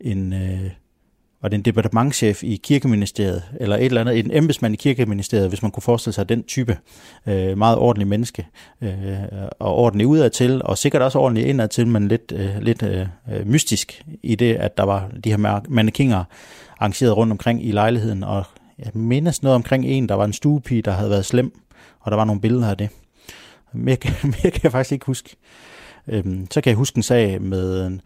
en 0.00 0.32
øh, 0.32 0.70
var 1.42 1.48
det 1.48 1.56
en 1.56 1.62
departementchef 1.62 2.42
i 2.42 2.60
kirkeministeriet, 2.62 3.42
eller 3.60 3.76
et 3.76 3.84
eller 3.84 4.00
andet, 4.00 4.18
en 4.18 4.30
embedsmand 4.32 4.74
i 4.74 4.76
kirkeministeriet, 4.76 5.48
hvis 5.48 5.62
man 5.62 5.70
kunne 5.70 5.82
forestille 5.82 6.14
sig 6.14 6.28
den 6.28 6.42
type 6.42 6.78
øh, 7.26 7.58
meget 7.58 7.78
ordentlig 7.78 8.08
menneske, 8.08 8.46
øh, 8.80 8.92
og 9.58 9.74
ordentlig 9.74 10.06
udadtil, 10.06 10.62
og 10.64 10.78
sikkert 10.78 11.02
også 11.02 11.18
ordentlig 11.18 11.46
indadtil, 11.46 11.86
men 11.86 12.08
lidt, 12.08 12.32
øh, 12.36 12.58
lidt 12.60 12.82
øh, 12.82 13.06
øh 13.32 13.46
mystisk 13.46 14.04
i 14.22 14.34
det, 14.34 14.54
at 14.54 14.76
der 14.76 14.84
var 14.84 15.08
de 15.24 15.30
her 15.30 15.60
mannekinger 15.68 16.24
arrangeret 16.78 17.16
rundt 17.16 17.30
omkring 17.30 17.66
i 17.66 17.72
lejligheden, 17.72 18.24
og 18.24 18.44
jeg 18.78 18.90
mindes 18.94 19.42
noget 19.42 19.56
omkring 19.56 19.84
en, 19.84 20.08
der 20.08 20.14
var 20.14 20.24
en 20.24 20.32
stuepige, 20.32 20.82
der 20.82 20.92
havde 20.92 21.10
været 21.10 21.24
slem, 21.24 21.52
og 22.00 22.10
der 22.10 22.16
var 22.16 22.24
nogle 22.24 22.40
billeder 22.40 22.70
af 22.70 22.76
det. 22.76 22.88
Mere, 23.72 23.96
mere 24.22 24.50
kan 24.50 24.60
jeg 24.62 24.72
faktisk 24.72 24.92
ikke 24.92 25.06
huske. 25.06 25.36
Øhm, 26.08 26.46
så 26.50 26.60
kan 26.60 26.70
jeg 26.70 26.76
huske 26.76 26.96
en 26.96 27.02
sag 27.02 27.42
med 27.42 27.86
en, 27.86 28.00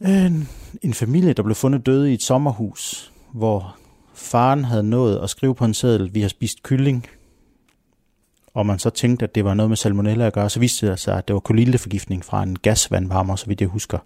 en, 0.00 0.48
en 0.82 0.94
familie, 0.94 1.32
der 1.32 1.42
blev 1.42 1.54
fundet 1.54 1.86
døde 1.86 2.10
i 2.10 2.14
et 2.14 2.22
sommerhus, 2.22 3.12
hvor 3.32 3.76
faren 4.14 4.64
havde 4.64 4.82
nået 4.82 5.18
at 5.18 5.30
skrive 5.30 5.54
på 5.54 5.64
en 5.64 5.74
seddel, 5.74 6.14
vi 6.14 6.20
har 6.20 6.28
spist 6.28 6.62
kylling, 6.62 7.06
og 8.54 8.66
man 8.66 8.78
så 8.78 8.90
tænkte, 8.90 9.24
at 9.24 9.34
det 9.34 9.44
var 9.44 9.54
noget 9.54 9.70
med 9.70 9.76
salmonella 9.76 10.26
at 10.26 10.32
gøre, 10.32 10.50
så 10.50 10.60
viste 10.60 10.90
det 10.90 10.98
sig, 10.98 11.18
at 11.18 11.28
det 11.28 11.34
var 11.34 11.40
kolildeforgiftning 11.40 12.24
fra 12.24 12.42
en 12.42 12.58
gasvandvarmer, 12.58 13.36
så 13.36 13.46
vidt 13.46 13.60
jeg 13.60 13.68
husker. 13.68 13.98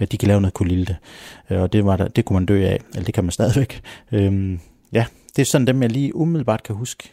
Øh, 0.00 0.06
de 0.12 0.18
kan 0.18 0.28
lave 0.28 0.40
noget 0.40 0.54
kolilde, 0.54 0.96
øh, 1.50 1.60
og 1.60 1.72
det, 1.72 1.84
var 1.84 1.96
der, 1.96 2.08
det 2.08 2.24
kunne 2.24 2.34
man 2.34 2.46
dø 2.46 2.66
af, 2.66 2.80
eller 2.90 3.04
det 3.04 3.14
kan 3.14 3.24
man 3.24 3.30
stadigvæk. 3.30 3.80
Øhm, 4.12 4.60
ja, 4.92 5.06
det 5.36 5.42
er 5.42 5.46
sådan 5.46 5.66
dem, 5.66 5.82
jeg 5.82 5.90
lige 5.90 6.16
umiddelbart 6.16 6.62
kan 6.62 6.74
huske. 6.74 7.12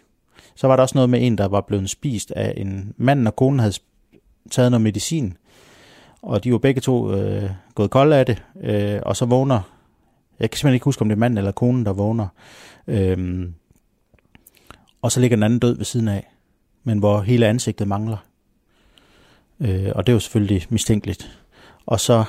Så 0.55 0.67
var 0.67 0.75
der 0.75 0.83
også 0.83 0.95
noget 0.95 1.09
med 1.09 1.25
en, 1.25 1.37
der 1.37 1.47
var 1.47 1.61
blevet 1.61 1.89
spist 1.89 2.31
af 2.31 2.53
en 2.57 2.93
mand, 2.97 3.27
og 3.27 3.35
konen 3.35 3.59
havde 3.59 3.73
taget 4.51 4.71
noget 4.71 4.81
medicin, 4.81 5.37
og 6.21 6.43
de 6.43 6.51
var 6.51 6.57
begge 6.57 6.81
to 6.81 7.13
øh, 7.13 7.49
gået 7.75 7.91
kolde 7.91 8.15
af 8.15 8.25
det, 8.25 8.43
øh, 8.61 8.99
og 9.05 9.15
så 9.15 9.25
vågner, 9.25 9.61
jeg 10.39 10.49
kan 10.51 10.57
simpelthen 10.57 10.73
ikke 10.73 10.83
huske, 10.83 11.01
om 11.01 11.09
det 11.09 11.15
er 11.15 11.19
manden 11.19 11.37
eller 11.37 11.51
konen, 11.51 11.85
der 11.85 11.93
vågner, 11.93 12.27
øh, 12.87 13.49
og 15.01 15.11
så 15.11 15.19
ligger 15.19 15.37
den 15.37 15.43
anden 15.43 15.59
død 15.59 15.77
ved 15.77 15.85
siden 15.85 16.07
af, 16.07 16.27
men 16.83 16.99
hvor 16.99 17.21
hele 17.21 17.47
ansigtet 17.47 17.87
mangler. 17.87 18.17
Øh, 19.59 19.91
og 19.95 20.07
det 20.07 20.13
var 20.13 20.19
selvfølgelig 20.19 20.67
mistænkeligt. 20.69 21.39
Og 21.85 21.99
så 21.99 22.23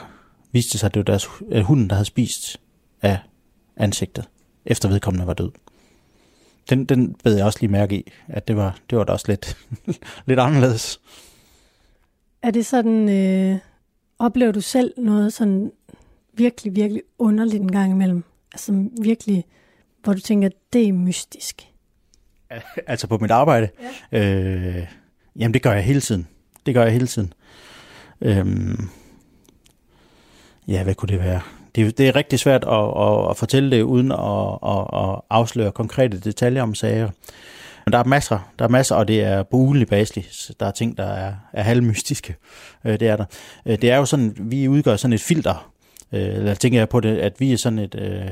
viste 0.53 0.73
det 0.73 0.81
sig, 0.81 0.87
at 0.87 0.95
det 0.95 1.01
var 1.01 1.05
deres, 1.05 1.29
at 1.51 1.59
øh, 1.59 1.65
hunden, 1.65 1.89
der 1.89 1.95
havde 1.95 2.05
spist 2.05 2.61
af 3.03 3.19
ansigtet, 3.77 4.29
efter 4.67 4.89
vedkommende 4.89 5.27
var 5.27 5.35
død. 5.35 5.51
Den, 6.71 6.85
den 6.85 7.17
ved 7.25 7.37
jeg 7.37 7.45
også 7.45 7.59
lige 7.61 7.71
mærke 7.71 7.97
i, 7.97 8.13
at 8.29 8.49
det 8.49 8.57
var, 8.57 8.79
det 8.91 8.99
var 8.99 9.05
da 9.05 9.13
også 9.13 9.27
lidt, 9.29 9.57
lidt 10.27 10.41
anderledes. 10.41 11.01
Er 12.43 12.51
det 12.51 12.67
sådan, 12.67 13.09
øh, 13.09 13.59
oplever 14.21 14.53
du 14.53 14.61
selv 14.61 14.95
noget 14.97 15.33
sådan 15.33 15.73
virkelig, 16.33 16.77
virkelig 16.77 17.03
underligt 17.19 17.63
en 17.63 17.73
gang 17.73 17.93
imellem? 17.93 18.25
Altså 18.53 18.89
virkelig, 19.03 19.45
hvor 20.03 20.13
du 20.13 20.21
tænker, 20.21 20.49
det 20.73 20.89
er 20.89 20.93
mystisk? 20.93 21.63
Altså 22.87 23.07
på 23.07 23.19
mit 23.19 23.31
arbejde? 23.31 23.69
Ja. 24.13 24.19
Øh, 24.19 24.87
jamen 25.37 25.55
det 25.55 25.63
gør 25.63 25.73
jeg 25.73 25.83
hele 25.83 26.01
tiden. 26.01 26.29
Det 26.67 26.75
gør 26.75 26.83
jeg 26.83 26.93
hele 26.93 27.07
tiden. 27.07 27.33
Øhm, 28.21 28.89
ja, 30.69 30.83
hvad 30.85 30.95
kunne 30.95 31.09
det 31.09 31.19
være? 31.19 31.41
Det, 31.75 31.99
det 31.99 32.09
er 32.09 32.17
rigtig 32.17 32.39
svært 32.39 32.65
at, 32.65 33.03
at, 33.03 33.31
at 33.31 33.37
fortælle 33.37 33.71
det 33.71 33.83
uden 33.83 34.13
at, 34.13 34.59
at, 34.67 35.11
at 35.11 35.21
afsløre 35.31 35.73
konkrete 35.73 36.21
detaljer 36.21 36.63
om 36.63 36.75
sager. 36.75 37.11
Men 37.91 37.93
der 37.93 37.99
er 37.99 38.05
masser, 38.05 38.39
der 38.59 38.65
er 38.65 38.69
masser, 38.69 38.95
og 38.95 39.09
det 39.09 39.21
er 39.21 39.43
på 39.43 39.57
ugenlig 39.57 39.89
basis. 39.89 40.53
Der 40.61 40.67
er 40.67 40.71
ting, 40.71 40.97
der 40.97 41.05
er, 41.05 41.33
er 41.53 41.63
halvmystiske. 41.63 42.37
Øh, 42.85 43.01
det 43.01 43.09
er 43.09 43.17
der. 43.17 43.25
Øh, 43.67 43.83
det 43.83 43.91
er 43.91 43.97
jo 43.97 44.05
sådan, 44.05 44.37
vi 44.39 44.69
udgør 44.69 44.97
sådan 44.97 45.13
et 45.13 45.21
filter. 45.21 45.71
Øh, 46.13 46.21
eller 46.21 46.55
tænker 46.55 46.79
jeg 46.79 46.89
på 46.89 47.01
det, 47.01 47.19
at 47.19 47.33
vi 47.39 47.53
er 47.53 47.57
sådan 47.57 47.79
et... 47.79 47.95
Øh, 47.95 48.29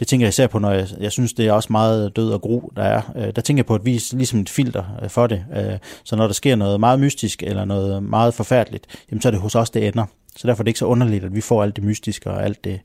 det 0.00 0.08
tænker 0.08 0.26
jeg 0.26 0.28
især 0.28 0.46
på, 0.46 0.58
når 0.58 0.70
jeg, 0.70 0.88
jeg 1.00 1.12
synes, 1.12 1.32
det 1.32 1.46
er 1.46 1.52
også 1.52 1.68
meget 1.70 2.16
død 2.16 2.30
og 2.32 2.40
gro, 2.40 2.72
der 2.76 2.82
er. 2.82 3.02
Øh, 3.16 3.32
der 3.36 3.42
tænker 3.42 3.58
jeg 3.58 3.66
på, 3.66 3.74
at 3.74 3.84
vi 3.84 3.94
er 3.94 4.16
ligesom 4.16 4.40
et 4.40 4.48
filter 4.48 4.84
øh, 5.02 5.10
for 5.10 5.26
det. 5.26 5.44
Øh, 5.56 5.78
så 6.04 6.16
når 6.16 6.26
der 6.26 6.34
sker 6.34 6.56
noget 6.56 6.80
meget 6.80 7.00
mystisk 7.00 7.42
eller 7.42 7.64
noget 7.64 8.02
meget 8.02 8.34
forfærdeligt, 8.34 8.86
jamen 9.10 9.22
så 9.22 9.28
er 9.28 9.30
det 9.30 9.40
hos 9.40 9.54
os, 9.54 9.70
det 9.70 9.86
ender. 9.86 10.04
Så 10.36 10.48
derfor 10.48 10.62
er 10.62 10.64
det 10.64 10.68
ikke 10.68 10.78
så 10.78 10.86
underligt, 10.86 11.24
at 11.24 11.34
vi 11.34 11.40
får 11.40 11.62
alt 11.62 11.76
det 11.76 11.84
mystiske 11.84 12.30
og 12.30 12.44
alt 12.44 12.64
det, 12.64 12.80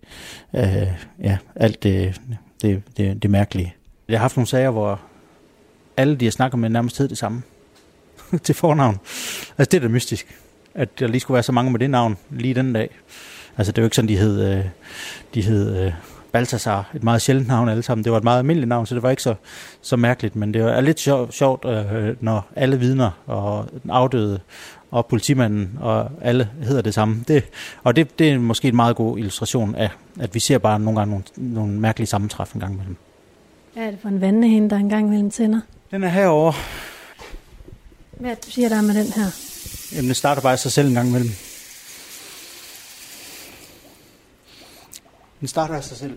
øh, 0.56 0.88
ja, 1.24 1.38
alt 1.56 1.84
det, 1.84 2.22
det, 2.62 2.84
det, 2.98 3.24
det 3.24 3.32
mærkelige. 3.32 3.76
Jeg 4.10 4.20
har 4.20 4.24
haft 4.24 4.38
nogle 4.38 4.48
sager, 4.48 4.70
hvor 4.70 5.02
alle 5.98 6.16
de, 6.16 6.26
jeg 6.26 6.34
snakker 6.34 6.58
med, 6.58 6.70
nærmest 6.70 6.98
hed 6.98 7.08
det 7.08 7.18
samme 7.18 7.42
til 8.44 8.56
fornavn. 8.56 9.00
Altså 9.58 9.70
det 9.72 9.74
er 9.74 9.80
da 9.80 9.88
mystisk, 9.88 10.36
at 10.74 11.00
der 11.00 11.08
lige 11.08 11.20
skulle 11.20 11.36
være 11.36 11.44
så 11.44 11.52
mange 11.52 11.72
med 11.72 11.80
det 11.80 11.90
navn 11.90 12.18
lige 12.30 12.54
den 12.54 12.74
dag. 12.74 12.90
Altså 13.58 13.72
det 13.72 13.78
er 13.78 13.82
jo 13.82 13.86
ikke 13.86 13.96
sådan, 13.96 14.10
de 14.10 14.18
hed, 14.18 14.58
øh, 14.58 14.66
de 15.34 15.42
hed 15.42 15.86
øh, 15.86 15.94
Balthasar, 16.32 16.92
et 16.96 17.04
meget 17.04 17.22
sjældent 17.22 17.48
navn 17.48 17.70
alle 17.70 17.84
sammen. 17.84 18.04
Det 18.04 18.12
var 18.12 18.18
et 18.18 18.24
meget 18.24 18.40
almindeligt 18.40 18.70
navn, 18.70 18.86
så 18.86 18.96
det 18.96 19.04
var 19.04 19.10
ikke 19.10 19.22
så, 19.22 19.36
så 19.82 19.96
mærkeligt, 19.96 20.36
men 20.36 20.54
det 20.54 20.62
er 20.62 20.82
lidt 20.82 21.00
sjovt, 21.00 21.34
sjovt 21.34 21.66
øh, 21.66 22.16
når 22.20 22.48
alle 22.56 22.80
vidner 22.80 23.12
og 23.26 23.70
den 23.84 23.92
afdøde 23.92 24.40
og 24.92 25.06
politimanden 25.06 25.78
og 25.82 26.12
alle 26.22 26.50
hedder 26.64 26.82
det 26.82 26.94
samme. 26.94 27.24
Det, 27.28 27.44
og 27.84 27.96
det, 27.96 28.20
det 28.20 28.32
er 28.32 28.40
måske 28.40 28.68
en 28.68 28.76
meget 28.76 28.96
god 28.96 29.18
illustration 29.18 29.76
af, 29.76 29.90
at 30.20 30.34
vi 30.36 30.40
ser 30.40 30.58
bare 30.58 30.80
nogle 30.80 31.00
gange 31.00 31.12
nogle, 31.12 31.54
nogle 31.56 31.80
mærkelige 31.80 32.08
sammentræf 32.08 32.54
en 32.54 32.60
gang 32.60 32.74
imellem. 32.74 32.96
Ja, 33.76 33.82
er 33.82 33.92
det 33.92 34.00
for 34.02 34.10
en 34.10 34.22
vandehinde, 34.22 34.70
der 34.70 34.76
engang 34.76 35.08
imellem 35.08 35.32
tænder? 35.32 35.62
Den 35.92 36.04
er 36.04 36.08
herovre. 36.08 36.54
Hvad 38.20 38.36
siger 38.42 38.70
der 38.70 38.82
med 38.82 38.96
den 38.96 39.12
her? 39.12 39.32
Jamen, 39.92 40.10
det 40.10 40.18
starter 40.18 40.42
bare 40.42 40.52
af 40.52 40.60
sig 40.60 40.72
selv 40.72 40.88
en 40.88 40.94
gang 40.94 41.08
imellem. 41.08 41.32
Den 45.40 45.48
starter 45.48 45.76
af 45.76 45.84
sig 45.84 45.98
selv. 45.98 46.12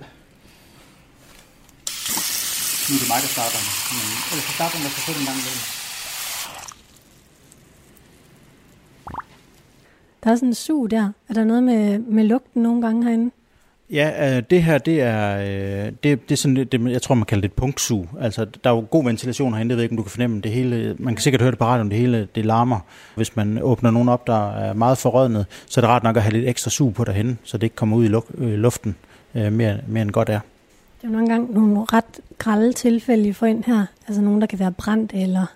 Nu 2.89 2.95
er 2.95 2.99
det 2.99 3.09
mig, 3.09 3.21
der 3.23 3.29
starter 3.37 3.59
den. 3.59 3.69
Men 3.97 4.07
ellers 4.31 4.45
så 4.49 4.53
starter 4.53 4.77
den 4.77 4.87
af 4.87 4.93
sig 4.93 5.03
selv 5.07 5.19
en 5.21 5.27
gang 5.27 5.39
imellem. 5.39 5.65
Der 10.25 10.31
er 10.31 10.37
sådan 10.37 10.49
en 10.49 10.55
sug 10.55 10.91
der. 10.91 11.13
Er 11.29 11.35
der 11.35 11.45
noget 11.45 11.63
med, 11.63 11.99
med 11.99 12.25
lugten 12.25 12.63
nogle 12.63 12.83
gange 12.83 13.05
herinde? 13.05 13.31
Ja, 13.91 14.37
øh, 14.37 14.43
det 14.51 14.63
her, 14.63 14.79
det 14.79 15.01
er, 15.01 15.39
øh, 15.39 15.93
det, 16.03 16.29
det 16.29 16.31
er 16.31 16.37
sådan, 16.37 16.57
det, 16.57 16.93
jeg 16.93 17.03
tror, 17.03 17.15
man 17.15 17.25
kalder 17.25 17.41
det 17.41 17.49
et 17.49 17.57
punktsug. 17.57 18.09
Altså, 18.21 18.45
der 18.65 18.71
er 18.71 18.75
jo 18.75 18.87
god 18.91 19.05
ventilation 19.05 19.53
herinde, 19.53 19.73
jeg 19.73 19.77
ved 19.77 19.83
ikke, 19.83 19.93
om 19.93 19.97
du 19.97 20.03
kan 20.03 20.11
fornemme 20.11 20.41
det 20.41 20.51
hele. 20.51 20.97
Man 20.99 21.15
kan 21.15 21.23
sikkert 21.23 21.43
høre 21.43 21.51
det 21.51 21.59
på 21.59 21.65
radioen, 21.65 21.91
det 21.91 21.99
hele, 21.99 22.29
det 22.35 22.47
larmer. 22.47 22.81
Hvis 23.15 23.37
man 23.37 23.63
åbner 23.63 23.91
nogen 23.91 24.09
op, 24.09 24.27
der 24.27 24.53
er 24.53 24.73
meget 24.73 24.99
forrødnet, 24.99 25.47
så 25.67 25.81
er 25.81 25.83
det 25.83 25.89
rart 25.89 26.03
nok 26.03 26.17
at 26.17 26.23
have 26.23 26.33
lidt 26.33 26.49
ekstra 26.49 26.71
sug 26.71 26.95
på 26.95 27.05
derhen, 27.05 27.39
så 27.43 27.59
det 27.59 27.63
ikke 27.63 27.77
kommer 27.77 27.97
ud 27.97 28.05
i 28.05 28.09
luk, 28.09 28.27
øh, 28.39 28.55
luften 28.55 28.97
øh, 29.35 29.53
mere, 29.53 29.79
mere 29.87 30.03
end 30.03 30.11
godt 30.11 30.29
er. 30.29 30.41
Det 30.99 31.05
er 31.05 31.09
jo 31.09 31.13
nogle 31.13 31.29
gange 31.29 31.55
nogle 31.55 31.85
ret 31.93 32.21
grælde 32.39 32.73
tilfælde, 32.73 33.29
I 33.29 33.33
får 33.33 33.47
ind 33.47 33.65
her. 33.65 33.87
Altså 34.09 34.23
nogen, 34.23 34.41
der 34.41 34.47
kan 34.47 34.59
være 34.59 34.73
brændt 34.73 35.13
eller 35.15 35.47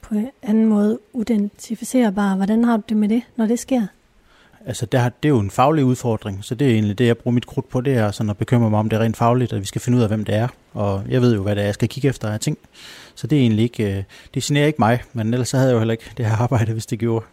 på 0.00 0.14
en 0.14 0.28
anden 0.42 0.64
måde 0.64 0.98
identificerbare. 1.20 2.36
Hvordan 2.36 2.64
har 2.64 2.76
du 2.76 2.82
det 2.88 2.96
med 2.96 3.08
det, 3.08 3.22
når 3.36 3.46
det 3.46 3.58
sker? 3.58 3.86
Altså 4.66 4.86
der, 4.86 5.08
det 5.08 5.24
er 5.24 5.28
jo 5.28 5.38
en 5.38 5.50
faglig 5.50 5.84
udfordring, 5.84 6.44
så 6.44 6.54
det 6.54 6.66
er 6.66 6.72
egentlig 6.72 6.98
det, 6.98 7.06
jeg 7.06 7.18
bruger 7.18 7.34
mit 7.34 7.46
krudt 7.46 7.68
på, 7.68 7.80
det 7.80 7.94
er 7.94 8.10
sådan 8.10 8.30
at 8.30 8.36
bekymre 8.36 8.70
mig 8.70 8.78
om, 8.78 8.88
det 8.88 8.96
er 8.96 9.00
rent 9.00 9.16
fagligt, 9.16 9.52
at 9.52 9.60
vi 9.60 9.66
skal 9.66 9.80
finde 9.80 9.98
ud 9.98 10.02
af, 10.02 10.08
hvem 10.08 10.24
det 10.24 10.34
er. 10.34 10.48
Og 10.72 11.02
jeg 11.08 11.22
ved 11.22 11.34
jo, 11.34 11.42
hvad 11.42 11.56
det 11.56 11.62
er, 11.62 11.64
jeg 11.64 11.74
skal 11.74 11.88
kigge 11.88 12.08
efter 12.08 12.28
af 12.28 12.40
ting. 12.40 12.58
Så 13.14 13.26
det 13.26 13.38
er 13.38 13.42
egentlig 13.42 13.62
ikke, 13.62 14.04
det 14.34 14.42
generer 14.42 14.66
ikke 14.66 14.78
mig, 14.78 15.02
men 15.12 15.34
ellers 15.34 15.48
så 15.48 15.56
havde 15.56 15.68
jeg 15.68 15.74
jo 15.74 15.78
heller 15.78 15.92
ikke 15.92 16.10
det 16.16 16.26
her 16.26 16.36
arbejde, 16.36 16.72
hvis 16.72 16.86
det 16.86 16.98
gjorde. 16.98 17.26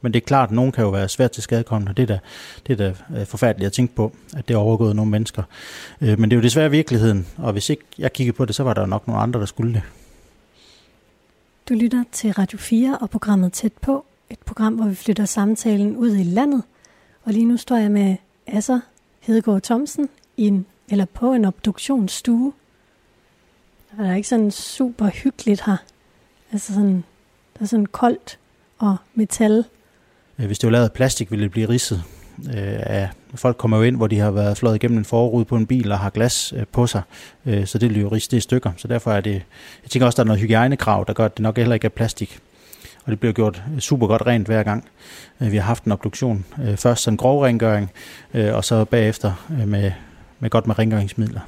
Men 0.00 0.12
det 0.12 0.22
er 0.22 0.26
klart, 0.26 0.48
at 0.48 0.54
nogen 0.54 0.72
kan 0.72 0.84
jo 0.84 0.90
være 0.90 1.08
svært 1.08 1.30
til 1.30 1.42
skadekommende, 1.42 1.90
og 1.90 1.96
det 1.96 2.02
er 2.02 2.06
da, 2.06 2.18
det 2.66 2.80
er 2.80 2.92
da 3.12 3.24
forfærdeligt 3.24 3.66
at 3.66 3.72
tænke 3.72 3.94
på, 3.94 4.12
at 4.36 4.48
det 4.48 4.54
er 4.54 4.58
overgået 4.58 4.96
nogle 4.96 5.10
mennesker. 5.10 5.42
Men 6.00 6.22
det 6.22 6.32
er 6.32 6.36
jo 6.36 6.42
desværre 6.42 6.70
virkeligheden, 6.70 7.26
og 7.36 7.52
hvis 7.52 7.70
ikke 7.70 7.82
jeg 7.98 8.12
kiggede 8.12 8.36
på 8.36 8.44
det, 8.44 8.54
så 8.54 8.62
var 8.62 8.74
der 8.74 8.86
nok 8.86 9.06
nogle 9.06 9.22
andre, 9.22 9.40
der 9.40 9.46
skulle 9.46 9.74
det. 9.74 9.82
Du 11.68 11.74
lytter 11.74 12.04
til 12.12 12.32
Radio 12.32 12.58
4 12.58 12.98
og 13.00 13.10
programmet 13.10 13.52
Tæt 13.52 13.72
på, 13.80 14.04
et 14.32 14.38
program, 14.38 14.74
hvor 14.74 14.86
vi 14.86 14.94
flytter 14.94 15.24
samtalen 15.24 15.96
ud 15.96 16.16
i 16.16 16.22
landet 16.22 16.62
og 17.24 17.32
lige 17.32 17.44
nu 17.44 17.56
står 17.56 17.76
jeg 17.76 17.90
med 17.90 18.16
Asser 18.46 18.80
Hedegaard 19.20 19.62
Thomsen 19.62 20.08
i 20.36 20.46
en, 20.46 20.66
eller 20.90 21.04
på 21.04 21.32
en 21.32 21.44
obduktionsstue. 21.44 22.52
Og 23.90 24.04
der 24.04 24.10
er 24.10 24.14
ikke 24.14 24.28
sådan 24.28 24.50
super 24.50 25.06
hyggeligt 25.06 25.62
her. 25.66 25.76
Altså 26.52 26.74
sådan, 26.74 27.04
der 27.58 27.62
er 27.62 27.66
sådan 27.66 27.86
koldt 27.86 28.38
og 28.78 28.96
metal. 29.14 29.64
Hvis 30.36 30.58
det 30.58 30.66
var 30.66 30.72
lavet 30.72 30.84
af 30.84 30.92
plastik, 30.92 31.30
ville 31.30 31.42
det 31.42 31.50
blive 31.50 31.68
ridset. 31.68 32.02
Øh, 32.56 33.08
folk 33.34 33.56
kommer 33.56 33.76
jo 33.76 33.82
ind, 33.82 33.96
hvor 33.96 34.06
de 34.06 34.18
har 34.18 34.30
været 34.30 34.58
flået 34.58 34.74
igennem 34.74 34.98
en 34.98 35.04
forrude 35.04 35.44
på 35.44 35.56
en 35.56 35.66
bil 35.66 35.92
og 35.92 35.98
har 35.98 36.10
glas 36.10 36.52
øh, 36.56 36.66
på 36.72 36.86
sig, 36.86 37.02
øh, 37.46 37.66
så 37.66 37.78
det 37.78 37.88
bliver 37.88 38.02
jo 38.02 38.08
ristet 38.08 38.36
i 38.36 38.40
stykker. 38.40 38.72
Så 38.76 38.88
derfor 38.88 39.12
er 39.12 39.20
det, 39.20 39.32
jeg 39.82 39.90
tænker 39.90 40.06
også, 40.06 40.16
der 40.16 40.22
er 40.22 40.26
noget 40.26 40.40
hygiejnekrav, 40.40 41.04
der 41.06 41.12
gør, 41.12 41.24
at 41.24 41.36
det 41.36 41.42
nok 41.42 41.56
heller 41.56 41.74
ikke 41.74 41.84
er 41.84 41.88
plastik 41.88 42.40
og 43.04 43.10
det 43.10 43.20
bliver 43.20 43.32
gjort 43.32 43.62
super 43.78 44.06
godt 44.06 44.26
rent 44.26 44.46
hver 44.46 44.62
gang. 44.62 44.88
Øh, 45.40 45.52
vi 45.52 45.56
har 45.56 45.64
haft 45.64 45.84
en 45.84 45.92
obduktion. 45.92 46.44
Øh, 46.62 46.76
først 46.76 47.02
sådan 47.02 47.16
grov 47.16 47.42
rengøring, 47.42 47.90
øh, 48.34 48.54
og 48.54 48.64
så 48.64 48.84
bagefter 48.84 49.46
med, 49.66 49.92
med 50.40 50.50
godt 50.50 50.66
med 50.66 50.78
rengøringsmidler. 50.78 51.40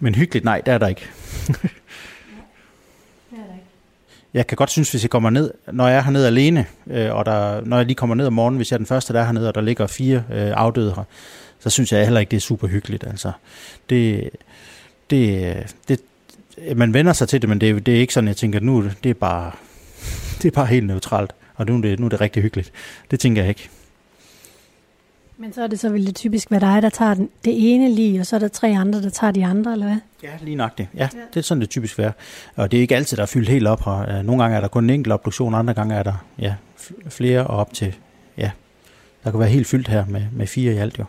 Men 0.00 0.14
hyggeligt, 0.14 0.44
nej, 0.44 0.60
det 0.66 0.74
er 0.74 0.78
der 0.78 0.88
ikke. 0.88 1.08
jeg 4.34 4.46
kan 4.46 4.56
godt 4.56 4.70
synes, 4.70 4.90
hvis 4.90 5.02
jeg 5.02 5.10
kommer 5.10 5.30
ned, 5.30 5.50
når 5.72 5.88
jeg 5.88 5.96
er 5.96 6.02
hernede 6.02 6.26
alene, 6.26 6.66
øh, 6.86 7.14
og 7.14 7.26
der, 7.26 7.60
når 7.64 7.76
jeg 7.76 7.86
lige 7.86 7.96
kommer 7.96 8.14
ned 8.14 8.26
om 8.26 8.32
morgenen, 8.32 8.56
hvis 8.56 8.70
jeg 8.70 8.76
er 8.76 8.78
den 8.78 8.86
første, 8.86 9.12
der 9.12 9.20
er 9.20 9.24
hernede, 9.24 9.48
og 9.48 9.54
der 9.54 9.60
ligger 9.60 9.86
fire 9.86 10.16
øh, 10.32 10.52
afdøde 10.54 10.94
her, 10.96 11.04
så 11.60 11.70
synes 11.70 11.92
jeg 11.92 12.04
heller 12.04 12.20
ikke, 12.20 12.30
det 12.30 12.36
er 12.36 12.40
super 12.40 12.66
hyggeligt. 12.66 13.04
Altså, 13.04 13.32
det, 13.90 14.30
det, 15.10 15.76
det, 15.88 16.00
man 16.76 16.94
vender 16.94 17.12
sig 17.12 17.28
til 17.28 17.42
det, 17.42 17.48
men 17.48 17.60
det, 17.60 17.86
det 17.86 17.96
er 17.96 18.00
ikke 18.00 18.14
sådan, 18.14 18.28
jeg 18.28 18.36
tænker, 18.36 18.60
nu 18.60 18.84
det 19.02 19.10
er 19.10 19.14
bare, 19.14 19.52
det 20.42 20.48
er 20.48 20.54
bare 20.54 20.66
helt 20.66 20.86
neutralt, 20.86 21.32
og 21.54 21.66
nu 21.66 21.76
er 21.76 21.80
det, 21.80 22.00
nu 22.00 22.06
er 22.06 22.10
det 22.10 22.20
rigtig 22.20 22.42
hyggeligt. 22.42 22.72
Det 23.10 23.20
tænker 23.20 23.42
jeg 23.42 23.48
ikke. 23.48 23.70
Men 25.40 25.52
så 25.52 25.62
er 25.62 25.66
det 25.66 25.80
så 25.80 25.88
vel 25.88 26.06
det 26.06 26.16
typisk 26.16 26.50
være 26.50 26.60
dig, 26.60 26.82
der 26.82 26.88
tager 26.88 27.14
den, 27.14 27.30
det 27.44 27.74
ene 27.74 27.94
lige, 27.94 28.20
og 28.20 28.26
så 28.26 28.36
er 28.36 28.40
der 28.40 28.48
tre 28.48 28.68
andre, 28.68 29.02
der 29.02 29.10
tager 29.10 29.30
de 29.30 29.46
andre, 29.46 29.72
eller 29.72 29.86
hvad? 29.86 29.96
Ja, 30.22 30.30
lige 30.42 30.56
nok 30.56 30.78
det. 30.78 30.88
Ja, 30.94 31.08
ja, 31.14 31.20
det 31.34 31.36
er 31.36 31.42
sådan, 31.42 31.60
det 31.60 31.70
typisk 31.70 31.98
være. 31.98 32.12
Og 32.56 32.70
det 32.70 32.76
er 32.76 32.80
ikke 32.80 32.96
altid, 32.96 33.16
der 33.16 33.22
er 33.22 33.26
fyldt 33.26 33.48
helt 33.48 33.66
op 33.66 33.84
her. 33.84 34.22
Nogle 34.22 34.42
gange 34.42 34.56
er 34.56 34.60
der 34.60 34.68
kun 34.68 34.84
en 34.84 34.90
enkelt 34.90 35.12
obduktion, 35.12 35.54
andre 35.54 35.74
gange 35.74 35.94
er 35.94 36.02
der 36.02 36.24
ja, 36.38 36.54
flere 37.08 37.46
og 37.46 37.56
op 37.56 37.72
til, 37.72 37.94
ja, 38.36 38.50
der 39.24 39.30
kan 39.30 39.40
være 39.40 39.48
helt 39.48 39.66
fyldt 39.66 39.88
her 39.88 40.04
med, 40.06 40.22
med 40.32 40.46
fire 40.46 40.72
i 40.72 40.76
alt 40.76 40.98
jo. 40.98 41.04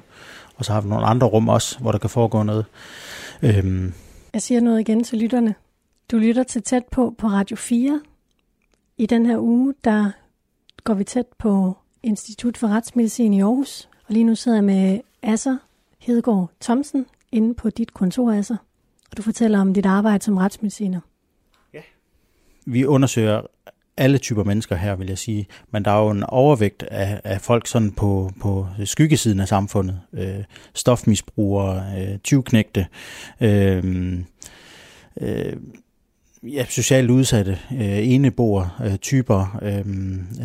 Og 0.56 0.66
så 0.66 0.74
har 0.74 0.82
vi 0.82 0.90
nogle 0.90 1.06
andre 1.06 1.28
rum 1.28 1.50
også, 1.50 1.80
hvor 1.80 1.92
der 1.92 2.00
kan 2.00 2.10
foregå 2.10 2.44
noget. 2.44 2.66
Øhm. 3.42 3.94
Jeg 4.34 4.42
siger 4.42 4.62
noget 4.62 4.80
igen 4.80 5.04
til 5.04 5.18
lytterne. 5.18 5.56
Du 6.12 6.18
lytter 6.18 6.44
til 6.44 6.64
tæt 6.64 6.84
på 6.92 7.16
på 7.18 7.28
Radio 7.28 7.56
4. 7.58 8.02
I 9.00 9.06
den 9.06 9.26
her 9.26 9.38
uge, 9.38 9.74
der 9.84 10.12
går 10.84 10.94
vi 10.94 11.04
tæt 11.04 11.26
på 11.38 11.78
Institut 12.04 12.58
for 12.58 12.68
Retsmedicin 12.68 13.34
i 13.34 13.42
Aarhus. 13.42 13.90
Og 14.08 14.14
lige 14.14 14.24
nu 14.24 14.36
sidder 14.36 14.58
jeg 14.58 14.64
med 14.64 15.00
Asser 15.22 15.58
Hedegaard 16.00 16.50
Thomsen 16.62 17.06
inde 17.32 17.54
på 17.54 17.70
dit 17.70 17.94
kontor, 17.94 18.32
Asser. 18.32 18.58
Og 19.12 19.18
du 19.18 19.22
fortæller 19.22 19.60
om 19.60 19.74
dit 19.74 19.86
arbejde 19.86 20.24
som 20.24 20.38
retsmediciner. 20.38 21.00
Ja. 21.74 21.80
Vi 22.66 22.86
undersøger 22.86 23.42
alle 23.98 24.18
typer 24.18 24.44
mennesker 24.44 24.76
her, 24.76 24.96
vil 24.96 25.08
jeg 25.08 25.18
sige. 25.18 25.48
Men 25.72 25.86
der 25.86 25.92
er 25.92 26.04
jo 26.04 26.10
en 26.10 26.24
overvægt 26.24 26.84
af, 26.84 27.22
af 27.24 27.42
folk 27.42 27.68
sådan 27.68 27.92
på, 27.92 28.32
på 28.42 28.68
skyggesiden 28.86 29.40
af 29.40 29.48
samfundet. 29.48 30.02
Øh, 30.14 30.44
stofmisbrugere, 30.74 31.84
øh, 32.02 32.18
tyvknægte, 32.18 32.88
øh, 33.42 34.14
øh, 35.22 35.54
ja, 36.44 36.66
socialt 36.70 37.10
udsatte, 37.10 37.60
øh, 37.74 38.10
eneboer, 38.10 38.82
øh, 38.86 38.98
typer, 38.98 39.60
øh, 39.62 39.80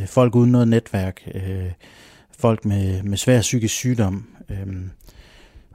øh, 0.00 0.06
folk 0.06 0.34
uden 0.34 0.52
noget 0.52 0.68
netværk, 0.68 1.28
øh, 1.34 1.70
folk 2.38 2.64
med, 2.64 3.02
med 3.02 3.18
svær 3.18 3.40
psykisk 3.40 3.74
sygdom. 3.74 4.26
Øh, 4.50 4.66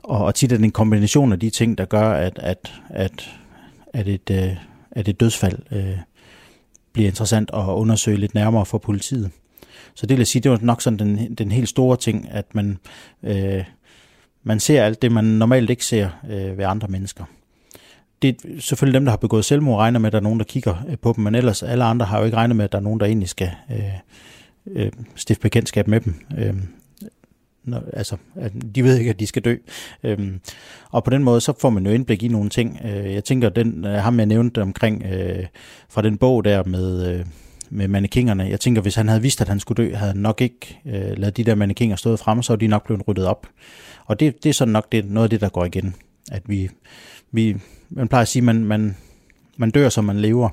og, 0.04 0.26
og 0.26 0.36
tit 0.36 0.52
er 0.52 0.58
det 0.58 0.66
en 0.66 0.72
kombination 0.72 1.32
af 1.32 1.40
de 1.40 1.50
ting, 1.50 1.78
der 1.78 1.86
gør, 1.86 2.12
at, 2.12 2.40
at, 2.40 2.74
at, 2.90 3.30
at, 3.94 4.08
et, 4.08 4.30
øh, 4.32 4.56
at 4.92 5.08
et 5.08 5.20
dødsfald 5.20 5.60
øh, 5.72 5.98
bliver 6.94 7.10
interessant 7.10 7.50
at 7.54 7.64
undersøge 7.64 8.18
lidt 8.18 8.36
nærmere 8.36 8.66
for 8.66 8.78
politiet. 8.78 9.32
Så 9.96 10.06
det 10.06 10.18
vil 10.18 10.20
jeg 10.20 10.28
sige, 10.28 10.42
det 10.42 10.52
var 10.52 10.60
nok 10.62 10.82
sådan 10.82 11.00
den, 11.00 11.36
den 11.36 11.52
helt 11.52 11.70
store 11.70 11.98
ting, 11.98 12.28
at 12.32 12.56
man, 12.56 12.78
øh, 13.24 13.64
man 14.44 14.60
ser 14.60 14.84
alt 14.84 15.02
det, 15.02 15.12
man 15.12 15.24
normalt 15.24 15.70
ikke 15.70 15.86
ser 15.86 16.10
øh, 16.30 16.58
ved 16.58 16.66
andre 16.66 16.88
mennesker. 16.88 17.24
Det 18.22 18.30
er 18.30 18.62
selvfølgelig 18.62 18.94
dem, 18.94 19.06
der 19.06 19.12
har 19.12 19.18
begået 19.18 19.46
selvmord, 19.46 19.80
regner 19.80 20.00
med, 20.00 20.08
at 20.08 20.14
der 20.14 20.20
er 20.20 20.24
nogen, 20.24 20.40
der 20.40 20.46
kigger 20.46 20.76
øh, 20.90 20.98
på 20.98 21.14
dem, 21.16 21.24
men 21.24 21.36
ellers 21.36 21.64
alle 21.64 21.84
andre 21.84 22.06
har 22.06 22.20
jo 22.20 22.26
ikke 22.26 22.38
regnet 22.38 22.56
med, 22.56 22.66
at 22.66 22.72
der 22.72 22.78
er 22.78 22.84
nogen, 22.84 23.00
der 23.00 23.06
egentlig 23.06 23.30
skal 23.30 23.52
øh, 23.72 23.84
øh, 24.72 24.92
stifte 25.16 25.42
bekendtskab 25.42 25.88
med 25.88 26.00
dem. 26.00 26.16
Øh, 26.38 26.54
når, 27.64 27.84
altså, 27.94 28.18
at 28.36 28.52
de 28.76 28.84
ved 28.84 28.98
ikke, 28.98 29.10
at 29.10 29.20
de 29.20 29.28
skal 29.28 29.42
dø. 29.42 29.56
Øhm, 30.04 30.40
og 30.92 31.04
på 31.04 31.10
den 31.10 31.24
måde, 31.24 31.42
så 31.42 31.54
får 31.60 31.70
man 31.70 31.86
jo 31.86 31.92
indblik 31.92 32.24
i 32.24 32.28
nogle 32.28 32.50
ting. 32.50 32.80
Øh, 32.86 33.14
jeg 33.14 33.24
tænker, 33.24 33.50
den 33.50 33.86
øh, 33.86 33.94
ham 33.94 34.20
jeg 34.20 34.26
nævnte 34.26 34.62
omkring 34.62 35.04
øh, 35.04 35.46
fra 35.90 36.02
den 36.02 36.18
bog 36.18 36.46
der 36.46 36.64
med, 36.64 37.14
øh, 37.14 37.26
med 37.70 37.88
mannekingerne, 37.88 38.44
jeg 38.44 38.60
tænker, 38.60 38.82
hvis 38.82 38.96
han 38.96 39.08
havde 39.08 39.22
vidst, 39.22 39.42
at 39.42 39.48
han 39.48 39.60
skulle 39.60 39.84
dø, 39.84 39.96
havde 39.96 40.12
han 40.12 40.22
nok 40.22 40.42
ikke 40.42 40.80
øh, 40.86 41.18
lavet 41.18 41.38
de 41.38 41.44
der 41.44 41.56
mannekinger 41.56 41.96
stået 41.96 42.20
frem, 42.20 42.42
så 42.42 42.54
var 42.54 42.58
de 42.58 42.68
nok 42.68 42.86
blevet 42.86 43.08
ryddet 43.08 43.26
op. 43.26 43.48
Og 44.06 44.20
det, 44.20 44.44
det 44.44 44.50
er 44.50 44.54
sådan 44.54 44.72
nok 44.72 44.92
det, 44.92 45.06
noget 45.06 45.26
af 45.26 45.30
det, 45.30 45.42
der 45.42 45.50
går 45.50 45.66
igen. 45.66 45.96
At 46.32 46.42
vi, 46.46 46.70
vi 47.32 47.58
man 47.90 48.08
plejer 48.08 48.22
at 48.22 48.28
sige, 48.28 48.42
at 48.42 48.46
man, 48.46 48.66
man, 48.66 48.98
man 49.58 49.72
dør, 49.72 49.90
som 49.90 50.06
man 50.06 50.20
lever. 50.20 50.50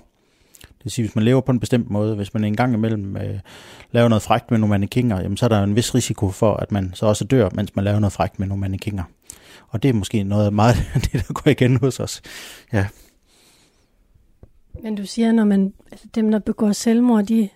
Det 0.60 0.84
vil 0.84 0.92
sige, 0.92 1.06
hvis 1.06 1.14
man 1.14 1.24
lever 1.24 1.40
på 1.40 1.52
en 1.52 1.60
bestemt 1.60 1.90
måde, 1.90 2.16
hvis 2.16 2.34
man 2.34 2.44
en 2.44 2.56
gang 2.56 2.74
imellem 2.74 3.16
øh, 3.16 3.38
laver 3.92 4.08
noget 4.08 4.22
frægt 4.22 4.50
med 4.50 4.58
nogle 4.58 4.70
mannekinger, 4.70 5.20
jamen, 5.20 5.36
så 5.36 5.46
er 5.46 5.48
der 5.48 5.62
en 5.62 5.76
vis 5.76 5.94
risiko 5.94 6.30
for, 6.30 6.54
at 6.54 6.72
man 6.72 6.90
så 6.94 7.06
også 7.06 7.24
dør, 7.24 7.48
mens 7.54 7.76
man 7.76 7.84
laver 7.84 7.98
noget 7.98 8.12
frægt 8.12 8.38
med 8.38 8.46
nogle 8.46 8.60
mannekinger. 8.60 9.04
Og 9.68 9.82
det 9.82 9.88
er 9.88 9.92
måske 9.92 10.24
noget 10.24 10.52
meget 10.52 10.76
det, 11.12 11.12
der 11.12 11.32
går 11.32 11.50
igen 11.50 11.76
hos 11.76 12.00
os. 12.00 12.22
Ja. 12.72 12.86
Men 14.82 14.94
du 14.94 15.06
siger, 15.06 15.32
når 15.32 15.44
man, 15.44 15.72
altså 15.92 16.06
dem, 16.14 16.30
der 16.30 16.38
begår 16.38 16.72
selvmord, 16.72 17.24
de, 17.24 17.48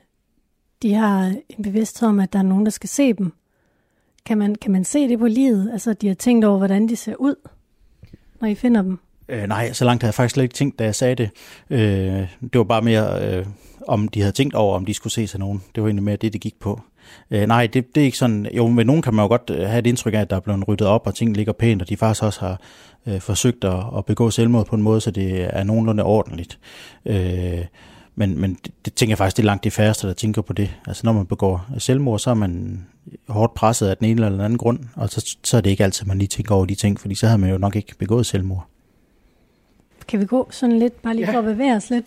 de 0.82 0.94
har 0.94 1.34
en 1.48 1.62
bevidsthed 1.62 2.08
om, 2.08 2.20
at 2.20 2.32
der 2.32 2.38
er 2.38 2.42
nogen, 2.42 2.64
der 2.64 2.70
skal 2.70 2.88
se 2.88 3.12
dem. 3.12 3.32
Kan 4.24 4.38
man, 4.38 4.54
kan 4.54 4.72
man 4.72 4.84
se 4.84 5.08
det 5.08 5.18
på 5.18 5.26
livet? 5.26 5.70
Altså, 5.72 5.92
de 5.92 6.08
har 6.08 6.14
tænkt 6.14 6.44
over, 6.44 6.58
hvordan 6.58 6.88
de 6.88 6.96
ser 6.96 7.14
ud, 7.14 7.34
når 8.40 8.48
I 8.48 8.54
finder 8.54 8.82
dem? 8.82 8.98
Øh, 9.30 9.48
nej, 9.48 9.72
så 9.72 9.84
langt 9.84 10.02
havde 10.02 10.08
jeg 10.08 10.14
faktisk 10.14 10.34
slet 10.34 10.42
ikke 10.42 10.54
tænkt, 10.54 10.78
da 10.78 10.84
jeg 10.84 10.94
sagde 10.94 11.14
det. 11.14 11.30
Øh, 11.70 12.28
det 12.40 12.54
var 12.54 12.64
bare 12.64 12.82
mere, 12.82 13.36
øh, 13.36 13.46
om 13.88 14.08
de 14.08 14.20
havde 14.20 14.32
tænkt 14.32 14.54
over, 14.54 14.76
om 14.76 14.86
de 14.86 14.94
skulle 14.94 15.12
se 15.12 15.26
sig 15.26 15.40
nogen. 15.40 15.62
Det 15.74 15.82
var 15.82 15.88
egentlig 15.88 16.04
mere 16.04 16.16
det, 16.16 16.32
det 16.32 16.40
gik 16.40 16.54
på. 16.60 16.80
Øh, 17.30 17.46
nej, 17.46 17.66
det, 17.66 17.94
det 17.94 18.00
er 18.00 18.04
ikke 18.04 18.18
sådan... 18.18 18.46
Jo, 18.56 18.68
med 18.68 18.84
nogen 18.84 19.02
kan 19.02 19.14
man 19.14 19.22
jo 19.22 19.28
godt 19.28 19.50
øh, 19.50 19.68
have 19.68 19.78
et 19.78 19.86
indtryk 19.86 20.14
af, 20.14 20.20
at 20.20 20.30
der 20.30 20.36
er 20.36 20.40
blevet 20.40 20.68
ryddet 20.68 20.86
op, 20.86 21.06
og 21.06 21.14
ting 21.14 21.36
ligger 21.36 21.52
pænt, 21.52 21.82
og 21.82 21.88
de 21.88 21.96
faktisk 21.96 22.22
også 22.22 22.40
har 22.40 22.60
øh, 23.06 23.20
forsøgt 23.20 23.64
at, 23.64 23.84
at 23.96 24.04
begå 24.04 24.30
selvmord 24.30 24.66
på 24.66 24.76
en 24.76 24.82
måde, 24.82 25.00
så 25.00 25.10
det 25.10 25.56
er 25.56 25.64
nogenlunde 25.64 26.02
ordentligt. 26.02 26.58
Øh, 27.06 27.64
men, 28.14 28.40
men 28.40 28.54
det, 28.64 28.72
det 28.84 28.94
tænker 28.94 29.10
jeg 29.10 29.18
faktisk, 29.18 29.36
det 29.36 29.42
er 29.42 29.46
langt 29.46 29.64
de 29.64 29.70
færreste, 29.70 30.08
der 30.08 30.14
tænker 30.14 30.42
på 30.42 30.52
det. 30.52 30.76
Altså 30.86 31.02
når 31.04 31.12
man 31.12 31.26
begår 31.26 31.66
selvmord, 31.78 32.18
så 32.18 32.30
er 32.30 32.34
man 32.34 32.84
hårdt 33.28 33.54
presset 33.54 33.88
af 33.88 33.96
den 33.96 34.06
ene 34.06 34.14
eller 34.14 34.28
den 34.28 34.40
anden 34.40 34.58
grund, 34.58 34.78
og 34.96 35.08
så, 35.08 35.36
så 35.44 35.56
er 35.56 35.60
det 35.60 35.70
ikke 35.70 35.84
altid, 35.84 36.06
man 36.06 36.18
lige 36.18 36.28
tænker 36.28 36.54
over 36.54 36.66
de 36.66 36.74
ting, 36.74 37.00
fordi 37.00 37.14
så 37.14 37.26
havde 37.26 37.38
man 37.38 37.50
jo 37.50 37.58
nok 37.58 37.76
ikke 37.76 37.94
begået 37.98 38.26
selvmord. 38.26 38.66
Kan 40.10 40.20
vi 40.20 40.26
gå 40.26 40.48
sådan 40.50 40.78
lidt, 40.78 41.02
bare 41.02 41.14
lige 41.14 41.26
ja. 41.26 41.32
for 41.32 41.38
at 41.38 41.44
bevæge 41.44 41.76
os 41.76 41.90
lidt? 41.90 42.04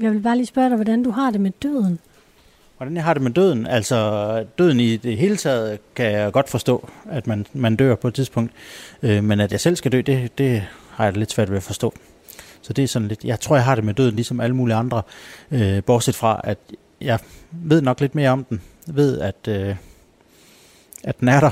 Jeg 0.00 0.10
vil 0.12 0.20
bare 0.20 0.36
lige 0.36 0.46
spørge 0.46 0.68
dig, 0.68 0.76
hvordan 0.76 1.02
du 1.02 1.10
har 1.10 1.30
det 1.30 1.40
med 1.40 1.50
døden. 1.62 1.98
Hvordan 2.76 2.96
jeg 2.96 3.04
har 3.04 3.14
det 3.14 3.22
med 3.22 3.30
døden? 3.30 3.66
Altså, 3.66 4.44
døden 4.58 4.80
i 4.80 4.96
det 4.96 5.16
hele 5.16 5.36
taget 5.36 5.78
kan 5.94 6.12
jeg 6.12 6.32
godt 6.32 6.48
forstå, 6.48 6.88
at 7.10 7.26
man, 7.26 7.46
man 7.52 7.76
dør 7.76 7.94
på 7.94 8.08
et 8.08 8.14
tidspunkt. 8.14 8.52
Øh, 9.02 9.24
men 9.24 9.40
at 9.40 9.52
jeg 9.52 9.60
selv 9.60 9.76
skal 9.76 9.92
dø, 9.92 10.00
det, 10.00 10.38
det 10.38 10.62
har 10.90 11.04
jeg 11.04 11.16
lidt 11.16 11.32
svært 11.32 11.50
ved 11.50 11.56
at 11.56 11.62
forstå. 11.62 11.94
Så 12.62 12.72
det 12.72 12.82
er 12.82 12.88
sådan 12.88 13.08
lidt, 13.08 13.24
jeg 13.24 13.40
tror, 13.40 13.56
jeg 13.56 13.64
har 13.64 13.74
det 13.74 13.84
med 13.84 13.94
døden, 13.94 14.14
ligesom 14.14 14.40
alle 14.40 14.56
mulige 14.56 14.76
andre. 14.76 15.02
Øh, 15.50 15.82
bortset 15.82 16.14
fra, 16.14 16.40
at 16.44 16.58
jeg 17.00 17.18
ved 17.50 17.82
nok 17.82 18.00
lidt 18.00 18.14
mere 18.14 18.30
om 18.30 18.44
den. 18.44 18.62
Jeg 18.86 18.96
ved, 18.96 19.20
at, 19.20 19.48
øh, 19.48 19.76
at 21.04 21.20
den 21.20 21.28
er 21.28 21.40
der, 21.40 21.50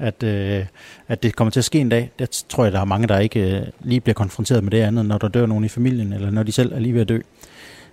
at, 0.00 0.22
øh, 0.22 0.66
at 1.08 1.22
det 1.22 1.36
kommer 1.36 1.50
til 1.50 1.60
at 1.60 1.64
ske 1.64 1.78
en 1.78 1.88
dag. 1.88 2.10
Det 2.18 2.44
tror 2.48 2.64
jeg, 2.64 2.72
der 2.72 2.80
er 2.80 2.84
mange, 2.84 3.08
der 3.08 3.18
ikke 3.18 3.56
øh, 3.56 3.66
lige 3.80 4.00
bliver 4.00 4.14
konfronteret 4.14 4.64
med 4.64 4.70
det 4.70 4.80
andet, 4.80 5.06
når 5.06 5.18
der 5.18 5.28
dør 5.28 5.46
nogen 5.46 5.64
i 5.64 5.68
familien, 5.68 6.12
eller 6.12 6.30
når 6.30 6.42
de 6.42 6.52
selv 6.52 6.72
er 6.72 6.78
lige 6.78 6.94
ved 6.94 7.00
at 7.00 7.08
dø. 7.08 7.20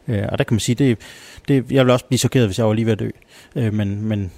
Øh, 0.08 0.24
og 0.30 0.38
der 0.38 0.44
kan 0.44 0.56
man 0.56 0.60
sige, 0.60 0.76
det, 0.76 0.98
det, 1.48 1.72
jeg 1.72 1.86
vil 1.86 1.94
også 1.94 2.06
blive 2.06 2.20
chokeret, 2.20 2.48
hvis 2.48 2.58
jeg 2.58 2.68
var 2.68 2.74
lige 2.74 2.86
ved 2.86 2.94
at 2.94 3.00
dø. 3.00 3.10
Øh, 3.56 3.74
men, 3.74 4.02
men 4.02 4.32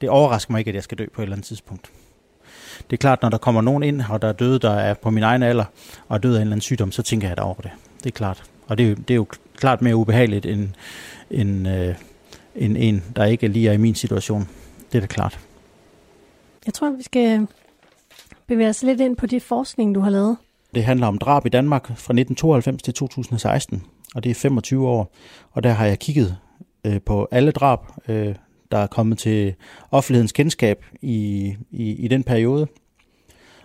det 0.00 0.08
overrasker 0.08 0.52
mig 0.52 0.58
ikke, 0.58 0.68
at 0.68 0.74
jeg 0.74 0.82
skal 0.82 0.98
dø 0.98 1.06
på 1.14 1.22
et 1.22 1.24
eller 1.24 1.36
andet 1.36 1.46
tidspunkt. 1.46 1.90
Det 2.90 2.96
er 2.96 3.00
klart, 3.00 3.22
når 3.22 3.28
der 3.28 3.38
kommer 3.38 3.60
nogen 3.60 3.82
ind, 3.82 4.02
og 4.10 4.22
der 4.22 4.28
er 4.28 4.32
døde, 4.32 4.58
der 4.58 4.70
er 4.70 4.94
på 4.94 5.10
min 5.10 5.22
egen 5.22 5.42
alder, 5.42 5.64
og 6.08 6.16
er 6.16 6.20
døde 6.20 6.34
af 6.34 6.38
en 6.38 6.40
eller 6.40 6.52
anden 6.52 6.60
sygdom, 6.60 6.92
så 6.92 7.02
tænker 7.02 7.28
jeg 7.28 7.36
da 7.36 7.42
over 7.42 7.60
det. 7.60 7.70
Det 7.98 8.06
er 8.06 8.10
klart. 8.14 8.42
Og 8.66 8.78
det, 8.78 8.98
det 9.08 9.10
er 9.10 9.16
jo 9.16 9.26
klart 9.56 9.82
mere 9.82 9.96
ubehageligt 9.96 10.46
end, 10.46 10.68
end, 11.30 11.68
øh, 11.68 11.94
end 12.54 12.76
en, 12.78 13.04
der 13.16 13.24
ikke 13.24 13.48
lige 13.48 13.68
er 13.68 13.72
i 13.72 13.76
min 13.76 13.94
situation. 13.94 14.48
Det 14.92 14.98
er 14.98 15.00
da 15.00 15.06
klart. 15.06 15.38
Jeg 16.66 16.74
tror, 16.74 16.90
vi 16.90 17.02
skal 17.02 17.46
bevæge 18.46 18.68
os 18.68 18.82
lidt 18.82 19.00
ind 19.00 19.16
på 19.16 19.26
det 19.26 19.42
forskning, 19.42 19.94
du 19.94 20.00
har 20.00 20.10
lavet. 20.10 20.36
Det 20.74 20.84
handler 20.84 21.06
om 21.06 21.18
drab 21.18 21.46
i 21.46 21.48
Danmark 21.48 21.86
fra 21.86 21.92
1992 21.92 22.82
til 22.82 22.94
2016, 22.94 23.82
og 24.14 24.24
det 24.24 24.30
er 24.30 24.34
25 24.34 24.88
år. 24.88 25.14
Og 25.52 25.62
der 25.62 25.70
har 25.70 25.86
jeg 25.86 25.98
kigget 25.98 26.36
øh, 26.84 27.00
på 27.06 27.28
alle 27.30 27.50
drab, 27.50 27.78
øh, 28.08 28.34
der 28.70 28.78
er 28.78 28.86
kommet 28.86 29.18
til 29.18 29.54
offentlighedens 29.90 30.32
kendskab 30.32 30.84
i, 31.02 31.54
i, 31.70 31.92
i 31.92 32.08
den 32.08 32.22
periode. 32.22 32.66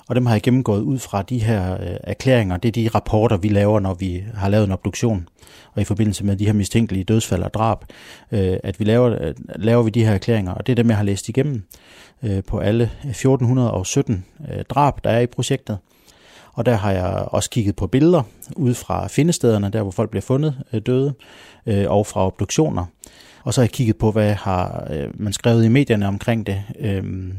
Og 0.07 0.15
dem 0.15 0.25
har 0.25 0.33
jeg 0.33 0.41
gennemgået 0.41 0.81
ud 0.81 0.99
fra 0.99 1.21
de 1.21 1.39
her 1.39 1.73
øh, 1.73 1.97
erklæringer. 2.03 2.57
Det 2.57 2.67
er 2.67 2.71
de 2.71 2.89
rapporter, 2.95 3.37
vi 3.37 3.49
laver, 3.49 3.79
når 3.79 3.93
vi 3.93 4.23
har 4.33 4.49
lavet 4.49 4.65
en 4.65 4.71
obduktion. 4.71 5.27
Og 5.73 5.81
i 5.81 5.85
forbindelse 5.85 6.25
med 6.25 6.35
de 6.35 6.45
her 6.45 6.53
mistænkelige 6.53 7.03
dødsfald 7.03 7.43
og 7.43 7.53
drab, 7.53 7.85
øh, 8.31 8.57
at 8.63 8.79
vi 8.79 8.85
laver, 8.85 9.17
øh, 9.21 9.33
laver 9.55 9.83
vi 9.83 9.89
de 9.89 10.05
her 10.05 10.13
erklæringer. 10.13 10.51
Og 10.51 10.67
det 10.67 10.73
er 10.73 10.75
dem, 10.75 10.89
jeg 10.89 10.97
har 10.97 11.03
læst 11.03 11.29
igennem 11.29 11.63
Øh, 12.23 12.43
på 12.43 12.59
alle 12.59 12.83
1417 13.03 14.25
øh, 14.51 14.63
drab, 14.69 15.03
der 15.03 15.09
er 15.09 15.19
i 15.19 15.27
projektet. 15.27 15.77
Og 16.53 16.65
der 16.65 16.75
har 16.75 16.91
jeg 16.91 17.27
også 17.27 17.49
kigget 17.49 17.75
på 17.75 17.87
billeder 17.87 18.23
ud 18.55 18.73
fra 18.73 19.07
findestederne, 19.07 19.69
der 19.69 19.81
hvor 19.81 19.91
folk 19.91 20.09
bliver 20.09 20.21
fundet 20.21 20.55
øh, 20.73 20.81
døde, 20.85 21.13
og 21.87 22.07
fra 22.07 22.25
obduktioner. 22.25 22.85
Og 23.43 23.53
så 23.53 23.61
har 23.61 23.63
jeg 23.63 23.71
kigget 23.71 23.97
på, 23.97 24.11
hvad 24.11 24.33
har 24.33 24.87
man 25.13 25.33
skrevet 25.33 25.65
i 25.65 25.67
medierne 25.67 26.07
omkring 26.07 26.47
det. 26.47 26.63
Øhm, 26.79 27.33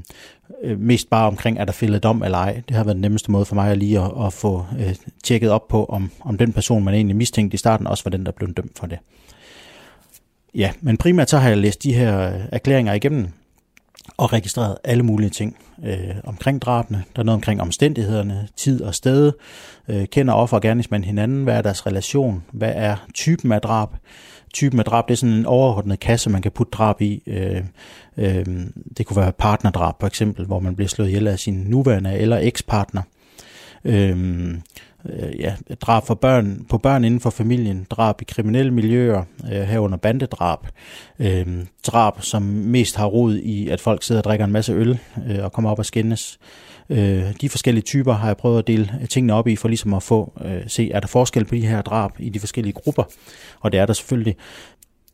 mest 0.79 1.11
bare 1.11 1.27
omkring, 1.27 1.59
er 1.59 1.65
der 1.65 1.73
fældet 1.73 2.03
dom 2.03 2.23
eller 2.23 2.39
ej. 2.39 2.63
Det 2.69 2.77
har 2.77 2.85
været 2.85 2.95
den 2.95 3.01
nemmeste 3.01 3.31
måde 3.31 3.45
for 3.45 3.55
mig 3.55 3.71
at 3.71 3.79
lige 3.79 4.01
at, 4.01 4.11
at 4.27 4.33
få 4.33 4.67
øh, 4.79 4.95
tjekket 5.25 5.51
op 5.51 5.69
på, 5.69 5.85
om, 5.85 6.11
om 6.21 6.39
den 6.39 6.53
person, 6.53 6.85
man 6.85 6.95
egentlig 6.95 7.17
mistænkte 7.17 7.55
i 7.55 7.59
starten, 7.59 7.87
også 7.87 8.05
var 8.05 8.11
den, 8.11 8.27
der 8.27 8.33
blev 8.33 8.55
dømt 8.55 8.79
for 8.79 8.87
det. 8.87 8.99
Ja, 10.55 10.71
men 10.81 10.97
primært 10.97 11.31
så 11.31 11.39
har 11.39 11.49
jeg 11.49 11.59
læst 11.59 11.83
de 11.83 11.93
her 11.93 12.13
erklæringer 12.53 12.93
igennem 12.93 13.29
og 14.21 14.33
registreret 14.33 14.77
alle 14.85 15.03
mulige 15.03 15.31
ting 15.31 15.57
øh, 15.85 16.15
omkring 16.25 16.63
drabene. 16.63 17.05
Der 17.17 17.23
er 17.23 17.25
noget 17.25 17.37
omkring 17.37 17.61
omstændighederne, 17.61 18.49
tid 18.57 18.83
og 18.83 18.95
sted. 18.95 19.33
Øh, 19.89 20.07
kender 20.07 20.35
offer 20.35 20.57
og 20.57 20.63
gerningsmand 20.63 21.05
hinanden? 21.05 21.45
Hvad 21.45 21.55
er 21.55 21.63
deres 21.63 21.87
relation? 21.87 22.43
Hvad 22.53 22.73
er 22.75 22.97
typen 23.15 23.53
af 23.53 23.61
drab? 23.61 23.89
Typen 24.53 24.79
af 24.79 24.85
drab, 24.85 25.09
det 25.09 25.15
er 25.15 25.17
sådan 25.17 25.35
en 25.35 25.47
overordnet 25.47 26.01
kasse, 26.01 26.31
man 26.31 26.43
kan 26.43 26.53
putte 26.53 26.71
drab 26.71 27.01
i. 27.01 27.23
Øh, 27.27 27.63
øh, 28.17 28.47
det 28.97 29.07
kunne 29.07 29.17
være 29.17 29.33
partnerdrab 29.33 29.95
for 30.01 30.07
eksempel, 30.07 30.47
hvor 30.47 30.61
man 30.61 30.77
bliver 30.77 30.89
slået 30.89 31.09
ihjel 31.09 31.27
af 31.27 31.39
sin 31.39 31.55
nuværende 31.55 32.19
eller 32.19 32.39
ekspartner. 32.39 33.03
Øh, 33.85 34.55
øh, 35.09 35.41
ja, 35.41 35.55
drab 35.81 36.07
for 36.07 36.15
børn, 36.15 36.67
på 36.69 36.79
børn 36.79 37.05
inden 37.05 37.21
for 37.21 37.31
familien, 37.31 37.87
drab 37.91 38.23
i 38.23 38.25
kriminelle 38.25 38.71
miljøer, 38.75 39.25
øh, 39.53 39.61
herunder 39.61 39.99
bandedrab, 39.99 40.59
øh, 41.19 41.47
drab, 41.87 42.23
som 42.23 42.43
mest 42.43 42.97
har 42.97 43.07
rod 43.07 43.37
i, 43.37 43.69
at 43.69 43.81
folk 43.81 44.03
sidder 44.03 44.21
og 44.21 44.25
drikker 44.25 44.45
en 44.45 44.53
masse 44.53 44.73
øl 44.73 44.99
øh, 45.29 45.45
og 45.45 45.53
kommer 45.53 45.71
op 45.71 45.79
og 45.79 45.87
skændes. 45.87 46.39
Øh, 46.91 47.23
de 47.41 47.49
forskellige 47.49 47.83
typer 47.83 48.13
har 48.13 48.27
jeg 48.27 48.37
prøvet 48.37 48.59
at 48.59 48.67
dele 48.67 49.07
tingene 49.11 49.35
op 49.35 49.49
i, 49.49 49.57
for 49.57 49.69
ligesom 49.69 49.95
at 49.95 50.03
få 50.03 50.33
øh, 50.45 50.63
se, 50.67 50.93
er 50.93 51.01
der 51.01 51.09
forskel 51.09 51.45
på 51.45 51.55
de 51.55 51.67
her 51.67 51.83
drab 51.83 52.11
i 52.19 52.29
de 52.29 52.41
forskellige 52.41 52.73
grupper, 52.73 53.03
og 53.61 53.73
det 53.73 53.81
er 53.81 53.87
der 53.87 53.93
selvfølgelig 53.93 54.37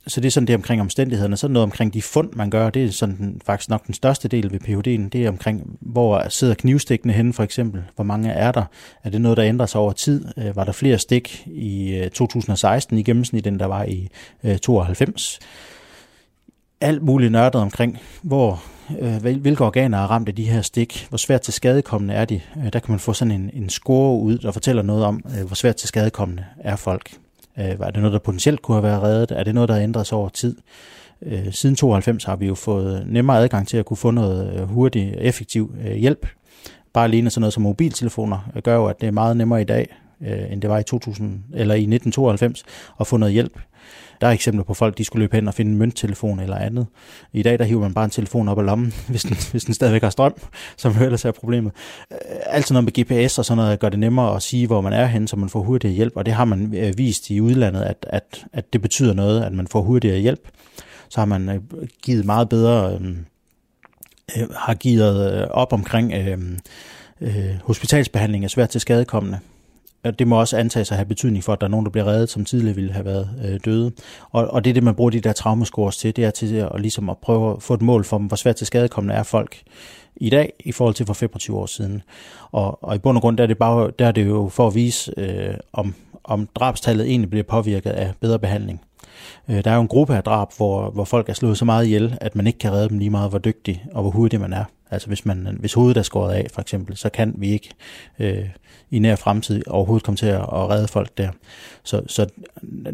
så 0.07 0.21
det 0.21 0.27
er 0.27 0.31
sådan 0.31 0.47
det 0.47 0.55
omkring 0.55 0.81
omstændighederne. 0.81 1.37
Så 1.37 1.49
noget 1.49 1.63
omkring 1.63 1.95
de 1.95 2.03
fund, 2.03 2.33
man 2.33 2.51
gør, 2.51 2.71
det 2.71 2.85
er 2.85 2.91
sådan 2.91 3.17
den, 3.17 3.41
faktisk 3.47 3.71
nok 3.71 3.87
den 3.87 3.95
største 3.95 4.29
del 4.29 4.53
ved 4.53 4.61
PhD'en. 4.61 5.09
Det 5.09 5.25
er 5.25 5.29
omkring, 5.29 5.77
hvor 5.81 6.29
sidder 6.29 6.55
knivstikkene 6.55 7.13
henne 7.13 7.33
for 7.33 7.43
eksempel. 7.43 7.83
Hvor 7.95 8.05
mange 8.05 8.31
er 8.31 8.53
der? 8.53 8.65
Er 9.05 9.11
det 9.11 9.21
noget, 9.21 9.37
der 9.37 9.45
ændrer 9.45 9.67
sig 9.67 9.81
over 9.81 9.93
tid? 9.93 10.25
Øh, 10.37 10.57
var 10.57 10.65
der 10.65 10.73
flere 10.73 10.99
stik 10.99 11.47
i 11.47 11.97
øh, 11.97 12.11
2016 12.11 12.99
i 12.99 13.03
gennemsnit, 13.03 13.47
end 13.47 13.59
der 13.59 13.67
var 13.67 13.85
i 13.85 14.09
øh, 14.45 14.59
92? 14.59 15.39
Alt 16.81 17.03
muligt 17.03 17.33
nørdet 17.33 17.61
omkring, 17.61 17.99
hvor 18.23 18.63
hvilke 19.21 19.65
organer 19.65 19.99
er 19.99 20.07
ramt 20.07 20.29
af 20.29 20.35
de 20.35 20.45
her 20.45 20.63
stik, 20.63 21.07
hvor 21.09 21.19
svært 21.19 21.41
til 21.41 21.53
skadekommende 21.53 22.15
er 22.15 22.25
de. 22.25 22.41
Der 22.73 22.79
kan 22.79 22.93
man 22.93 22.99
få 22.99 23.13
sådan 23.13 23.33
en, 23.33 23.51
en 23.55 23.71
score 23.71 24.21
ud, 24.21 24.39
der 24.39 24.53
fortæller 24.53 24.83
noget 24.83 25.05
om, 25.05 25.17
hvor 25.47 25.55
svært 25.55 25.77
til 25.77 25.89
skadekommende 25.89 26.45
er 26.61 26.77
folk. 26.77 27.11
Øh, 27.59 27.79
var 27.81 27.91
det 27.91 27.97
noget, 27.97 28.13
der 28.13 28.19
potentielt 28.19 28.63
kunne 28.63 28.75
have 28.75 28.83
været 28.83 29.03
reddet? 29.03 29.31
Er 29.31 29.45
det 29.45 29.55
noget, 29.55 29.69
der 29.69 29.75
har 29.75 29.83
ændret 29.83 30.07
sig 30.07 30.19
over 30.19 30.29
tid? 30.29 30.57
Øh, 31.23 31.53
siden 31.53 31.77
92 31.77 32.25
har 32.25 32.37
vi 32.37 32.47
jo 32.47 32.55
fået 32.55 33.07
nemmere 33.07 33.39
adgang 33.39 33.69
til 33.69 33.77
at 33.77 33.87
kunne 33.87 33.97
få 33.97 34.11
noget 34.11 34.61
øh, 34.61 34.69
hurtig, 34.69 35.15
effektiv 35.19 35.75
øh, 35.87 35.95
hjælp. 35.95 36.27
Bare 36.93 37.05
alene 37.05 37.31
sådan 37.31 37.41
noget 37.41 37.53
som 37.53 37.63
mobiltelefoner 37.63 38.51
øh, 38.57 38.63
gør 38.63 38.77
jo, 38.77 38.87
at 38.87 39.01
det 39.01 39.07
er 39.07 39.11
meget 39.11 39.37
nemmere 39.37 39.61
i 39.61 39.65
dag, 39.65 39.97
øh, 40.21 40.53
end 40.53 40.63
det 40.63 40.71
var 40.71 40.79
i 40.79 40.83
2000 40.83 41.43
eller 41.55 41.75
i 41.75 41.79
1992 41.79 42.65
at 43.01 43.07
få 43.07 43.17
noget 43.17 43.33
hjælp. 43.33 43.61
Der 44.21 44.27
er 44.27 44.31
eksempler 44.31 44.65
på 44.65 44.75
folk, 44.75 44.99
de 44.99 45.05
skulle 45.05 45.23
løbe 45.23 45.37
hen 45.37 45.49
og 45.49 45.55
finde 45.55 45.73
en 45.73 45.79
mønttelefon 45.79 46.41
eller 46.41 46.57
andet. 46.57 46.87
I 47.33 47.43
dag, 47.43 47.59
der 47.59 47.65
hiver 47.65 47.81
man 47.81 47.95
bare 47.95 48.05
en 48.05 48.11
telefon 48.11 48.49
op 48.49 48.59
af 48.59 48.67
lommen, 48.67 48.95
hvis 49.09 49.23
den, 49.23 49.37
hvis 49.51 49.65
den 49.65 49.75
stadigvæk 49.75 50.03
har 50.03 50.11
strøm, 50.11 50.35
som 50.77 50.93
jo 50.93 51.05
ellers 51.05 51.25
er 51.25 51.33
problemet. 51.33 51.73
Altid 52.11 52.47
alt 52.47 52.71
noget 52.71 52.85
med 52.85 53.25
GPS 53.27 53.39
og 53.39 53.45
sådan 53.45 53.57
noget 53.57 53.81
gør 53.81 53.89
det 53.89 53.99
nemmere 53.99 54.37
at 54.37 54.43
sige, 54.43 54.67
hvor 54.67 54.81
man 54.81 54.93
er 54.93 55.07
henne, 55.07 55.29
så 55.29 55.37
man 55.37 55.49
får 55.49 55.63
hurtigere 55.63 55.95
hjælp, 55.95 56.13
og 56.17 56.27
det 56.27 56.35
har 56.35 56.45
man 56.45 56.75
øh, 56.75 56.99
vist 56.99 57.31
i 57.31 57.41
udlandet, 57.41 57.83
at, 57.83 58.07
at, 58.11 58.45
at 58.53 58.73
det 58.73 58.83
betyder 58.83 59.15
noget, 59.15 59.45
at 59.45 59.53
man 59.53 59.67
får 59.67 59.83
hurtigere 59.83 60.19
hjælp. 60.19 60.49
Så 61.09 61.21
har 61.21 61.27
man 61.27 61.49
øh, 61.49 61.61
givet 62.03 62.25
meget 62.25 62.49
bedre, 62.49 62.99
øh, 64.37 64.51
har 64.57 64.75
givet 64.75 65.49
op 65.49 65.73
omkring 65.73 66.13
øh, 66.13 66.39
øh, 67.21 67.55
hospitalsbehandling 67.65 68.45
af 68.45 68.51
svært 68.51 68.69
til 68.69 68.81
skadekommende 68.81 69.39
det 70.11 70.29
må 70.29 70.41
også 70.41 70.57
antages 70.57 70.91
at 70.91 70.97
have 70.97 71.07
betydning 71.07 71.45
for, 71.45 71.53
at 71.53 71.61
der 71.61 71.67
er 71.67 71.71
nogen, 71.71 71.87
der 71.87 71.91
bliver 71.91 72.07
reddet, 72.07 72.31
som 72.31 72.45
tidligere 72.45 72.75
ville 72.75 72.93
have 72.93 73.05
været 73.05 73.31
øh, 73.45 73.61
døde. 73.65 73.93
Og, 74.31 74.47
og 74.49 74.65
det 74.65 74.71
er 74.71 74.75
det, 74.75 74.83
man 74.83 74.95
bruger 74.95 75.11
de 75.11 75.21
der 75.21 75.33
traumescores 75.33 75.97
til, 75.97 76.17
det 76.17 76.25
er 76.25 76.31
til 76.31 76.55
at, 76.55 76.81
ligesom 76.81 77.11
at 77.11 77.19
prøve 77.19 77.53
at 77.57 77.63
få 77.63 77.75
et 77.75 77.83
mål 77.83 78.05
for, 78.05 78.19
hvor 78.19 78.37
svært 78.37 78.57
til 78.57 78.67
skadekommende 78.67 79.15
er 79.15 79.23
folk 79.23 79.63
i 80.17 80.31
dag 80.31 80.53
i 80.61 80.73
forhold 80.73 80.95
til 80.95 81.07
for 81.07 81.15
25 81.15 81.57
år 81.59 81.67
siden. 81.67 82.03
Og, 82.53 82.85
og 82.85 82.95
i 82.95 82.99
bund 82.99 83.19
og 83.19 83.23
grund 83.23 83.37
der 83.37 83.43
er 83.43 83.49
det, 83.49 83.59
bare, 83.59 83.91
der 83.99 84.07
er 84.07 84.13
det 84.13 84.27
jo 84.27 84.49
for 84.49 84.67
at 84.67 84.75
vise, 84.75 85.13
øh, 85.17 85.55
om, 85.73 85.95
om 86.25 86.49
drabstallet 86.55 87.07
egentlig 87.07 87.31
bliver 87.31 87.45
påvirket 87.45 87.91
af 87.91 88.13
bedre 88.21 88.39
behandling. 88.39 88.81
Øh, 89.49 89.65
der 89.65 89.71
er 89.71 89.75
jo 89.75 89.81
en 89.81 89.89
gruppe 89.89 90.17
af 90.17 90.23
drab, 90.23 90.49
hvor, 90.57 90.91
hvor 90.91 91.05
folk 91.05 91.29
er 91.29 91.33
slået 91.33 91.59
så 91.59 91.65
meget 91.65 91.87
ihjel, 91.87 92.19
at 92.21 92.37
man 92.37 92.47
ikke 92.47 92.59
kan 92.59 92.73
redde 92.73 92.89
dem 92.89 92.99
lige 92.99 93.11
meget, 93.11 93.31
hvor 93.31 93.39
dygtig 93.39 93.85
og 93.93 94.03
hvor 94.03 94.11
hurtig 94.11 94.41
man 94.41 94.53
er. 94.53 94.65
Altså 94.91 95.09
hvis, 95.09 95.27
man, 95.27 95.57
hvis 95.61 95.75
hovedet 95.75 95.97
er 95.97 96.03
skåret 96.03 96.35
af, 96.35 96.47
for 96.53 96.61
eksempel, 96.61 96.97
så 96.97 97.09
kan 97.09 97.35
vi 97.37 97.51
ikke 97.51 97.71
øh, 98.19 98.49
i 98.91 98.99
nær 98.99 99.17
fremtid 99.17 99.63
overhovedet 99.69 100.05
komme 100.05 100.17
til 100.17 100.27
at, 100.27 100.41
at 100.41 100.71
redde 100.71 100.89
folk 100.89 101.19
der. 101.19 101.31
Så, 101.83 102.03
så 102.07 102.27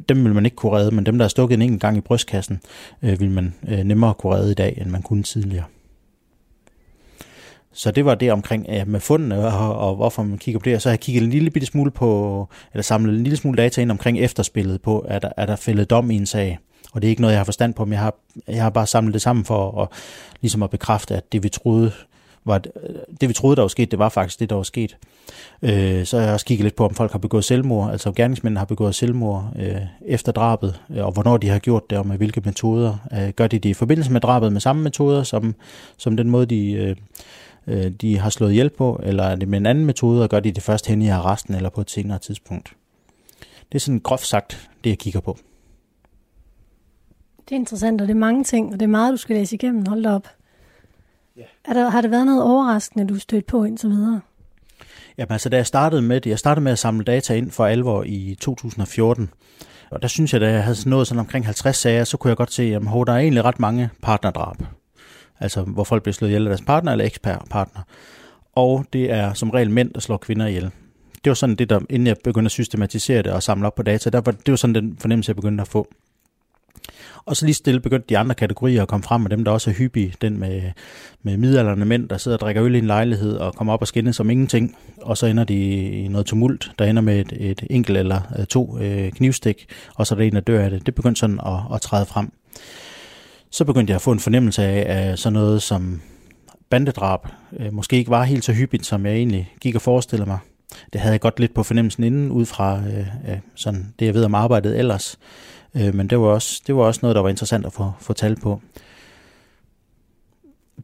dem 0.08 0.24
vil 0.24 0.34
man 0.34 0.44
ikke 0.44 0.56
kunne 0.56 0.72
redde, 0.72 0.94
men 0.94 1.06
dem, 1.06 1.18
der 1.18 1.24
er 1.24 1.28
stukket 1.28 1.54
en 1.54 1.62
enkelt 1.62 1.80
gang 1.80 1.96
i 1.96 2.00
brystkassen, 2.00 2.60
øh, 3.02 3.20
vil 3.20 3.30
man 3.30 3.54
øh, 3.68 3.78
nemmere 3.78 4.14
kunne 4.14 4.34
redde 4.34 4.50
i 4.50 4.54
dag, 4.54 4.78
end 4.80 4.90
man 4.90 5.02
kunne 5.02 5.22
tidligere. 5.22 5.64
Så 7.72 7.90
det 7.90 8.04
var 8.04 8.14
det 8.14 8.32
omkring 8.32 8.66
ja, 8.68 8.84
med 8.84 9.00
fundene 9.00 9.46
og, 9.46 9.78
og 9.78 9.96
hvorfor 9.96 10.22
man 10.22 10.38
kigger 10.38 10.58
på 10.58 10.64
det. 10.64 10.74
Og 10.74 10.82
så 10.82 10.88
har 10.88 10.92
jeg 10.92 11.00
kigget 11.00 11.24
en 11.24 11.30
lille 11.30 11.50
bitte 11.50 11.66
smule 11.66 11.90
på, 11.90 12.48
eller 12.72 12.82
samlet 12.82 13.16
en 13.16 13.22
lille 13.22 13.36
smule 13.36 13.56
data 13.56 13.80
ind 13.80 13.90
omkring 13.90 14.18
efterspillet 14.18 14.82
på, 14.82 14.98
at 14.98 15.22
der, 15.22 15.30
er 15.36 15.46
der 15.46 15.56
fældet 15.56 15.90
dom 15.90 16.10
i 16.10 16.16
en 16.16 16.26
sag. 16.26 16.58
Og 16.92 17.02
det 17.02 17.08
er 17.08 17.10
ikke 17.10 17.22
noget, 17.22 17.32
jeg 17.32 17.40
har 17.40 17.44
forstand 17.44 17.74
på, 17.74 17.84
men 17.84 17.92
jeg 17.92 18.00
har, 18.00 18.14
jeg 18.48 18.62
har 18.62 18.70
bare 18.70 18.86
samlet 18.86 19.14
det 19.14 19.22
sammen 19.22 19.44
for 19.44 19.82
at, 19.82 19.88
ligesom 20.40 20.62
at 20.62 20.70
bekræfte, 20.70 21.16
at 21.16 21.32
det 21.32 21.42
vi 21.42 21.48
troede, 21.48 21.92
var, 22.44 22.58
det 23.20 23.28
vi 23.28 23.32
troede, 23.32 23.56
der 23.56 23.62
var 23.62 23.68
sket, 23.68 23.90
det 23.90 23.98
var 23.98 24.08
faktisk 24.08 24.40
det, 24.40 24.50
der 24.50 24.56
var 24.56 24.62
sket. 24.62 24.96
Øh, 25.62 26.04
så 26.04 26.18
har 26.18 26.24
jeg 26.24 26.34
også 26.34 26.46
kigget 26.46 26.64
lidt 26.64 26.76
på, 26.76 26.84
om 26.84 26.94
folk 26.94 27.12
har 27.12 27.18
begået 27.18 27.44
selvmord, 27.44 27.90
altså 27.90 28.12
gerningsmændene 28.12 28.58
har 28.58 28.64
begået 28.64 28.94
selvmord 28.94 29.52
øh, 29.58 29.76
efter 30.06 30.32
drabet, 30.32 30.80
øh, 30.90 31.06
og 31.06 31.12
hvornår 31.12 31.36
de 31.36 31.48
har 31.48 31.58
gjort 31.58 31.90
det, 31.90 31.98
og 31.98 32.06
med 32.06 32.16
hvilke 32.16 32.42
metoder. 32.44 32.96
Øh, 33.12 33.28
gør 33.28 33.46
de 33.46 33.58
det 33.58 33.68
i 33.68 33.74
forbindelse 33.74 34.12
med 34.12 34.20
drabet 34.20 34.52
med 34.52 34.60
samme 34.60 34.82
metoder, 34.82 35.22
som, 35.22 35.54
som 35.96 36.16
den 36.16 36.30
måde, 36.30 36.46
de, 36.46 36.72
øh, 36.72 36.96
øh 37.66 37.90
de 37.90 38.18
har 38.18 38.30
slået 38.30 38.54
hjælp 38.54 38.76
på, 38.76 39.00
eller 39.02 39.24
er 39.24 39.36
det 39.36 39.48
med 39.48 39.58
en 39.58 39.66
anden 39.66 39.84
metode, 39.84 40.22
og 40.22 40.28
gør 40.28 40.40
de 40.40 40.52
det 40.52 40.62
først 40.62 40.86
hen 40.86 41.02
i 41.02 41.08
arresten, 41.08 41.54
eller 41.54 41.70
på 41.70 41.80
et 41.80 41.90
senere 41.90 42.18
tidspunkt. 42.18 42.76
Det 43.72 43.78
er 43.78 43.80
sådan 43.80 44.00
groft 44.00 44.26
sagt, 44.26 44.70
det 44.84 44.90
jeg 44.90 44.98
kigger 44.98 45.20
på. 45.20 45.38
Det 47.48 47.54
er 47.54 47.60
interessant, 47.60 48.00
og 48.00 48.08
det 48.08 48.14
er 48.14 48.18
mange 48.18 48.44
ting, 48.44 48.72
og 48.72 48.80
det 48.80 48.82
er 48.82 48.90
meget, 48.90 49.12
du 49.12 49.16
skal 49.16 49.36
læse 49.36 49.54
igennem. 49.54 49.86
Hold 49.86 50.06
op. 50.06 50.28
Ja. 51.36 51.42
Er 51.64 51.72
der, 51.72 51.88
har 51.88 52.00
det 52.00 52.10
været 52.10 52.26
noget 52.26 52.42
overraskende, 52.42 53.06
du 53.06 53.18
stødt 53.18 53.46
på 53.46 53.64
indtil 53.64 53.90
videre? 53.90 54.20
Jamen 55.18 55.32
altså, 55.32 55.48
da 55.48 55.56
jeg 55.56 55.66
startede 55.66 56.02
med 56.02 56.20
det, 56.20 56.30
jeg 56.30 56.38
startede 56.38 56.64
med 56.64 56.72
at 56.72 56.78
samle 56.78 57.04
data 57.04 57.34
ind 57.34 57.50
for 57.50 57.66
alvor 57.66 58.04
i 58.06 58.36
2014, 58.40 59.30
og 59.90 60.02
der 60.02 60.08
synes 60.08 60.32
jeg, 60.32 60.40
da 60.40 60.50
jeg 60.50 60.64
havde 60.64 60.88
nået 60.88 61.06
sådan 61.06 61.20
omkring 61.20 61.44
50 61.44 61.76
sager, 61.76 62.04
så 62.04 62.16
kunne 62.16 62.28
jeg 62.28 62.36
godt 62.36 62.52
se, 62.52 62.62
at 62.62 62.82
der 62.82 63.12
er 63.12 63.18
egentlig 63.18 63.44
ret 63.44 63.60
mange 63.60 63.90
partnerdrab. 64.02 64.56
Altså, 65.42 65.62
hvor 65.62 65.84
folk 65.84 66.02
bliver 66.02 66.12
slået 66.14 66.30
ihjel 66.30 66.46
af 66.46 66.50
deres 66.50 66.62
partner 66.66 66.92
eller 66.92 67.04
ekspartner. 67.04 67.82
Og 68.52 68.84
det 68.92 69.10
er 69.10 69.32
som 69.32 69.50
regel 69.50 69.70
mænd, 69.70 69.90
der 69.94 70.00
slår 70.00 70.16
kvinder 70.16 70.46
ihjel. 70.46 70.70
Det 71.24 71.30
var 71.30 71.34
sådan 71.34 71.56
det, 71.56 71.70
der, 71.70 71.80
inden 71.90 72.06
jeg 72.06 72.16
begyndte 72.24 72.46
at 72.46 72.52
systematisere 72.52 73.22
det 73.22 73.32
og 73.32 73.42
samle 73.42 73.66
op 73.66 73.74
på 73.74 73.82
data, 73.82 74.10
der 74.10 74.20
var, 74.20 74.32
det 74.32 74.50
var 74.50 74.56
sådan 74.56 74.74
den 74.74 74.96
fornemmelse, 75.00 75.30
jeg 75.30 75.36
begyndte 75.36 75.62
at 75.62 75.68
få. 75.68 75.88
Og 77.24 77.36
så 77.36 77.44
lige 77.44 77.54
stille 77.54 77.80
begyndte 77.80 78.06
de 78.08 78.18
andre 78.18 78.34
kategorier 78.34 78.82
at 78.82 78.88
komme 78.88 79.04
frem 79.04 79.20
med 79.20 79.30
dem, 79.30 79.44
der 79.44 79.52
også 79.52 79.70
er 79.70 79.74
hyppige. 79.74 80.14
Den 80.20 80.38
med, 80.38 80.62
med 81.22 81.36
midalderne 81.36 81.84
mænd, 81.84 82.08
der 82.08 82.16
sidder 82.16 82.36
og 82.36 82.40
drikker 82.40 82.64
øl 82.64 82.74
i 82.74 82.78
en 82.78 82.86
lejlighed 82.86 83.36
og 83.36 83.54
kommer 83.54 83.72
op 83.72 83.80
og 83.80 83.86
skinner 83.88 84.12
som 84.12 84.30
ingenting. 84.30 84.76
Og 85.02 85.18
så 85.18 85.26
ender 85.26 85.44
de 85.44 85.54
i 85.90 86.08
noget 86.08 86.26
tumult, 86.26 86.70
der 86.78 86.84
ender 86.84 87.02
med 87.02 87.20
et, 87.20 87.50
et 87.50 87.62
enkelt 87.70 87.98
eller 87.98 88.20
øh, 88.38 88.46
to 88.46 88.78
øh, 88.78 89.12
knivstik, 89.12 89.66
og 89.94 90.06
så 90.06 90.14
er 90.14 90.16
der 90.16 90.24
en, 90.24 90.34
der 90.34 90.40
dør 90.40 90.64
af 90.64 90.70
det. 90.70 90.86
Det 90.86 90.94
begyndte 90.94 91.18
sådan 91.18 91.40
at, 91.46 91.74
at 91.74 91.80
træde 91.80 92.06
frem. 92.06 92.32
Så 93.52 93.64
begyndte 93.64 93.90
jeg 93.90 93.96
at 93.96 94.02
få 94.02 94.12
en 94.12 94.20
fornemmelse 94.20 94.62
af, 94.62 95.10
at 95.10 95.18
sådan 95.18 95.32
noget 95.32 95.62
som 95.62 96.00
bandedrab. 96.70 97.20
Øh, 97.56 97.72
måske 97.72 97.96
ikke 97.96 98.10
var 98.10 98.24
helt 98.24 98.44
så 98.44 98.52
hyppigt, 98.52 98.86
som 98.86 99.06
jeg 99.06 99.14
egentlig 99.14 99.54
gik 99.60 99.74
og 99.74 99.82
forestillede 99.82 100.28
mig. 100.28 100.38
Det 100.92 101.00
havde 101.00 101.12
jeg 101.12 101.20
godt 101.20 101.40
lidt 101.40 101.54
på 101.54 101.62
fornemmelsen 101.62 102.04
inden, 102.04 102.30
ud 102.30 102.46
fra 102.46 102.78
øh, 102.78 103.38
sådan 103.54 103.94
det, 103.98 104.06
jeg 104.06 104.14
ved 104.14 104.24
om 104.24 104.34
arbejdet 104.34 104.78
ellers. 104.78 105.18
Øh, 105.74 105.94
men 105.94 106.10
det 106.10 106.20
var, 106.20 106.26
også, 106.26 106.62
det 106.66 106.76
var 106.76 106.82
også 106.82 107.00
noget, 107.02 107.14
der 107.14 107.22
var 107.22 107.28
interessant 107.28 107.66
at 107.66 107.72
få, 107.72 107.92
få 108.00 108.12
tal 108.12 108.36
på. 108.36 108.60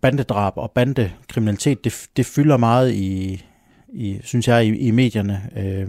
Bandedrab 0.00 0.52
og 0.56 0.70
bandekriminalitet, 0.70 1.84
det, 1.84 2.06
det 2.16 2.26
fylder 2.26 2.56
meget 2.56 2.92
i, 2.92 3.44
i 3.88 4.20
synes 4.24 4.48
jeg, 4.48 4.66
i, 4.66 4.78
i 4.78 4.90
medierne. 4.90 5.50
Øh, 5.56 5.88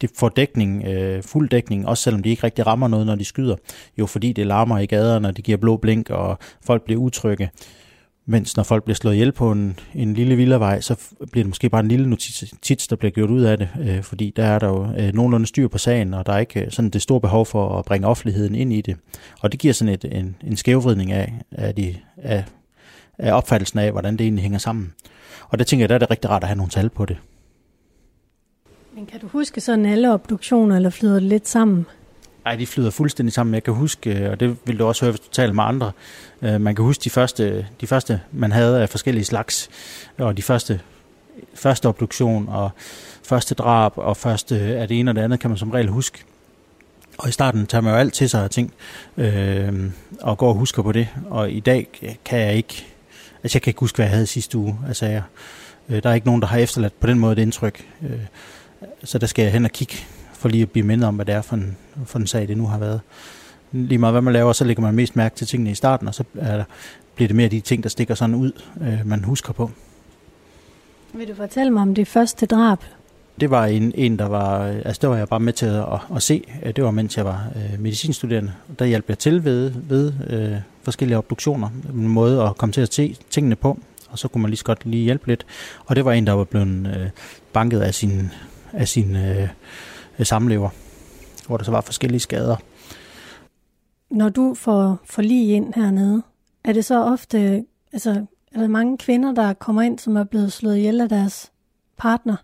det 0.00 0.10
får 0.18 0.28
dækning, 0.28 0.84
øh, 0.84 1.22
fuld 1.22 1.48
dækning, 1.48 1.88
også 1.88 2.02
selvom 2.02 2.22
de 2.22 2.28
ikke 2.28 2.44
rigtig 2.44 2.66
rammer 2.66 2.88
noget, 2.88 3.06
når 3.06 3.14
de 3.14 3.24
skyder. 3.24 3.56
Jo, 3.98 4.06
fordi 4.06 4.32
det 4.32 4.46
larmer 4.46 4.78
i 4.78 4.86
gaderne, 4.86 5.28
og 5.28 5.36
det 5.36 5.44
giver 5.44 5.58
blå 5.58 5.76
blink, 5.76 6.10
og 6.10 6.38
folk 6.64 6.82
bliver 6.84 7.00
utrygge. 7.00 7.50
Mens 8.28 8.56
når 8.56 8.62
folk 8.62 8.84
bliver 8.84 8.96
slået 8.96 9.14
ihjel 9.14 9.32
på 9.32 9.52
en, 9.52 9.78
en 9.94 10.14
lille 10.14 10.36
villavej, 10.36 10.80
så 10.80 10.96
bliver 11.32 11.44
det 11.44 11.48
måske 11.48 11.68
bare 11.68 11.80
en 11.80 11.88
lille 11.88 12.10
notits, 12.10 12.88
der 12.88 12.96
bliver 12.96 13.10
gjort 13.10 13.30
ud 13.30 13.42
af 13.42 13.58
det, 13.58 13.68
øh, 13.80 14.02
fordi 14.02 14.32
der 14.36 14.44
er 14.44 14.58
der 14.58 14.66
jo 14.66 14.86
øh, 14.98 15.14
nogenlunde 15.14 15.46
styr 15.46 15.68
på 15.68 15.78
sagen, 15.78 16.14
og 16.14 16.26
der 16.26 16.32
er 16.32 16.38
ikke 16.38 16.60
øh, 16.60 16.70
sådan 16.70 16.90
det 16.90 17.02
store 17.02 17.20
behov 17.20 17.46
for 17.46 17.78
at 17.78 17.84
bringe 17.84 18.08
offentligheden 18.08 18.54
ind 18.54 18.72
i 18.72 18.80
det. 18.80 18.96
Og 19.40 19.52
det 19.52 19.60
giver 19.60 19.74
sådan 19.74 19.94
et, 19.94 20.04
en, 20.04 20.36
en 20.44 20.56
skævvridning 20.56 21.12
af, 21.12 21.32
af, 21.52 21.74
de, 21.74 21.94
af, 22.16 22.44
af 23.18 23.32
opfattelsen 23.32 23.78
af, 23.78 23.92
hvordan 23.92 24.12
det 24.12 24.20
egentlig 24.20 24.42
hænger 24.42 24.58
sammen. 24.58 24.92
Og 25.48 25.58
der 25.58 25.64
tænker 25.64 25.82
jeg, 25.82 25.88
der 25.88 25.94
er 25.94 25.98
det 25.98 26.10
rigtig 26.10 26.30
rart 26.30 26.42
at 26.42 26.48
have 26.48 26.56
nogle 26.56 26.70
tal 26.70 26.88
på 26.90 27.04
det. 27.04 27.16
Men 28.96 29.06
kan 29.06 29.20
du 29.20 29.28
huske 29.28 29.60
sådan 29.60 29.86
alle 29.86 30.12
obduktioner, 30.12 30.76
eller 30.76 30.90
flyder 30.90 31.14
det 31.14 31.22
lidt 31.22 31.48
sammen? 31.48 31.86
Nej, 32.44 32.56
de 32.56 32.66
flyder 32.66 32.90
fuldstændig 32.90 33.32
sammen. 33.32 33.54
Jeg 33.54 33.62
kan 33.62 33.74
huske, 33.74 34.18
øh, 34.18 34.30
og 34.30 34.40
det 34.40 34.56
vil 34.64 34.78
du 34.78 34.84
også 34.84 35.04
høre, 35.04 35.12
hvis 35.12 35.20
du 35.20 35.30
taler 35.32 35.52
med 35.52 35.64
andre, 35.64 35.92
øh, 36.42 36.60
man 36.60 36.74
kan 36.74 36.84
huske 36.84 37.04
de 37.04 37.10
første, 37.10 37.66
de 37.80 37.86
første 37.86 38.20
man 38.32 38.52
havde 38.52 38.82
af 38.82 38.88
forskellige 38.88 39.24
slags, 39.24 39.68
og 40.18 40.36
de 40.36 40.42
første, 40.42 40.80
første 41.54 41.86
obduktion, 41.86 42.48
og 42.48 42.70
første 43.22 43.54
drab, 43.54 43.98
og 43.98 44.16
første 44.16 44.56
af 44.56 44.88
det 44.88 44.98
ene 44.98 45.10
og 45.10 45.14
det 45.14 45.22
andet, 45.22 45.40
kan 45.40 45.50
man 45.50 45.58
som 45.58 45.70
regel 45.70 45.88
huske. 45.88 46.24
Og 47.18 47.28
i 47.28 47.32
starten 47.32 47.66
tager 47.66 47.82
man 47.82 47.92
jo 47.92 47.98
alt 47.98 48.14
til 48.14 48.30
sig 48.30 48.44
af 48.44 48.50
ting, 48.50 48.74
øh, 49.16 49.90
og 50.20 50.38
går 50.38 50.48
og 50.48 50.54
husker 50.54 50.82
på 50.82 50.92
det. 50.92 51.08
Og 51.30 51.50
i 51.50 51.60
dag 51.60 51.88
kan 52.24 52.40
jeg 52.40 52.54
ikke, 52.54 52.86
altså 53.42 53.56
jeg 53.56 53.62
kan 53.62 53.70
ikke 53.70 53.80
huske, 53.80 53.96
hvad 53.96 54.06
jeg 54.06 54.12
havde 54.12 54.26
sidste 54.26 54.58
uge 54.58 54.78
altså, 54.88 55.04
af 55.04 55.10
sager. 55.10 55.22
Øh, 55.88 56.02
der 56.02 56.10
er 56.10 56.14
ikke 56.14 56.26
nogen, 56.26 56.42
der 56.42 56.48
har 56.48 56.58
efterladt 56.58 57.00
på 57.00 57.06
den 57.06 57.18
måde 57.18 57.32
et 57.32 57.38
indtryk. 57.38 57.86
Øh, 58.02 58.20
så 59.06 59.18
der 59.18 59.26
skal 59.26 59.42
jeg 59.42 59.52
hen 59.52 59.64
og 59.64 59.70
kigge, 59.70 59.96
for 60.32 60.48
lige 60.48 60.62
at 60.62 60.70
blive 60.70 60.86
mindet 60.86 61.08
om, 61.08 61.14
hvad 61.14 61.24
det 61.24 61.34
er 61.34 61.42
for 61.42 61.56
en, 61.56 61.76
for 62.04 62.18
en 62.18 62.26
sag, 62.26 62.48
det 62.48 62.56
nu 62.56 62.66
har 62.66 62.78
været. 62.78 63.00
Lige 63.72 63.98
meget 63.98 64.14
hvad 64.14 64.22
man 64.22 64.32
laver, 64.32 64.52
så 64.52 64.64
lægger 64.64 64.82
man 64.82 64.94
mest 64.94 65.16
mærke 65.16 65.36
til 65.36 65.46
tingene 65.46 65.70
i 65.70 65.74
starten, 65.74 66.08
og 66.08 66.14
så 66.14 66.24
er 66.38 66.56
der, 66.56 66.64
bliver 67.14 67.28
det 67.28 67.36
mere 67.36 67.48
de 67.48 67.60
ting, 67.60 67.82
der 67.82 67.88
stikker 67.88 68.14
sådan 68.14 68.34
ud, 68.34 68.52
øh, 68.80 69.00
man 69.04 69.24
husker 69.24 69.52
på. 69.52 69.70
Vil 71.12 71.28
du 71.28 71.34
fortælle 71.34 71.72
mig 71.72 71.82
om 71.82 71.94
det 71.94 72.08
første 72.08 72.46
drab, 72.46 72.78
det 73.40 73.50
var 73.50 73.66
en, 73.66 73.92
en, 73.94 74.18
der 74.18 74.26
var, 74.28 74.66
altså 74.66 74.98
det 75.00 75.10
var 75.10 75.16
jeg 75.16 75.28
bare 75.28 75.40
med 75.40 75.52
til 75.52 75.66
at, 75.66 75.84
at 76.16 76.22
se. 76.22 76.44
Det 76.76 76.84
var 76.84 76.90
mens 76.90 77.16
jeg 77.16 77.24
var 77.24 77.46
øh, 77.56 77.80
medicinstuderende. 77.80 78.52
Der 78.78 78.84
hjalp 78.84 79.08
jeg 79.08 79.18
til 79.18 79.44
ved, 79.44 79.72
ved 79.74 80.12
øh, 80.30 80.56
forskellige 80.82 81.18
obduktioner. 81.18 81.68
En 81.94 82.08
måde 82.08 82.42
at 82.42 82.56
komme 82.56 82.72
til 82.72 82.80
at 82.80 82.94
se 82.94 83.16
tingene 83.30 83.56
på. 83.56 83.78
Og 84.08 84.18
så 84.18 84.28
kunne 84.28 84.42
man 84.42 84.50
lige 84.50 84.58
så 84.58 84.64
godt 84.64 84.86
lige 84.86 85.04
hjælpe 85.04 85.26
lidt. 85.26 85.46
Og 85.86 85.96
det 85.96 86.04
var 86.04 86.12
en, 86.12 86.26
der 86.26 86.32
var 86.32 86.44
blevet 86.44 86.96
øh, 86.96 87.08
banket 87.52 87.80
af 87.80 87.94
sin, 87.94 88.30
af 88.76 88.88
sin 88.88 89.16
øh, 89.16 89.48
samlever. 90.22 90.70
Hvor 91.46 91.56
der 91.56 91.64
så 91.64 91.70
var 91.70 91.80
forskellige 91.80 92.20
skader. 92.20 92.56
Når 94.10 94.28
du 94.28 94.54
får, 94.54 95.00
får 95.04 95.22
lige 95.22 95.54
ind 95.54 95.74
hernede, 95.74 96.22
er 96.64 96.72
det 96.72 96.84
så 96.84 97.04
ofte, 97.04 97.64
altså 97.92 98.26
er 98.52 98.60
der 98.60 98.68
mange 98.68 98.98
kvinder, 98.98 99.32
der 99.32 99.52
kommer 99.52 99.82
ind, 99.82 99.98
som 99.98 100.16
er 100.16 100.24
blevet 100.24 100.52
slået 100.52 100.76
ihjel 100.76 101.00
af 101.00 101.08
deres 101.08 101.52
partner? 101.96 102.36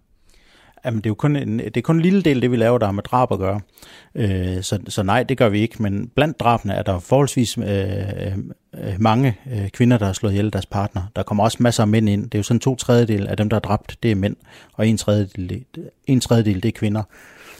Jamen, 0.84 0.98
det 0.98 1.06
er 1.06 1.10
jo 1.10 1.14
kun 1.14 1.36
en, 1.36 1.58
det 1.58 1.76
er 1.76 1.82
kun 1.82 1.96
en 1.96 2.02
lille 2.02 2.22
del 2.22 2.42
det, 2.42 2.50
vi 2.50 2.56
laver, 2.56 2.78
der 2.78 2.86
har 2.86 2.92
med 2.92 3.02
drab 3.02 3.32
at 3.32 3.38
gøre. 3.38 3.60
Øh, 4.14 4.62
så, 4.62 4.78
så 4.88 5.02
nej, 5.02 5.22
det 5.22 5.38
gør 5.38 5.48
vi 5.48 5.60
ikke. 5.60 5.82
Men 5.82 6.08
blandt 6.08 6.40
drabene 6.40 6.74
er 6.74 6.82
der 6.82 6.98
forholdsvis 6.98 7.58
øh, 7.58 7.64
øh, 7.66 8.94
mange 8.98 9.38
øh, 9.52 9.68
kvinder, 9.68 9.98
der 9.98 10.06
har 10.06 10.12
slået 10.12 10.32
ihjel 10.32 10.52
deres 10.52 10.66
partner. 10.66 11.02
Der 11.16 11.22
kommer 11.22 11.44
også 11.44 11.58
masser 11.60 11.82
af 11.82 11.88
mænd 11.88 12.08
ind. 12.08 12.24
Det 12.24 12.34
er 12.34 12.38
jo 12.38 12.42
sådan 12.42 12.60
to 12.60 12.74
tredjedel 12.74 13.26
af 13.26 13.36
dem, 13.36 13.48
der 13.48 13.56
er 13.56 13.60
dræbt, 13.60 13.96
det 14.02 14.10
er 14.10 14.14
mænd. 14.14 14.36
Og 14.72 14.88
en 14.88 14.96
tredjedel, 14.96 15.64
en 16.06 16.20
tredjedel 16.20 16.62
det 16.62 16.68
er 16.68 16.72
kvinder. 16.72 17.02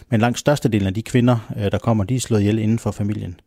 Men 0.09 0.21
langt 0.21 0.39
størstedelen 0.39 0.87
af 0.87 0.95
de 0.95 1.03
kvinder, 1.03 1.53
øh, 1.57 1.73
der 1.73 1.79
kommer, 1.79 2.05
de 2.05 2.17
er 2.17 2.21
slået 2.21 2.41
ihjel 2.41 2.59
inden 2.59 2.79
for 2.79 2.91
familien. 2.91 3.41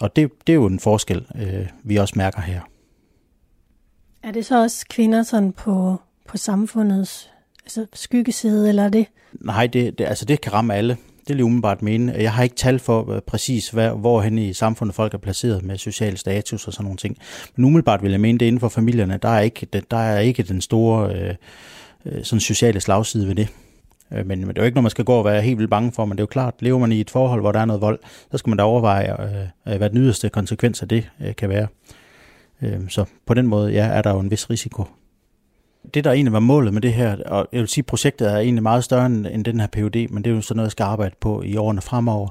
Og 0.00 0.16
det, 0.16 0.30
det 0.46 0.52
er 0.52 0.56
jo 0.56 0.66
en 0.66 0.80
forskel, 0.80 1.26
øh, 1.34 1.66
vi 1.82 1.96
også 1.96 2.14
mærker 2.16 2.40
her. 2.40 2.60
Er 4.22 4.32
det 4.32 4.46
så 4.46 4.62
også 4.62 4.86
kvinder 4.90 5.22
sådan 5.22 5.52
på, 5.52 6.00
på 6.28 6.36
samfundets 6.36 7.29
altså 7.78 7.86
skyggeside, 7.94 8.68
eller 8.68 8.88
det? 8.88 9.06
Nej, 9.32 9.66
det, 9.66 9.98
det, 9.98 10.04
altså 10.04 10.24
det 10.24 10.40
kan 10.40 10.52
ramme 10.52 10.74
alle. 10.74 10.96
Det 11.20 11.28
vil 11.28 11.36
jeg 11.36 11.44
umiddelbart 11.44 11.82
mene. 11.82 12.14
Jeg 12.18 12.32
har 12.32 12.42
ikke 12.42 12.56
tal 12.56 12.78
for 12.78 13.02
uh, 13.02 13.18
præcis, 13.26 13.68
hvad, 13.68 13.90
hvorhen 13.90 14.38
i 14.38 14.52
samfundet 14.52 14.94
folk 14.94 15.14
er 15.14 15.18
placeret 15.18 15.62
med 15.62 15.78
social 15.78 16.16
status 16.16 16.66
og 16.66 16.72
sådan 16.72 16.84
nogle 16.84 16.96
ting. 16.96 17.16
Men 17.56 17.64
umiddelbart 17.64 18.02
vil 18.02 18.10
jeg 18.10 18.20
mene, 18.20 18.38
det 18.38 18.46
inden 18.46 18.60
for 18.60 18.68
familierne, 18.68 19.18
der 19.22 19.28
er 19.28 19.40
ikke, 19.40 19.66
der 19.90 19.96
er 19.96 20.18
ikke 20.18 20.42
den 20.42 20.60
store 20.60 21.14
øh, 21.14 21.34
øh 22.04 22.24
sådan 22.24 22.40
sociale 22.40 22.80
slagside 22.80 23.28
ved 23.28 23.34
det. 23.34 23.48
Øh, 24.12 24.26
men, 24.26 24.40
men 24.40 24.48
det 24.48 24.58
er 24.58 24.62
jo 24.62 24.66
ikke 24.66 24.74
noget, 24.74 24.84
man 24.84 24.90
skal 24.90 25.04
gå 25.04 25.14
og 25.14 25.24
være 25.24 25.42
helt 25.42 25.58
vildt 25.58 25.70
bange 25.70 25.92
for, 25.92 26.04
men 26.04 26.12
det 26.12 26.20
er 26.20 26.22
jo 26.22 26.26
klart, 26.26 26.54
lever 26.60 26.78
man 26.78 26.92
i 26.92 27.00
et 27.00 27.10
forhold, 27.10 27.40
hvor 27.40 27.52
der 27.52 27.60
er 27.60 27.64
noget 27.64 27.82
vold, 27.82 27.98
så 28.30 28.38
skal 28.38 28.50
man 28.50 28.56
da 28.56 28.62
overveje, 28.62 29.16
øh, 29.68 29.76
hvad 29.76 29.90
den 29.90 29.98
yderste 29.98 30.28
konsekvens 30.28 30.82
af 30.82 30.88
det 30.88 31.10
øh, 31.20 31.36
kan 31.36 31.48
være. 31.48 31.66
Øh, 32.62 32.80
så 32.88 33.04
på 33.26 33.34
den 33.34 33.46
måde, 33.46 33.72
ja, 33.72 33.86
er 33.86 34.02
der 34.02 34.10
jo 34.10 34.20
en 34.20 34.30
vis 34.30 34.50
risiko 34.50 34.84
det, 35.94 36.04
der 36.04 36.12
egentlig 36.12 36.32
var 36.32 36.40
målet 36.40 36.74
med 36.74 36.82
det 36.82 36.92
her, 36.92 37.16
og 37.26 37.48
jeg 37.52 37.60
vil 37.60 37.68
sige, 37.68 37.82
at 37.82 37.86
projektet 37.86 38.32
er 38.32 38.36
egentlig 38.36 38.62
meget 38.62 38.84
større 38.84 39.06
end 39.06 39.44
den 39.44 39.60
her 39.60 39.66
PUD, 39.66 40.08
men 40.08 40.24
det 40.24 40.30
er 40.30 40.34
jo 40.34 40.40
sådan 40.40 40.56
noget, 40.56 40.66
jeg 40.66 40.72
skal 40.72 40.84
arbejde 40.84 41.14
på 41.20 41.42
i 41.42 41.56
årene 41.56 41.80
fremover. 41.80 42.28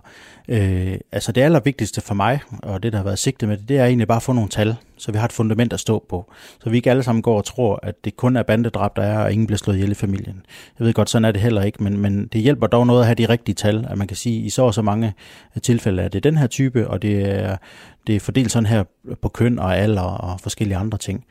Øh, 0.47 0.97
altså 1.11 1.31
det 1.31 1.41
allervigtigste 1.41 2.01
for 2.01 2.13
mig, 2.13 2.39
og 2.63 2.83
det, 2.83 2.91
der 2.91 2.97
har 2.97 3.03
været 3.03 3.19
sigtet 3.19 3.49
med 3.49 3.57
det, 3.57 3.69
det 3.69 3.77
er 3.77 3.85
egentlig 3.85 4.07
bare 4.07 4.15
at 4.15 4.23
få 4.23 4.33
nogle 4.33 4.49
tal, 4.49 4.75
så 4.97 5.11
vi 5.11 5.17
har 5.17 5.25
et 5.25 5.31
fundament 5.31 5.73
at 5.73 5.79
stå 5.79 6.05
på. 6.09 6.31
Så 6.63 6.69
vi 6.69 6.77
ikke 6.77 6.89
alle 6.89 7.03
sammen 7.03 7.21
går 7.21 7.37
og 7.37 7.45
tror, 7.45 7.79
at 7.83 8.05
det 8.05 8.17
kun 8.17 8.35
er 8.35 8.43
bandedrab, 8.43 8.95
der 8.95 9.03
er, 9.03 9.23
og 9.23 9.31
ingen 9.31 9.47
bliver 9.47 9.57
slået 9.57 9.75
ihjel 9.75 9.91
i 9.91 9.95
familien. 9.95 10.45
Jeg 10.79 10.85
ved 10.85 10.93
godt, 10.93 11.09
sådan 11.09 11.25
er 11.25 11.31
det 11.31 11.41
heller 11.41 11.61
ikke, 11.61 11.83
men, 11.83 11.97
men 11.97 12.27
det 12.27 12.41
hjælper 12.41 12.67
dog 12.67 12.87
noget 12.87 12.99
at 12.99 13.05
have 13.05 13.15
de 13.15 13.29
rigtige 13.29 13.55
tal, 13.55 13.87
at 13.89 13.97
man 13.97 14.07
kan 14.07 14.17
sige, 14.17 14.39
at 14.39 14.45
i 14.45 14.49
så 14.49 14.63
og 14.63 14.73
så 14.73 14.81
mange 14.81 15.13
tilfælde 15.63 16.01
er 16.01 16.07
det 16.07 16.23
den 16.23 16.37
her 16.37 16.47
type, 16.47 16.87
og 16.87 17.01
det 17.01 17.29
er, 17.29 17.57
det 18.07 18.15
er 18.15 18.19
fordelt 18.19 18.51
sådan 18.51 18.65
her 18.65 18.83
på 19.21 19.29
køn 19.29 19.59
og 19.59 19.77
alder 19.77 20.01
og 20.01 20.39
forskellige 20.39 20.77
andre 20.77 20.97
ting. 20.97 21.25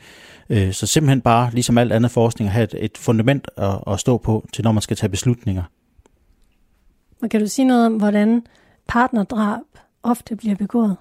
Øh, 0.50 0.72
så 0.72 0.86
simpelthen 0.86 1.20
bare, 1.20 1.50
ligesom 1.52 1.78
alt 1.78 1.92
andet 1.92 2.10
forskning, 2.10 2.48
at 2.48 2.52
have 2.52 2.64
et, 2.64 2.74
et 2.78 2.98
fundament 2.98 3.48
at, 3.56 3.78
at 3.86 4.00
stå 4.00 4.18
på, 4.18 4.48
til 4.52 4.64
når 4.64 4.72
man 4.72 4.82
skal 4.82 4.96
tage 4.96 5.10
beslutninger. 5.10 5.62
Og 7.22 7.30
kan 7.30 7.40
du 7.40 7.46
sige 7.46 7.66
noget 7.66 7.86
om, 7.86 7.96
hvordan 7.96 8.42
partnerdrab 8.88 9.62
ofte 10.02 10.36
bliver 10.36 10.56
begået? 10.56 10.96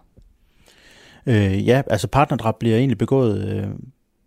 Øh, 1.26 1.68
ja, 1.68 1.82
altså 1.88 2.08
partnerdrab 2.08 2.56
bliver 2.60 2.78
egentlig 2.78 2.98
begået 2.98 3.48
øh, 3.48 3.68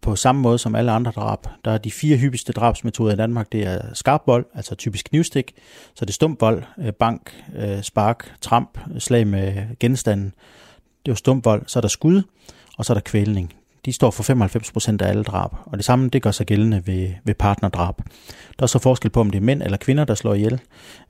på 0.01 0.17
samme 0.17 0.41
måde 0.41 0.59
som 0.59 0.75
alle 0.75 0.93
andre 0.93 1.11
drab. 1.11 1.39
Der 1.65 1.71
er 1.71 1.79
de 1.79 1.91
fire 1.91 2.17
hyppigste 2.17 2.53
drabsmetoder 2.53 3.13
i 3.13 3.17
Danmark. 3.17 3.53
Det 3.53 3.67
er 3.67 3.95
skarp 3.95 4.23
vold, 4.27 4.47
altså 4.55 4.75
typisk 4.75 5.07
knivstik. 5.09 5.53
Så 5.95 6.05
det 6.05 6.11
er 6.11 6.15
stump 6.15 6.41
vold, 6.41 6.63
øh, 6.79 6.93
bank, 6.93 7.45
øh, 7.57 7.83
spark, 7.83 8.35
tramp, 8.41 8.79
slag 8.99 9.27
med 9.27 9.79
genstanden. 9.81 10.27
Det 10.77 11.09
er 11.09 11.13
jo 11.13 11.17
stump 11.17 11.45
vold. 11.45 11.63
Så 11.67 11.79
er 11.79 11.81
der 11.81 11.89
skud, 11.89 12.23
og 12.79 12.85
så 12.85 12.93
er 12.93 12.95
der 12.95 13.01
kvælning 13.01 13.53
de 13.85 13.93
står 13.93 14.11
for 14.11 14.23
95% 15.01 15.05
af 15.05 15.09
alle 15.09 15.23
drab, 15.23 15.51
og 15.67 15.79
det 15.79 15.85
samme 15.85 16.09
det 16.09 16.23
gør 16.23 16.31
sig 16.31 16.47
gældende 16.47 16.83
ved, 16.87 17.09
ved 17.25 17.35
partnerdrab. 17.35 17.97
Der 18.59 18.63
er 18.63 18.67
så 18.67 18.79
forskel 18.79 19.11
på, 19.11 19.21
om 19.21 19.31
det 19.31 19.39
er 19.39 19.43
mænd 19.43 19.63
eller 19.63 19.77
kvinder, 19.77 20.05
der 20.05 20.15
slår 20.15 20.35
ihjel. 20.35 20.61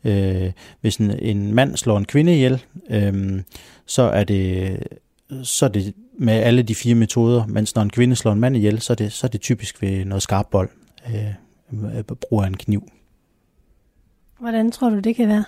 Øh, 0.04 0.52
hvis 0.80 0.96
en, 0.96 1.10
en 1.18 1.54
mand 1.54 1.76
slår 1.76 1.98
en 1.98 2.04
kvinde 2.04 2.34
ihjel, 2.34 2.64
øh, 2.90 3.42
så, 3.86 4.02
er 4.02 4.24
det, 4.24 4.78
så 5.42 5.64
er 5.64 5.70
det 5.70 5.94
med 6.18 6.34
alle 6.34 6.62
de 6.62 6.74
fire 6.74 6.94
metoder, 6.94 7.46
mens 7.46 7.74
når 7.74 7.82
en 7.82 7.90
kvinde 7.90 8.16
slår 8.16 8.32
en 8.32 8.40
mand 8.40 8.56
ihjel, 8.56 8.80
så 8.80 8.92
er 8.92 8.94
det, 8.94 9.12
så 9.12 9.26
er 9.26 9.28
det 9.28 9.40
typisk 9.40 9.82
ved 9.82 10.04
noget 10.04 10.22
skarp 10.22 10.46
bold, 10.50 10.70
øh, 11.06 11.94
øh 11.96 12.02
brug 12.02 12.42
af 12.42 12.46
en 12.46 12.56
kniv. 12.56 12.88
Hvordan 14.40 14.70
tror 14.70 14.90
du, 14.90 14.98
det 14.98 15.16
kan 15.16 15.28
være? 15.28 15.44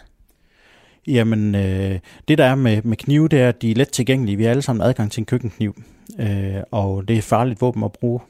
Jamen, 1.06 1.54
øh, 1.54 1.98
det 2.28 2.38
der 2.38 2.44
er 2.44 2.54
med, 2.54 2.82
med 2.82 2.96
knive, 2.96 3.28
det 3.28 3.40
er, 3.40 3.48
at 3.48 3.62
de 3.62 3.70
er 3.70 3.74
let 3.74 3.88
tilgængelige. 3.88 4.36
Vi 4.36 4.42
har 4.42 4.50
alle 4.50 4.62
sammen 4.62 4.86
adgang 4.86 5.12
til 5.12 5.20
en 5.20 5.26
køkkenkniv, 5.26 5.82
øh, 6.18 6.54
og 6.70 7.08
det 7.08 7.18
er 7.18 7.22
farligt 7.22 7.60
våben 7.60 7.84
at 7.84 7.92
bruge. 7.92 8.20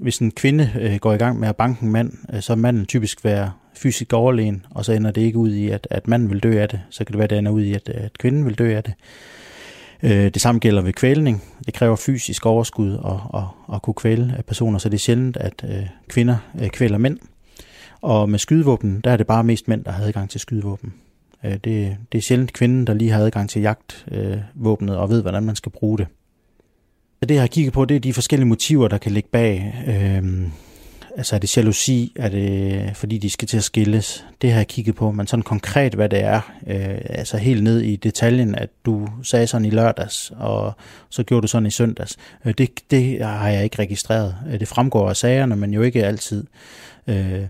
Hvis 0.00 0.18
en 0.18 0.30
kvinde 0.30 0.70
øh, 0.80 0.96
går 0.96 1.12
i 1.12 1.16
gang 1.16 1.40
med 1.40 1.48
at 1.48 1.56
banke 1.56 1.82
en 1.82 1.90
mand, 1.90 2.12
øh, 2.34 2.40
så 2.40 2.52
er 2.52 2.56
manden 2.56 2.86
typisk 2.86 3.24
være 3.24 3.52
fysisk 3.74 4.12
overlegen, 4.12 4.66
og 4.70 4.84
så 4.84 4.92
ender 4.92 5.10
det 5.10 5.20
ikke 5.20 5.38
ud 5.38 5.54
i, 5.54 5.68
at, 5.68 5.88
at 5.90 6.08
manden 6.08 6.30
vil 6.30 6.42
dø 6.42 6.60
af 6.62 6.68
det. 6.68 6.80
Så 6.90 7.04
kan 7.04 7.12
det 7.12 7.18
være, 7.18 7.24
at 7.24 7.30
det 7.30 7.38
ender 7.38 7.52
ud 7.52 7.62
i, 7.62 7.74
at, 7.74 7.88
at 7.88 8.18
kvinden 8.18 8.46
vil 8.46 8.58
dø 8.58 8.76
af 8.76 8.84
det. 8.84 8.94
Øh, 10.02 10.10
det 10.10 10.40
samme 10.40 10.58
gælder 10.58 10.82
ved 10.82 10.92
kvælning. 10.92 11.42
Det 11.66 11.74
kræver 11.74 11.96
fysisk 11.96 12.46
overskud 12.46 12.92
at, 12.92 13.40
at, 13.40 13.74
at 13.74 13.82
kunne 13.82 13.94
kvæle 13.94 14.42
personer, 14.46 14.78
så 14.78 14.88
det 14.88 14.94
er 14.94 14.98
sjældent, 14.98 15.36
at 15.36 15.64
øh, 15.68 15.86
kvinder 16.08 16.36
øh, 16.60 16.68
kvæler 16.68 16.98
mænd. 16.98 17.18
Og 18.00 18.30
med 18.30 18.38
skydevåben, 18.38 19.00
der 19.04 19.10
er 19.10 19.16
det 19.16 19.26
bare 19.26 19.44
mest 19.44 19.68
mænd, 19.68 19.84
der 19.84 19.92
har 19.92 20.04
adgang 20.04 20.30
til 20.30 20.40
skydevåben. 20.40 20.94
Øh, 21.44 21.52
det, 21.52 21.96
det 22.12 22.18
er 22.18 22.22
sjældent 22.22 22.52
kvinden, 22.52 22.86
der 22.86 22.94
lige 22.94 23.10
har 23.10 23.20
adgang 23.20 23.50
til 23.50 23.62
jagtvåbnet 23.62 24.94
øh, 24.94 25.00
og 25.00 25.10
ved, 25.10 25.22
hvordan 25.22 25.42
man 25.42 25.56
skal 25.56 25.72
bruge 25.72 25.98
det. 25.98 26.06
Så 27.20 27.26
Det, 27.26 27.34
jeg 27.34 27.42
har 27.42 27.48
kigget 27.48 27.72
på, 27.72 27.84
det 27.84 27.96
er 27.96 28.00
de 28.00 28.12
forskellige 28.12 28.48
motiver, 28.48 28.88
der 28.88 28.98
kan 28.98 29.12
ligge 29.12 29.28
bag. 29.32 29.74
Øh, 29.86 30.48
altså 31.16 31.34
er 31.34 31.38
det 31.38 31.56
jalousi, 31.56 32.12
er 32.16 32.28
det 32.28 32.96
fordi 32.96 33.18
de 33.18 33.30
skal 33.30 33.48
til 33.48 33.56
at 33.56 33.64
skilles? 33.64 34.26
Det 34.42 34.50
har 34.50 34.58
jeg 34.58 34.68
kigget 34.68 34.94
på, 34.94 35.10
men 35.10 35.26
sådan 35.26 35.42
konkret, 35.42 35.94
hvad 35.94 36.08
det 36.08 36.24
er, 36.24 36.40
øh, 36.66 36.98
altså 37.04 37.36
helt 37.36 37.62
ned 37.62 37.80
i 37.80 37.96
detaljen, 37.96 38.54
at 38.54 38.70
du 38.84 39.08
sagde 39.22 39.46
sådan 39.46 39.64
i 39.64 39.70
lørdags, 39.70 40.32
og 40.38 40.72
så 41.08 41.22
gjorde 41.22 41.42
du 41.42 41.48
sådan 41.48 41.66
i 41.66 41.70
søndags. 41.70 42.16
Øh, 42.44 42.54
det, 42.58 42.70
det 42.90 43.24
har 43.24 43.48
jeg 43.48 43.64
ikke 43.64 43.78
registreret. 43.78 44.36
Øh, 44.52 44.60
det 44.60 44.68
fremgår 44.68 45.08
af 45.08 45.16
sagerne, 45.16 45.56
men 45.56 45.74
jo 45.74 45.82
ikke 45.82 46.04
altid. 46.04 46.44
Øh, 47.06 47.42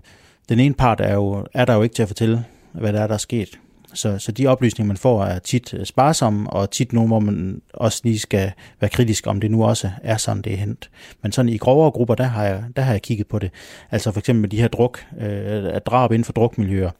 den 0.49 0.59
ene 0.59 0.73
part 0.73 1.01
er, 1.01 1.13
jo, 1.13 1.47
er 1.53 1.65
der 1.65 1.73
jo 1.73 1.81
ikke 1.81 1.95
til 1.95 2.01
at 2.01 2.09
fortælle, 2.09 2.45
hvad 2.71 2.93
der 2.93 3.01
er, 3.01 3.07
der 3.07 3.13
er 3.13 3.17
sket. 3.17 3.59
Så, 3.93 4.19
så 4.19 4.31
de 4.31 4.47
oplysninger, 4.47 4.87
man 4.87 4.97
får, 4.97 5.23
er 5.23 5.39
tit 5.39 5.73
øh, 5.73 5.85
sparsomme, 5.85 6.49
og 6.49 6.71
tit 6.71 6.93
nogle, 6.93 7.07
hvor 7.07 7.19
man 7.19 7.61
også 7.73 8.01
lige 8.03 8.19
skal 8.19 8.51
være 8.79 8.89
kritisk, 8.89 9.27
om 9.27 9.41
det 9.41 9.51
nu 9.51 9.65
også 9.65 9.91
er 10.03 10.17
sådan, 10.17 10.41
det 10.41 10.53
er 10.53 10.57
hent. 10.57 10.89
Men 11.21 11.31
sådan 11.31 11.49
i 11.49 11.57
grovere 11.57 11.91
grupper, 11.91 12.15
der 12.15 12.23
har 12.23 12.43
jeg, 12.43 12.63
der 12.75 12.81
har 12.81 12.91
jeg 12.91 13.01
kigget 13.01 13.27
på 13.27 13.39
det. 13.39 13.51
Altså 13.91 14.11
for 14.11 14.19
eksempel 14.19 14.41
med 14.41 14.49
de 14.49 14.61
her 14.61 14.67
druk, 14.67 15.05
øh, 15.19 15.65
at 15.73 15.85
drab 15.85 16.11
inden 16.11 16.25
for 16.25 16.33
drukmiljøer, 16.33 16.91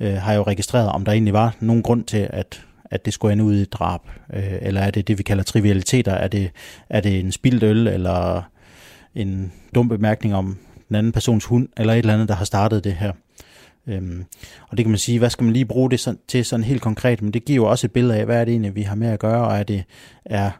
øh, 0.00 0.14
har 0.14 0.32
jeg 0.32 0.38
jo 0.38 0.42
registreret, 0.42 0.88
om 0.88 1.04
der 1.04 1.12
egentlig 1.12 1.34
var 1.34 1.56
nogen 1.60 1.82
grund 1.82 2.04
til, 2.04 2.28
at 2.30 2.60
at 2.90 3.04
det 3.04 3.12
skulle 3.12 3.32
ende 3.32 3.44
ud 3.44 3.56
i 3.56 3.62
et 3.62 3.72
drab? 3.72 4.00
Øh, 4.32 4.58
eller 4.62 4.80
er 4.80 4.90
det 4.90 5.08
det, 5.08 5.18
vi 5.18 5.22
kalder 5.22 5.42
trivialiteter? 5.42 6.12
Er 6.12 6.28
det, 6.28 6.50
er 6.88 7.00
det 7.00 7.20
en 7.20 7.32
spildt 7.32 7.62
øl, 7.62 7.86
eller 7.86 8.42
en 9.14 9.52
dum 9.74 9.88
bemærkning 9.88 10.34
om 10.34 10.58
den 10.88 10.96
anden 10.96 11.12
persons 11.12 11.44
hund, 11.44 11.68
eller 11.76 11.92
et 11.92 11.98
eller 11.98 12.14
andet, 12.14 12.28
der 12.28 12.34
har 12.34 12.44
startet 12.44 12.84
det 12.84 12.92
her? 12.92 13.12
Øhm, 13.86 14.24
og 14.68 14.76
det 14.76 14.84
kan 14.84 14.90
man 14.90 14.98
sige, 14.98 15.18
hvad 15.18 15.30
skal 15.30 15.44
man 15.44 15.52
lige 15.52 15.64
bruge 15.64 15.90
det 15.90 16.16
til 16.28 16.44
sådan 16.44 16.64
helt 16.64 16.82
konkret, 16.82 17.22
men 17.22 17.32
det 17.32 17.44
giver 17.44 17.56
jo 17.56 17.64
også 17.70 17.86
et 17.86 17.92
billede 17.92 18.18
af, 18.18 18.24
hvad 18.24 18.40
er 18.40 18.44
det 18.44 18.52
egentlig, 18.52 18.74
vi 18.74 18.82
har 18.82 18.94
med 18.94 19.08
at 19.08 19.18
gøre, 19.18 19.46
og 19.46 19.56
er 19.56 19.62
det 19.62 19.84
er 20.24 20.50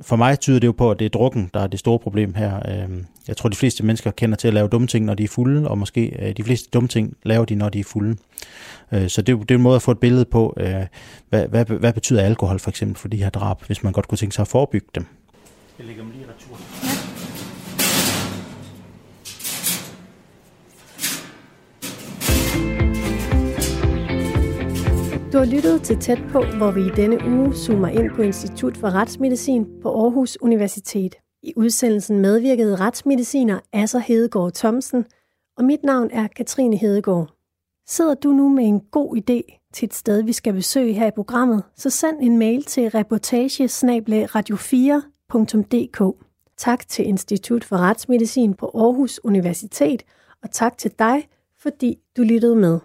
for 0.00 0.16
mig 0.16 0.40
tyder 0.40 0.58
det 0.60 0.66
jo 0.66 0.72
på, 0.72 0.90
at 0.90 0.98
det 0.98 1.04
er 1.04 1.08
drukken, 1.08 1.50
der 1.54 1.60
er 1.60 1.66
det 1.66 1.78
store 1.78 1.98
problem 1.98 2.34
her. 2.34 2.60
Øhm, 2.68 3.06
jeg 3.28 3.36
tror, 3.36 3.48
de 3.48 3.56
fleste 3.56 3.84
mennesker 3.84 4.10
kender 4.10 4.36
til 4.36 4.48
at 4.48 4.54
lave 4.54 4.68
dumme 4.68 4.86
ting, 4.86 5.04
når 5.04 5.14
de 5.14 5.24
er 5.24 5.28
fulde, 5.28 5.68
og 5.68 5.78
måske 5.78 6.16
øh, 6.18 6.36
de 6.36 6.44
fleste 6.44 6.70
dumme 6.70 6.88
ting 6.88 7.16
laver 7.22 7.44
de, 7.44 7.54
når 7.54 7.68
de 7.68 7.80
er 7.80 7.84
fulde. 7.84 8.16
Øh, 8.92 9.08
så 9.08 9.22
det, 9.22 9.40
det 9.40 9.50
er 9.50 9.54
en 9.54 9.62
måde 9.62 9.76
at 9.76 9.82
få 9.82 9.90
et 9.90 9.98
billede 9.98 10.24
på, 10.24 10.54
øh, 10.56 10.74
hvad, 11.28 11.48
hvad, 11.48 11.64
hvad 11.64 11.92
betyder 11.92 12.22
alkohol 12.22 12.58
for 12.58 12.70
eksempel 12.70 12.96
for 12.96 13.08
de 13.08 13.16
her 13.16 13.30
drab, 13.30 13.62
hvis 13.66 13.82
man 13.82 13.92
godt 13.92 14.08
kunne 14.08 14.18
tænke 14.18 14.34
sig 14.34 14.42
at 14.42 14.48
forebygge 14.48 14.88
dem. 14.94 15.06
Jeg 15.78 15.86
lægger 15.86 16.02
dem 16.02 16.12
lige 16.12 16.24
retur. 16.24 16.53
Du 25.34 25.38
har 25.38 25.46
lyttet 25.46 25.82
til 25.82 26.00
Tæt 26.00 26.18
på, 26.30 26.44
hvor 26.56 26.70
vi 26.70 26.80
i 26.80 26.90
denne 26.96 27.18
uge 27.26 27.54
zoomer 27.54 27.88
ind 27.88 28.10
på 28.10 28.22
Institut 28.22 28.76
for 28.76 28.90
Retsmedicin 28.90 29.66
på 29.82 30.02
Aarhus 30.02 30.38
Universitet. 30.40 31.14
I 31.42 31.52
udsendelsen 31.56 32.18
medvirkede 32.18 32.76
retsmediciner 32.76 33.60
Asser 33.72 33.98
Hedegaard 33.98 34.52
Thomsen, 34.52 35.04
og 35.56 35.64
mit 35.64 35.84
navn 35.84 36.10
er 36.12 36.28
Katrine 36.28 36.76
Hedegaard. 36.76 37.34
Sidder 37.86 38.14
du 38.14 38.32
nu 38.32 38.48
med 38.48 38.64
en 38.64 38.80
god 38.80 39.16
idé 39.16 39.70
til 39.72 39.86
et 39.86 39.94
sted, 39.94 40.22
vi 40.22 40.32
skal 40.32 40.52
besøge 40.52 40.92
her 40.92 41.06
i 41.06 41.14
programmet, 41.14 41.62
så 41.76 41.90
send 41.90 42.16
en 42.20 42.38
mail 42.38 42.64
til 42.64 42.88
reportage 42.88 43.64
radio4.dk. 43.64 46.24
Tak 46.56 46.88
til 46.88 47.06
Institut 47.06 47.64
for 47.64 47.76
Retsmedicin 47.76 48.54
på 48.54 48.70
Aarhus 48.74 49.20
Universitet, 49.24 50.02
og 50.42 50.50
tak 50.50 50.78
til 50.78 50.90
dig, 50.98 51.28
fordi 51.58 51.98
du 52.16 52.22
lyttede 52.22 52.56
med. 52.56 52.78